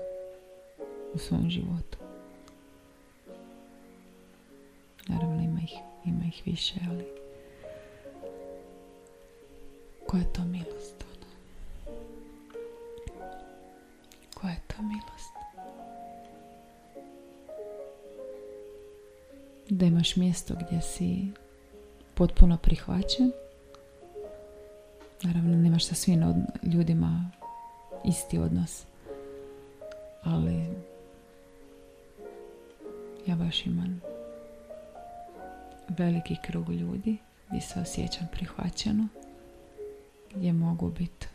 u 1.15 1.19
svom 1.19 1.51
životu. 1.51 2.04
Ima 6.05 6.25
ih, 6.25 6.43
više, 6.47 6.75
ali 6.91 7.05
koja 10.07 10.21
je 10.21 10.33
to 10.33 10.45
milost? 10.45 11.05
Ono? 11.05 11.27
Koja 14.35 14.51
je 14.51 14.61
to 14.67 14.83
milost? 14.83 15.35
Da 19.71 19.87
imaš 19.87 20.17
mjesto 20.17 20.55
gdje 20.55 20.81
si 20.81 21.27
potpuno 22.15 22.57
prihvaćen. 22.57 23.33
Naravno, 25.23 25.57
nemaš 25.57 25.87
sa 25.87 25.95
svim 25.95 26.47
ljudima 26.63 27.31
isti 28.05 28.39
odnos. 28.39 28.85
Ali 30.23 30.67
ja 33.27 33.37
baš 33.37 33.67
imam 33.67 34.14
veliki 35.89 36.37
krug 36.45 36.71
ljudi 36.71 37.17
gdje 37.49 37.61
se 37.61 37.81
osjećam 37.81 38.29
prihvaćeno, 38.33 39.09
gdje 40.35 40.53
mogu 40.53 40.91
biti 40.91 41.27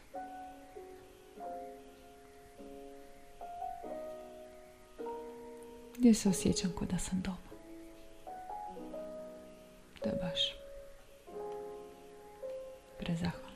gdje 6.00 6.14
se 6.14 6.30
osjećam 6.30 6.72
kao 6.80 6.88
da 6.88 6.98
sam 6.98 7.22
doma. 7.22 7.38
To 10.04 10.10
baš 10.22 10.56
prezahvalna 13.00 13.49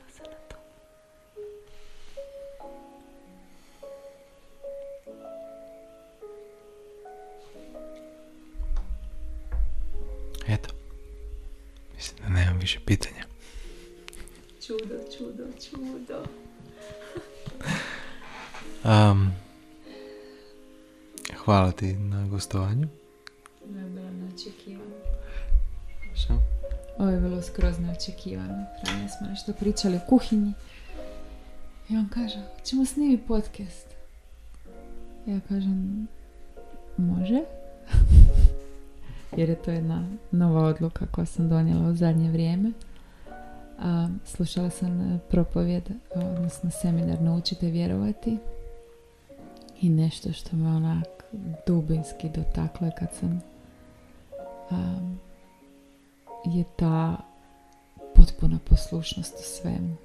ti 21.74 21.94
na 21.94 22.28
gostovanju. 22.28 22.88
Ovo 23.70 23.80
je 23.80 23.90
bilo 23.90 24.12
neočekivano. 24.12 24.96
Ovo 26.98 27.10
je 27.10 27.20
bilo 27.20 27.42
skroz 27.42 27.80
neočekivano. 27.80 28.66
Ranije 28.86 29.10
smo 29.10 29.28
nešto 29.28 29.54
pričali 29.54 29.96
o 29.96 30.10
kuhinji. 30.10 30.54
I 31.90 31.98
on 31.98 32.10
kaže, 32.10 32.40
ćemo 32.64 32.86
snimiti 32.86 33.28
podcast. 33.28 33.88
Ja 35.26 35.40
kažem, 35.50 36.08
može. 36.98 37.40
Jer 39.38 39.50
je 39.50 39.56
to 39.56 39.72
jedna 39.72 40.08
nova 40.32 40.68
odluka 40.68 41.06
koja 41.06 41.26
sam 41.26 41.50
donijela 41.50 41.90
u 41.90 41.96
zadnje 41.96 42.32
vrijeme. 42.32 42.72
A, 43.80 44.08
slušala 44.26 44.70
sam 44.70 45.02
e, 45.02 45.20
propovjed, 45.30 45.84
odnosno 46.16 46.70
seminar 46.72 47.22
Naučite 47.22 47.68
vjerovati. 47.68 48.38
I 49.82 49.90
nešto 49.90 50.34
što 50.34 50.56
me 50.56 50.70
onak 50.70 51.13
dubinski 51.68 52.30
dotaklo 52.30 52.88
je 52.88 52.94
kad 53.00 53.10
sam 53.20 53.42
a, 54.72 54.76
je 56.46 56.64
ta 56.76 57.18
potpuna 58.16 58.60
poslušnost 58.70 59.34
u 59.34 59.44
svemu. 59.44 59.96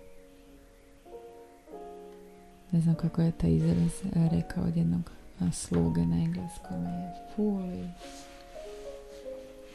Ne 2.71 2.81
znam 2.81 2.95
kako 2.95 3.23
je 3.23 3.33
taj 3.33 3.51
izraz 3.51 3.93
rekao 4.15 4.65
od 4.65 4.77
jednog 4.77 5.11
sluge 5.53 6.01
na 6.01 6.17
engleskom 6.17 6.85
je 6.85 7.15
fully 7.37 7.89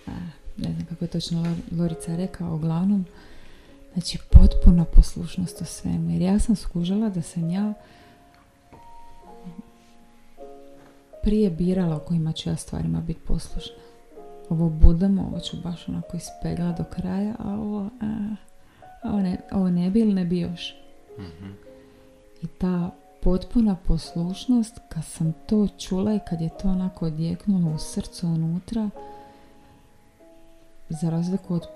a, 0.07 0.11
ne 0.57 0.73
znam 0.73 0.85
kako 0.89 1.05
je 1.05 1.09
točno 1.09 1.43
Lo- 1.43 1.79
Lorica 1.79 2.15
rekao, 2.15 2.55
uglavnom 2.55 3.05
znači 3.93 4.17
potpuna 4.31 4.85
poslušnost 4.85 5.61
u 5.61 5.65
svemu 5.65 6.09
jer 6.09 6.21
ja 6.21 6.39
sam 6.39 6.55
skužila 6.55 7.09
da 7.09 7.21
sam 7.21 7.49
ja 7.49 7.73
prije 11.23 11.49
birala 11.49 11.95
o 11.95 11.99
kojima 11.99 12.31
ću 12.31 12.49
ja 12.49 12.55
stvarima 12.55 13.01
biti 13.01 13.19
poslušna. 13.19 13.75
Ovo 14.49 14.69
budem, 14.69 15.19
ovo 15.19 15.39
ću 15.39 15.57
baš 15.63 15.89
onako 15.89 16.17
ispegla 16.17 16.71
do 16.71 16.83
kraja 16.83 17.35
a 17.39 17.53
ovo, 17.53 17.89
a, 18.01 18.35
ovo, 19.03 19.19
ne, 19.19 19.37
ovo 19.51 19.69
ne 19.69 19.89
bi 19.89 19.99
ili 19.99 20.13
ne 20.13 20.25
bi 20.25 20.39
još. 20.39 20.75
I 22.41 22.47
ta 22.47 22.89
potpuna 23.21 23.75
poslušnost, 23.75 24.79
kad 24.89 25.05
sam 25.05 25.33
to 25.45 25.67
čula 25.77 26.13
i 26.13 26.19
kad 26.29 26.41
je 26.41 26.49
to 26.61 26.69
onako 26.69 27.05
odjeknulo 27.05 27.75
u 27.75 27.77
srcu 27.77 28.27
unutra, 28.27 28.89
za 30.89 31.09
razliku 31.09 31.53
od 31.53 31.67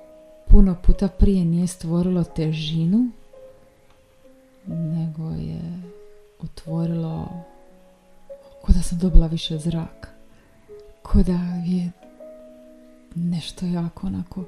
puno 0.48 0.76
puta 0.84 1.08
prije 1.08 1.46
nije 1.46 1.68
stvorilo 1.68 2.24
težinu, 2.24 3.10
nego 4.68 5.30
je 5.30 5.62
otvorilo 6.40 7.28
ko 8.68 8.74
da 8.74 8.82
sam 8.82 8.98
dobila 8.98 9.28
više 9.28 9.58
zraka. 9.58 10.10
Ko 11.02 11.24
da 11.24 11.40
je 11.66 11.92
nešto 13.16 13.66
jako 13.66 14.08
onako 14.08 14.44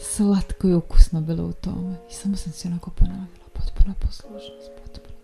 slatko 0.00 0.68
i 0.68 0.74
ukusno 0.74 1.20
bilo 1.20 1.44
u 1.44 1.52
tome. 1.52 1.96
I 2.10 2.14
samo 2.14 2.36
sam 2.36 2.52
si 2.52 2.68
onako 2.68 2.90
ponavljala 2.90 3.48
potpuna 3.52 3.94
poslušnost, 4.00 4.70
potpuna 4.82 5.16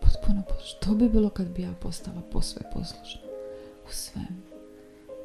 potpuno 0.00 0.42
poslušna. 0.42 0.78
Što 0.80 0.94
bi 0.94 1.08
bilo 1.08 1.30
kad 1.30 1.48
bi 1.48 1.62
ja 1.62 1.72
postala 1.72 2.22
posve 2.32 2.62
poslušna 2.72 3.20
u 3.88 3.92
svemu? 3.92 4.42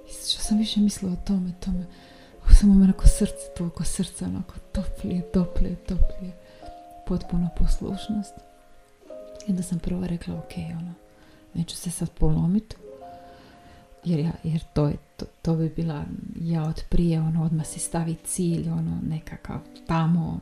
I 0.10 0.14
što 0.14 0.42
sam 0.42 0.58
više 0.58 0.80
mislila 0.80 1.14
o 1.14 1.28
tome, 1.28 1.52
tome, 1.66 1.86
samo 2.60 2.74
me 2.74 2.84
onako 2.84 3.08
srce, 3.08 3.54
to 3.58 3.66
oko 3.66 3.84
srca 3.84 4.26
onako 4.26 4.54
toplije, 4.72 5.22
toplije, 5.22 5.76
toplije. 5.76 6.34
Potpuna 7.08 7.50
poslušnost. 7.58 8.34
I 9.48 9.52
onda 9.52 9.64
sam 9.64 9.80
prvo 9.80 10.08
rekla, 10.08 10.36
ok, 10.36 10.54
ono, 10.80 10.94
neću 11.54 11.76
se 11.76 11.92
sad 11.92 12.10
polomiti, 12.10 12.76
jer, 14.04 14.20
ja, 14.20 14.32
jer 14.44 14.64
to, 14.74 14.88
je, 14.88 14.96
to, 15.18 15.26
to 15.42 15.56
bi 15.56 15.70
bila 15.70 16.04
ja 16.42 16.64
od 16.64 16.84
prije, 16.90 17.22
ono, 17.22 17.46
odmah 17.46 17.66
si 17.66 17.80
stavi 17.80 18.16
cilj, 18.24 18.70
ono, 18.70 19.00
nekakav 19.10 19.60
tamo 19.88 20.40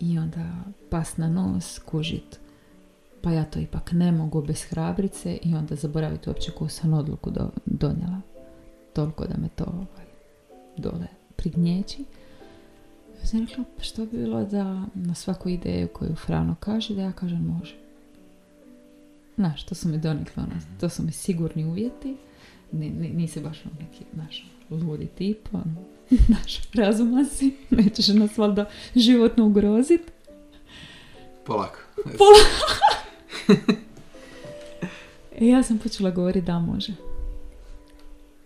i 0.00 0.18
onda 0.18 0.44
pas 0.90 1.16
na 1.16 1.28
nos, 1.28 1.78
kužit 1.78 2.40
pa 3.26 3.32
ja 3.32 3.44
to 3.44 3.58
ipak 3.58 3.92
ne 3.92 4.12
mogu 4.12 4.42
bez 4.42 4.62
hrabrice 4.62 5.38
i 5.42 5.54
onda 5.54 5.74
zaboraviti 5.74 6.30
uopće 6.30 6.50
koju 6.50 6.68
sam 6.68 6.92
odluku 6.92 7.30
do, 7.30 7.50
donijela. 7.64 8.20
Toliko 8.92 9.26
da 9.26 9.36
me 9.36 9.48
to 9.48 9.64
ovaj, 9.64 10.06
dole 10.76 11.06
prignječi. 11.36 12.04
Ja 13.20 13.26
sam 13.26 13.46
pa 13.76 13.82
što 13.82 14.06
bi 14.06 14.18
bilo 14.18 14.44
da 14.44 14.86
na 14.94 15.14
svaku 15.14 15.48
ideju 15.48 15.88
koju 15.88 16.14
Frano 16.14 16.54
kaže, 16.60 16.94
da 16.94 17.02
ja 17.02 17.12
kažem 17.12 17.44
može. 17.44 17.76
Znaš, 19.36 19.66
to 19.66 19.74
su 19.74 19.88
mi 19.88 19.98
donikle, 19.98 20.42
ono, 20.42 20.52
to 20.80 20.88
su 20.88 21.02
mi 21.02 21.12
sigurni 21.12 21.64
uvjeti. 21.64 22.16
Ni, 22.72 22.90
ni, 22.90 23.08
nisi 23.08 23.40
baš 23.40 23.62
ono 23.66 23.74
neki, 23.80 24.04
znaš, 24.14 24.46
ludi 24.70 25.06
tip, 25.06 25.48
ono, 25.52 25.74
znaš, 26.26 26.72
razuman 26.74 27.26
si, 27.26 27.56
nećeš 27.70 28.08
nas 28.08 28.38
valjda 28.38 28.68
životno 28.94 29.46
ugroziti. 29.46 30.12
Polako. 31.46 31.78
I 35.38 35.48
ja 35.52 35.62
sam 35.62 35.78
počela 35.78 36.10
govoriti 36.10 36.46
da 36.46 36.58
može. 36.58 36.92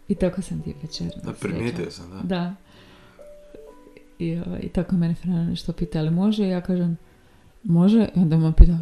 I 0.09 0.15
tako 0.15 0.43
sam 0.43 0.63
ti 0.63 0.75
večer. 0.83 1.11
Da, 1.25 1.33
primijetio 1.33 1.91
sam, 1.91 2.11
da. 2.11 2.23
Da. 2.23 2.55
I, 4.19 4.37
ovaj, 4.47 4.61
I 4.63 4.69
tako 4.69 4.97
mene 4.97 5.15
Frana 5.15 5.45
nešto 5.45 5.73
pita, 5.73 5.99
ali 5.99 6.11
može? 6.11 6.49
Ja 6.49 6.61
kažem, 6.61 6.97
može. 7.63 8.09
I 8.17 8.19
onda 8.19 8.37
me 8.37 8.53
pita, 8.57 8.79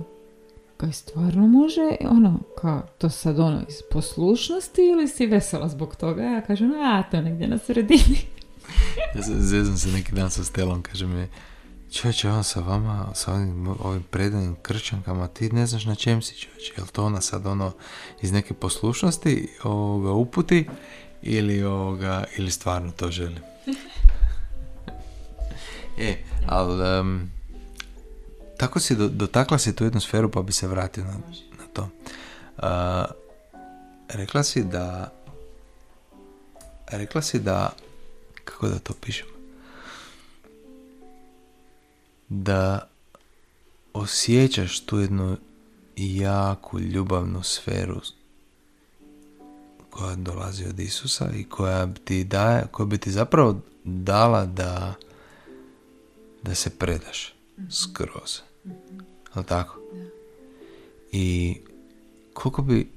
kaj 0.78 0.92
stvarno 0.92 1.46
može? 1.46 1.96
Ono, 2.10 2.40
kao, 2.60 2.82
to 2.98 3.10
sad 3.10 3.38
ono 3.38 3.62
iz 3.68 3.76
poslušnosti 3.90 4.82
ili 4.82 5.08
si 5.08 5.26
vesela 5.26 5.68
zbog 5.68 5.96
toga? 5.96 6.22
Ja 6.22 6.40
kažem, 6.40 6.70
a, 6.70 7.02
to 7.10 7.20
negdje 7.20 7.48
na 7.48 7.58
sredini. 7.58 8.18
Ja 9.14 9.22
se 9.22 9.34
zezam 9.34 9.76
se 9.76 9.88
neki 9.88 10.12
dan 10.12 10.30
sa 10.30 10.44
Stelom, 10.44 10.82
kaže 10.82 11.06
mi, 11.06 11.28
čovječe, 11.92 12.30
on 12.30 12.44
sa 12.44 12.60
vama, 12.60 13.06
sa 13.14 13.32
ovim, 13.32 13.68
ovim 13.68 14.02
predanim 14.02 14.56
krčankama, 14.62 15.26
ti 15.26 15.52
ne 15.52 15.66
znaš 15.66 15.84
na 15.84 15.94
čem 15.94 16.22
si 16.22 16.34
čovječe, 16.34 16.72
je 16.76 16.82
li 16.82 16.88
to 16.88 17.04
ona 17.04 17.20
sad 17.20 17.46
ono 17.46 17.72
iz 18.22 18.32
neke 18.32 18.54
poslušnosti 18.54 19.48
ovoga 19.62 20.12
uputi 20.12 20.68
ili, 21.22 21.64
ovoga, 21.64 22.24
ili 22.36 22.50
stvarno 22.50 22.90
to 22.90 23.10
želi? 23.10 23.40
e, 26.08 26.16
ali 26.46 27.00
um, 27.00 27.30
tako 28.58 28.80
si 28.80 28.96
do, 28.96 29.08
dotakla 29.08 29.58
si 29.58 29.76
tu 29.76 29.84
jednu 29.84 30.00
sferu 30.00 30.30
pa 30.30 30.42
bi 30.42 30.52
se 30.52 30.66
vratio 30.66 31.04
na, 31.04 31.12
na 31.58 31.64
to. 31.72 31.88
Uh, 32.56 33.14
rekla 34.08 34.42
si 34.42 34.64
da 34.64 35.12
rekla 36.86 37.22
si 37.22 37.38
da 37.38 37.72
kako 38.44 38.68
da 38.68 38.78
to 38.78 38.94
pišem 39.00 39.26
da 42.28 42.88
osjećaš 43.92 44.80
tu 44.80 44.98
jednu 44.98 45.36
jaku 45.96 46.80
ljubavnu 46.80 47.42
sferu 47.42 48.00
koja 49.90 50.16
dolazi 50.16 50.64
od 50.64 50.80
Isusa 50.80 51.30
i 51.34 51.44
koja 51.44 51.86
bi 51.86 52.00
ti 52.00 52.24
daje, 52.24 52.66
koja 52.70 52.86
bi 52.86 52.98
ti 52.98 53.10
zapravo 53.10 53.60
dala 53.84 54.46
da 54.46 54.94
da 56.42 56.54
se 56.54 56.70
predaš 56.70 57.34
skroz. 57.70 58.47
Ali 59.32 59.46
tako? 59.46 59.80
I 61.12 61.56
koliko 62.34 62.62
bi 62.62 62.92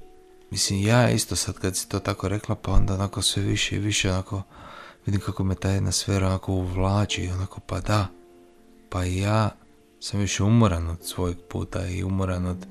mislim 0.50 0.86
ja 0.86 1.10
isto 1.10 1.36
sad 1.36 1.58
kad 1.58 1.76
si 1.76 1.88
to 1.88 1.98
tako 1.98 2.28
rekla 2.28 2.54
pa 2.54 2.72
onda 2.72 2.94
onako 2.94 3.22
sve 3.22 3.42
više 3.42 3.76
i 3.76 3.78
više 3.78 4.10
onako 4.10 4.42
vidim 5.06 5.20
kako 5.20 5.44
me 5.44 5.54
ta 5.54 5.70
jedna 5.70 5.92
sfera 5.92 6.26
onako 6.26 6.52
uvlači 6.52 7.30
onako 7.34 7.60
pa 7.60 7.80
da 7.80 8.06
pa 8.88 9.04
i 9.04 9.16
ja 9.16 9.50
sam 10.00 10.20
više 10.20 10.42
umoran 10.42 10.88
od 10.88 10.98
svojeg 11.06 11.36
puta 11.48 11.86
i 11.86 12.04
umoran 12.04 12.46
od 12.46 12.66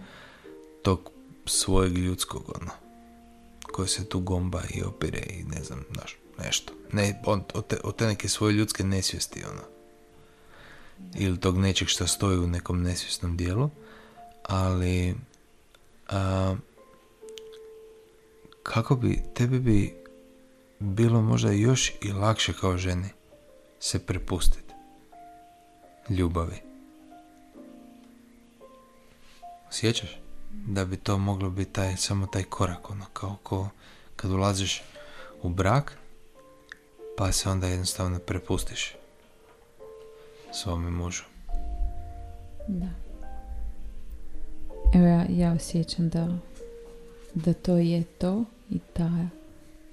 tog 0.83 1.11
svojeg 1.45 1.97
ljudskog 1.97 2.51
ono 2.61 2.71
koje 3.71 3.87
se 3.87 4.09
tu 4.09 4.19
gomba 4.19 4.61
i 4.73 4.83
opire 4.83 5.21
i 5.29 5.43
ne 5.43 5.63
znam, 5.63 5.83
znaš, 5.93 6.17
nešto. 6.37 6.73
Ne, 6.91 7.21
od, 7.25 7.41
od, 7.53 7.67
te, 7.67 7.77
od 7.83 7.95
te 7.95 8.05
neke 8.05 8.29
svoje 8.29 8.53
ljudske 8.53 8.83
nesvijesti, 8.83 9.43
ono. 9.51 9.61
Ili 11.15 11.39
tog 11.39 11.57
nečeg 11.57 11.87
što 11.87 12.07
stoji 12.07 12.37
u 12.37 12.47
nekom 12.47 12.83
nesvjesnom 12.83 13.37
dijelu. 13.37 13.69
Ali, 14.43 15.15
a, 16.09 16.55
kako 18.63 18.95
bi, 18.95 19.23
tebi 19.33 19.59
bi 19.59 19.93
bilo 20.79 21.21
možda 21.21 21.51
još 21.51 21.91
i 22.01 22.11
lakše 22.11 22.53
kao 22.53 22.77
ženi 22.77 23.09
se 23.79 23.99
prepustiti 23.99 24.73
ljubavi. 26.09 26.61
Sjećaš? 29.71 30.19
Da 30.51 30.85
bi 30.85 30.97
to 30.97 31.17
moglo 31.17 31.49
biti 31.49 31.71
taj, 31.71 31.97
samo 31.97 32.27
taj 32.27 32.43
korak, 32.43 32.89
ono, 32.89 33.05
kao 33.13 33.37
ko 33.43 33.69
kad 34.15 34.31
ulaziš 34.31 34.83
u 35.41 35.49
brak, 35.49 35.97
pa 37.17 37.31
se 37.31 37.49
onda 37.49 37.67
jednostavno 37.67 38.19
prepustiš 38.19 38.95
svome 40.51 40.89
mužu. 40.89 41.23
Da. 42.67 42.87
Evo 44.93 45.05
ja, 45.05 45.25
ja 45.29 45.53
osjećam 45.53 46.09
da, 46.09 46.37
da 47.33 47.53
to 47.53 47.77
je 47.77 48.03
to 48.03 48.43
i 48.69 48.79
ta, 48.93 49.27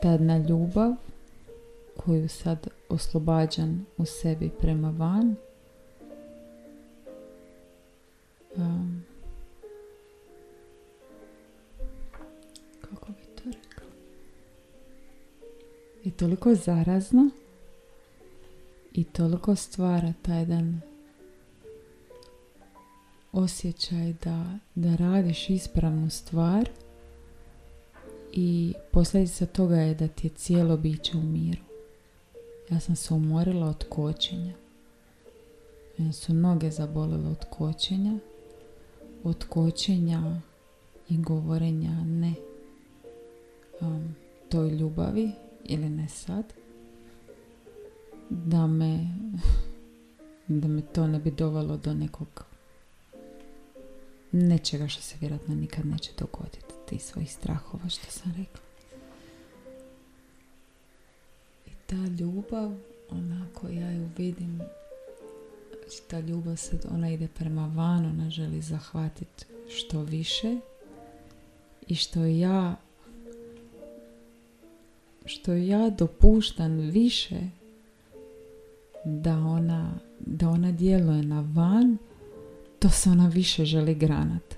jedna 0.03 0.39
ljubav 0.39 0.93
koju 1.97 2.29
sad 2.29 2.69
oslobađam 2.89 3.87
u 3.97 4.05
sebi 4.05 4.51
prema 4.61 4.91
van 4.91 5.37
um, 8.57 9.05
kako 12.81 13.07
bi 13.07 13.23
to 13.37 13.45
rekla 13.45 13.87
je 16.05 16.11
toliko 16.11 16.55
zarazno 16.55 17.31
i 18.99 19.05
toliko 19.05 19.55
stvara 19.55 20.13
taj 20.23 20.39
jedan 20.39 20.81
osjećaj 23.33 24.13
da, 24.25 24.59
da 24.75 24.97
radiš 24.97 25.51
ispravnu 25.51 26.11
stvar 26.11 26.71
i 28.33 28.75
posljedica 28.93 29.47
toga 29.47 29.77
je 29.77 29.95
da 29.95 30.09
ti 30.09 30.27
je 30.27 30.31
cijelo 30.31 30.77
biće 30.77 31.17
u 31.17 31.23
miru. 31.23 31.63
Ja 32.71 32.81
sam 32.81 32.97
se 32.97 33.15
umorila 33.15 33.67
od 33.67 33.85
kočenja. 33.89 34.55
Mene 35.99 36.13
su 36.13 36.35
noge 36.35 36.71
zabolile 36.71 37.31
od 37.31 37.45
kočenja. 37.51 38.19
Od 39.25 39.45
kočenja 39.45 40.41
i 41.09 41.19
govorenja 41.19 42.05
ne 42.05 42.35
um, 43.81 44.15
toj 44.49 44.71
ljubavi 44.71 45.33
ili 45.65 45.89
ne 45.89 46.09
sad. 46.09 46.58
Da 48.31 48.67
me, 48.67 49.07
da 50.49 50.69
me 50.69 50.83
to 50.83 51.07
ne 51.07 51.19
bi 51.19 51.31
dovelo 51.31 51.77
do 51.77 51.95
nekog 51.95 52.45
nečega 54.33 54.89
što 54.89 55.03
se 55.03 55.17
vjerojatno 55.21 55.55
nikad 55.55 55.87
neće 55.87 56.11
dogoditi. 56.19 56.75
Ti 56.89 56.99
svojih 56.99 57.33
strahova 57.33 57.89
što 57.89 58.11
sam 58.11 58.35
rekla. 58.39 58.61
I 61.67 61.71
ta 61.87 61.97
ljubav, 62.21 62.73
onako 63.11 63.69
ja 63.69 63.93
ju 63.93 64.09
vidim, 64.19 64.61
znači 65.71 66.03
ta 66.09 66.21
ljubav 66.21 66.57
sad, 66.57 66.87
ona 66.91 67.11
ide 67.11 67.29
prema 67.29 67.67
van, 67.67 68.07
ona 68.07 68.31
želi 68.31 68.61
zahvatiti 68.61 69.45
što 69.69 70.03
više 70.03 70.57
i 71.87 71.95
što 71.95 72.25
ja 72.25 72.77
što 75.25 75.53
ja 75.53 75.91
dopuštam 75.91 76.79
više 76.79 77.41
da 79.09 79.39
ona, 79.39 79.95
da 80.21 80.49
ona 80.49 80.73
djeluje 80.73 81.23
na 81.23 81.41
van, 81.41 81.99
to 82.79 82.91
se 82.91 83.11
ona 83.11 83.29
više 83.29 83.65
želi 83.65 83.95
granat. 83.95 84.55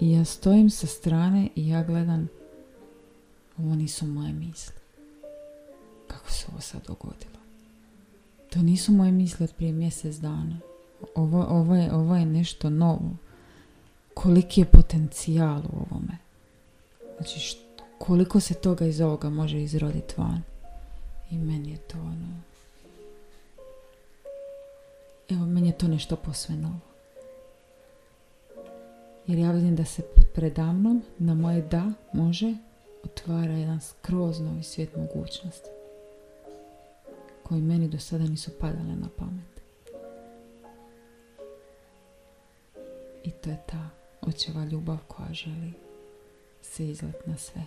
I 0.00 0.12
ja 0.12 0.24
stojim 0.24 0.70
sa 0.70 0.86
strane 0.86 1.48
i 1.56 1.68
ja 1.68 1.82
gledam, 1.82 2.28
ovo 3.58 3.74
nisu 3.74 4.06
moje 4.06 4.32
misli. 4.32 4.74
Kako 6.06 6.30
se 6.30 6.46
ovo 6.52 6.60
sad 6.60 6.86
dogodilo? 6.86 7.38
To 8.50 8.62
nisu 8.62 8.92
moje 8.92 9.12
misli 9.12 9.44
od 9.44 9.54
prije 9.56 9.72
mjesec 9.72 10.16
dana. 10.16 10.58
Ovo, 11.14 11.46
ovo, 11.48 11.74
je, 11.74 11.94
ovo 11.94 12.16
je 12.16 12.26
nešto 12.26 12.70
novo. 12.70 13.16
Koliki 14.14 14.60
je 14.60 14.64
potencijal 14.64 15.58
u 15.58 15.76
ovome? 15.76 16.18
Znači, 17.16 17.58
koliko 17.98 18.40
se 18.40 18.54
toga 18.54 18.86
iz 18.86 19.00
ovoga 19.00 19.30
može 19.30 19.62
izroditi 19.62 20.14
van? 20.16 20.42
I 21.30 21.38
meni 21.38 21.70
je 21.70 21.76
to 21.78 21.98
ono... 21.98 22.53
Evo, 25.28 25.46
meni 25.46 25.68
je 25.68 25.78
to 25.78 25.88
nešto 25.88 26.16
posve 26.16 26.56
novo. 26.56 26.80
Jer 29.26 29.38
ja 29.38 29.50
vidim 29.50 29.76
da 29.76 29.84
se 29.84 30.02
predamnom 30.34 31.02
na 31.18 31.34
moje 31.34 31.62
da 31.62 31.92
može 32.12 32.54
otvara 33.04 33.52
jedan 33.52 33.80
skroz 33.80 34.40
novi 34.40 34.62
svijet 34.62 34.96
mogućnosti 34.96 35.68
koji 37.42 37.60
meni 37.60 37.88
do 37.88 37.98
sada 37.98 38.24
nisu 38.24 38.50
padale 38.60 38.96
na 38.96 39.08
pamet. 39.16 39.60
I 43.24 43.30
to 43.30 43.50
je 43.50 43.62
ta 43.66 43.88
očeva 44.20 44.64
ljubav 44.64 44.98
koja 45.08 45.32
želi 45.32 45.72
se 46.62 46.88
izlet 46.88 47.26
na 47.26 47.36
sve 47.36 47.62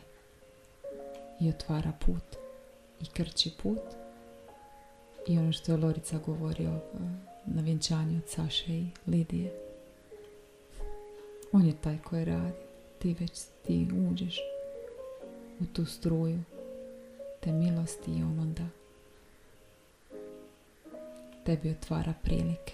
i 1.39 1.49
otvara 1.49 1.91
put 2.05 2.35
i 3.01 3.05
krči 3.05 3.51
put 3.63 3.81
i 5.27 5.37
ono 5.37 5.51
što 5.51 5.71
je 5.71 5.77
Lorica 5.77 6.17
govorio 6.25 6.79
na 7.47 7.61
vjenčanju 7.61 8.17
od 8.17 8.29
Saše 8.29 8.73
i 8.73 8.87
Lidije 9.07 9.67
on 11.51 11.65
je 11.65 11.81
taj 11.81 11.97
koji 11.97 12.25
radi. 12.25 12.53
Ti 12.99 13.15
već 13.19 13.41
ti 13.65 13.87
uđeš 14.11 14.39
u 15.59 15.65
tu 15.73 15.85
struju 15.85 16.39
te 17.39 17.51
milosti 17.51 18.11
i 18.11 18.23
on 18.23 18.39
onda 18.39 18.67
tebi 21.45 21.71
otvara 21.71 22.13
prilike. 22.23 22.73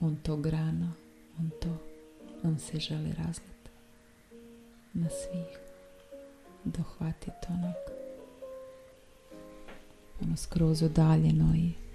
On 0.00 0.16
to 0.16 0.36
grana, 0.36 0.92
on 1.38 1.50
to, 1.62 1.78
on 2.42 2.58
se 2.58 2.78
želi 2.78 3.12
razliti 3.12 3.70
na 4.92 5.08
svih. 5.08 5.58
Dohvatiti 6.64 7.46
onog 7.48 7.74
ono 10.22 10.36
skroz 10.36 10.82
udaljeno 10.82 11.54
i 11.56 11.85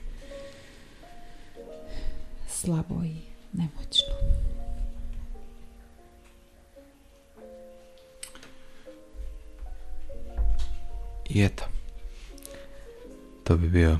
slabo 2.61 3.03
i 3.03 3.15
nemoćno. 3.53 4.13
I 11.29 11.43
eto, 11.43 11.63
to 13.43 13.57
bi 13.57 13.69
bio 13.69 13.99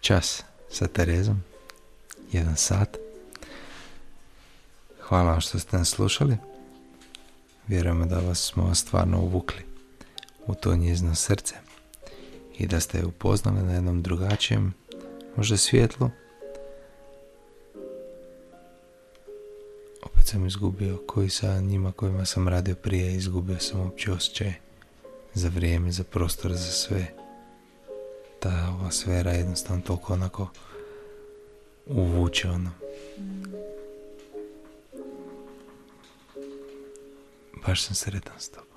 čas 0.00 0.42
sa 0.70 0.86
Terezom, 0.86 1.42
jedan 2.32 2.56
sat. 2.56 2.96
Hvala 5.00 5.30
vam 5.30 5.40
što 5.40 5.58
ste 5.58 5.76
nas 5.76 5.88
slušali. 5.88 6.36
Vjerujemo 7.66 8.06
da 8.06 8.18
vas 8.18 8.38
smo 8.38 8.74
stvarno 8.74 9.20
uvukli 9.20 9.62
u 10.46 10.54
to 10.54 10.76
njezno 10.76 11.14
srce 11.14 11.54
i 12.58 12.66
da 12.66 12.80
ste 12.80 13.04
upoznali 13.04 13.62
na 13.62 13.72
jednom 13.72 14.02
drugačijem, 14.02 14.74
možda 15.36 15.56
svjetlu. 15.56 16.10
Sam 20.28 20.46
izgubio 20.46 20.98
koji 21.06 21.30
sa 21.30 21.60
njima 21.60 21.92
kojima 21.92 22.24
sam 22.24 22.48
radio 22.48 22.74
prije, 22.74 23.14
izgubio 23.14 23.58
sam 23.58 23.80
uopće 23.80 24.12
osjećaj 24.12 24.52
za 25.34 25.48
vrijeme, 25.48 25.92
za 25.92 26.04
prostor, 26.04 26.52
za 26.52 26.72
sve. 26.72 27.06
Ta 28.40 28.76
ova 28.80 28.90
sfera 28.90 29.30
jednostavno 29.30 29.82
toliko 29.82 30.12
onako 30.12 30.48
uvuče 31.86 32.48
ono. 32.48 32.70
Baš 37.66 37.84
sam 37.84 37.94
sretan 37.94 38.40
s 38.40 38.48
tobom. 38.48 38.67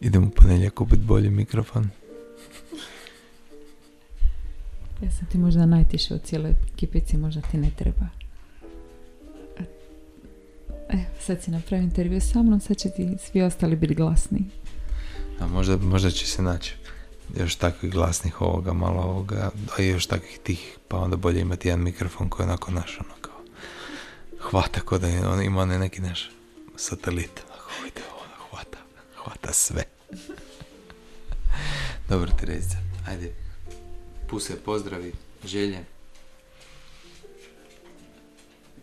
Idemo 0.00 0.26
u 0.26 0.30
ponedjeljak 0.30 0.74
kupiti 0.74 1.02
bolji 1.02 1.30
mikrofon. 1.30 1.90
Ja 5.02 5.10
sam 5.10 5.26
ti 5.32 5.38
možda 5.38 5.66
najtiše 5.66 6.14
u 6.14 6.18
cijeloj 6.18 6.54
kipici, 6.76 7.16
možda 7.16 7.40
ti 7.40 7.56
ne 7.56 7.70
treba. 7.78 8.06
Evo, 10.88 11.02
sad 11.20 11.42
si 11.42 11.50
napravio 11.50 11.84
intervju 11.84 12.20
sa 12.20 12.42
mnom, 12.42 12.60
sad 12.60 12.76
će 12.76 12.90
ti 12.90 13.16
svi 13.18 13.42
ostali 13.42 13.76
biti 13.76 13.94
glasni. 13.94 14.44
A 15.40 15.46
možda, 15.46 15.76
možda 15.76 16.10
će 16.10 16.26
se 16.26 16.42
naći 16.42 16.74
još 17.38 17.54
takvih 17.54 17.92
glasnih 17.92 18.40
ovoga, 18.40 18.72
malo 18.72 19.02
ovoga, 19.02 19.50
a 19.78 19.82
još 19.82 20.06
takvih 20.06 20.38
tih, 20.42 20.78
pa 20.88 20.98
onda 20.98 21.16
bolje 21.16 21.40
imati 21.40 21.68
jedan 21.68 21.82
mikrofon 21.82 22.28
koji 22.28 22.44
je 22.44 22.48
onako 22.48 22.70
naš, 22.70 22.98
ono 23.00 23.14
kao, 23.20 23.40
hvata 24.38 24.80
kod 24.80 25.00
da 25.00 25.30
on 25.30 25.42
ima 25.42 25.64
neki 25.64 26.02
naš 26.02 26.30
satelit, 26.76 27.44
ono, 27.50 27.90
hvata, 29.24 29.52
sve. 29.52 29.84
Dobro, 32.08 32.30
Terezica, 32.40 32.76
ajde, 33.08 33.32
puse, 34.28 34.56
pozdravi, 34.64 35.12
želje. 35.44 35.84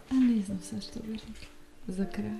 A 0.09 0.13
ne 0.13 0.41
znam 0.41 0.59
sad 0.69 0.83
što 0.83 0.99
bih 0.99 1.21
rekla. 1.27 1.47
Za 1.87 2.05
kraj. 2.05 2.37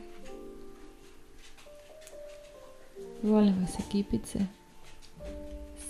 Volim 3.23 3.61
vas 3.61 3.87
ekipice. 3.87 4.39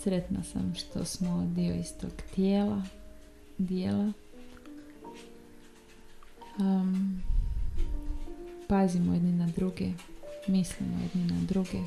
Sretna 0.02 0.42
sam 0.52 0.74
što 0.74 1.04
smo 1.04 1.52
dio 1.56 1.74
istog 1.74 2.10
tijela, 2.34 2.82
dijela. 3.58 4.12
Um, 6.58 7.22
pazimo 8.68 9.14
jedni 9.14 9.32
na 9.32 9.46
druge, 9.46 9.90
mislimo 10.46 10.98
jedni 11.02 11.32
na 11.32 11.44
druge. 11.48 11.78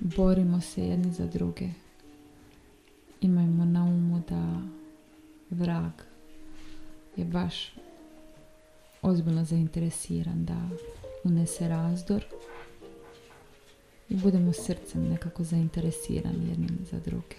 borimo 0.00 0.60
se 0.60 0.82
jedni 0.82 1.12
za 1.12 1.26
druge. 1.26 1.68
Imajmo 3.20 3.64
na 3.64 3.84
umu 3.84 4.22
da 4.28 4.60
vrag 5.50 5.92
je 7.16 7.24
baš 7.24 7.74
ozbiljno 9.02 9.44
zainteresiran 9.44 10.44
da 10.44 10.68
unese 11.24 11.68
razdor 11.68 12.24
i 14.08 14.16
budemo 14.16 14.52
srcem 14.52 15.08
nekako 15.08 15.44
zainteresirani 15.44 16.48
jednim 16.48 16.78
za 16.90 17.00
druge. 17.00 17.36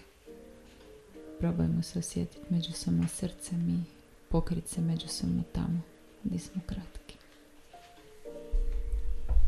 Probajmo 1.39 1.82
se 1.82 1.99
osjetiti 1.99 2.53
međusobno 2.53 3.07
srcem 3.07 3.69
i 3.69 3.84
pokriti 4.30 4.69
se 4.69 4.82
međusobno 4.82 5.43
tamo 5.51 5.82
gdje 6.23 6.39
smo 6.39 6.61
kratki. 6.65 7.04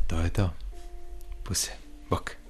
To 0.07 0.15
je 0.23 0.29
to. 0.29 0.49
Puse. 1.43 1.71
Bok. 2.09 2.46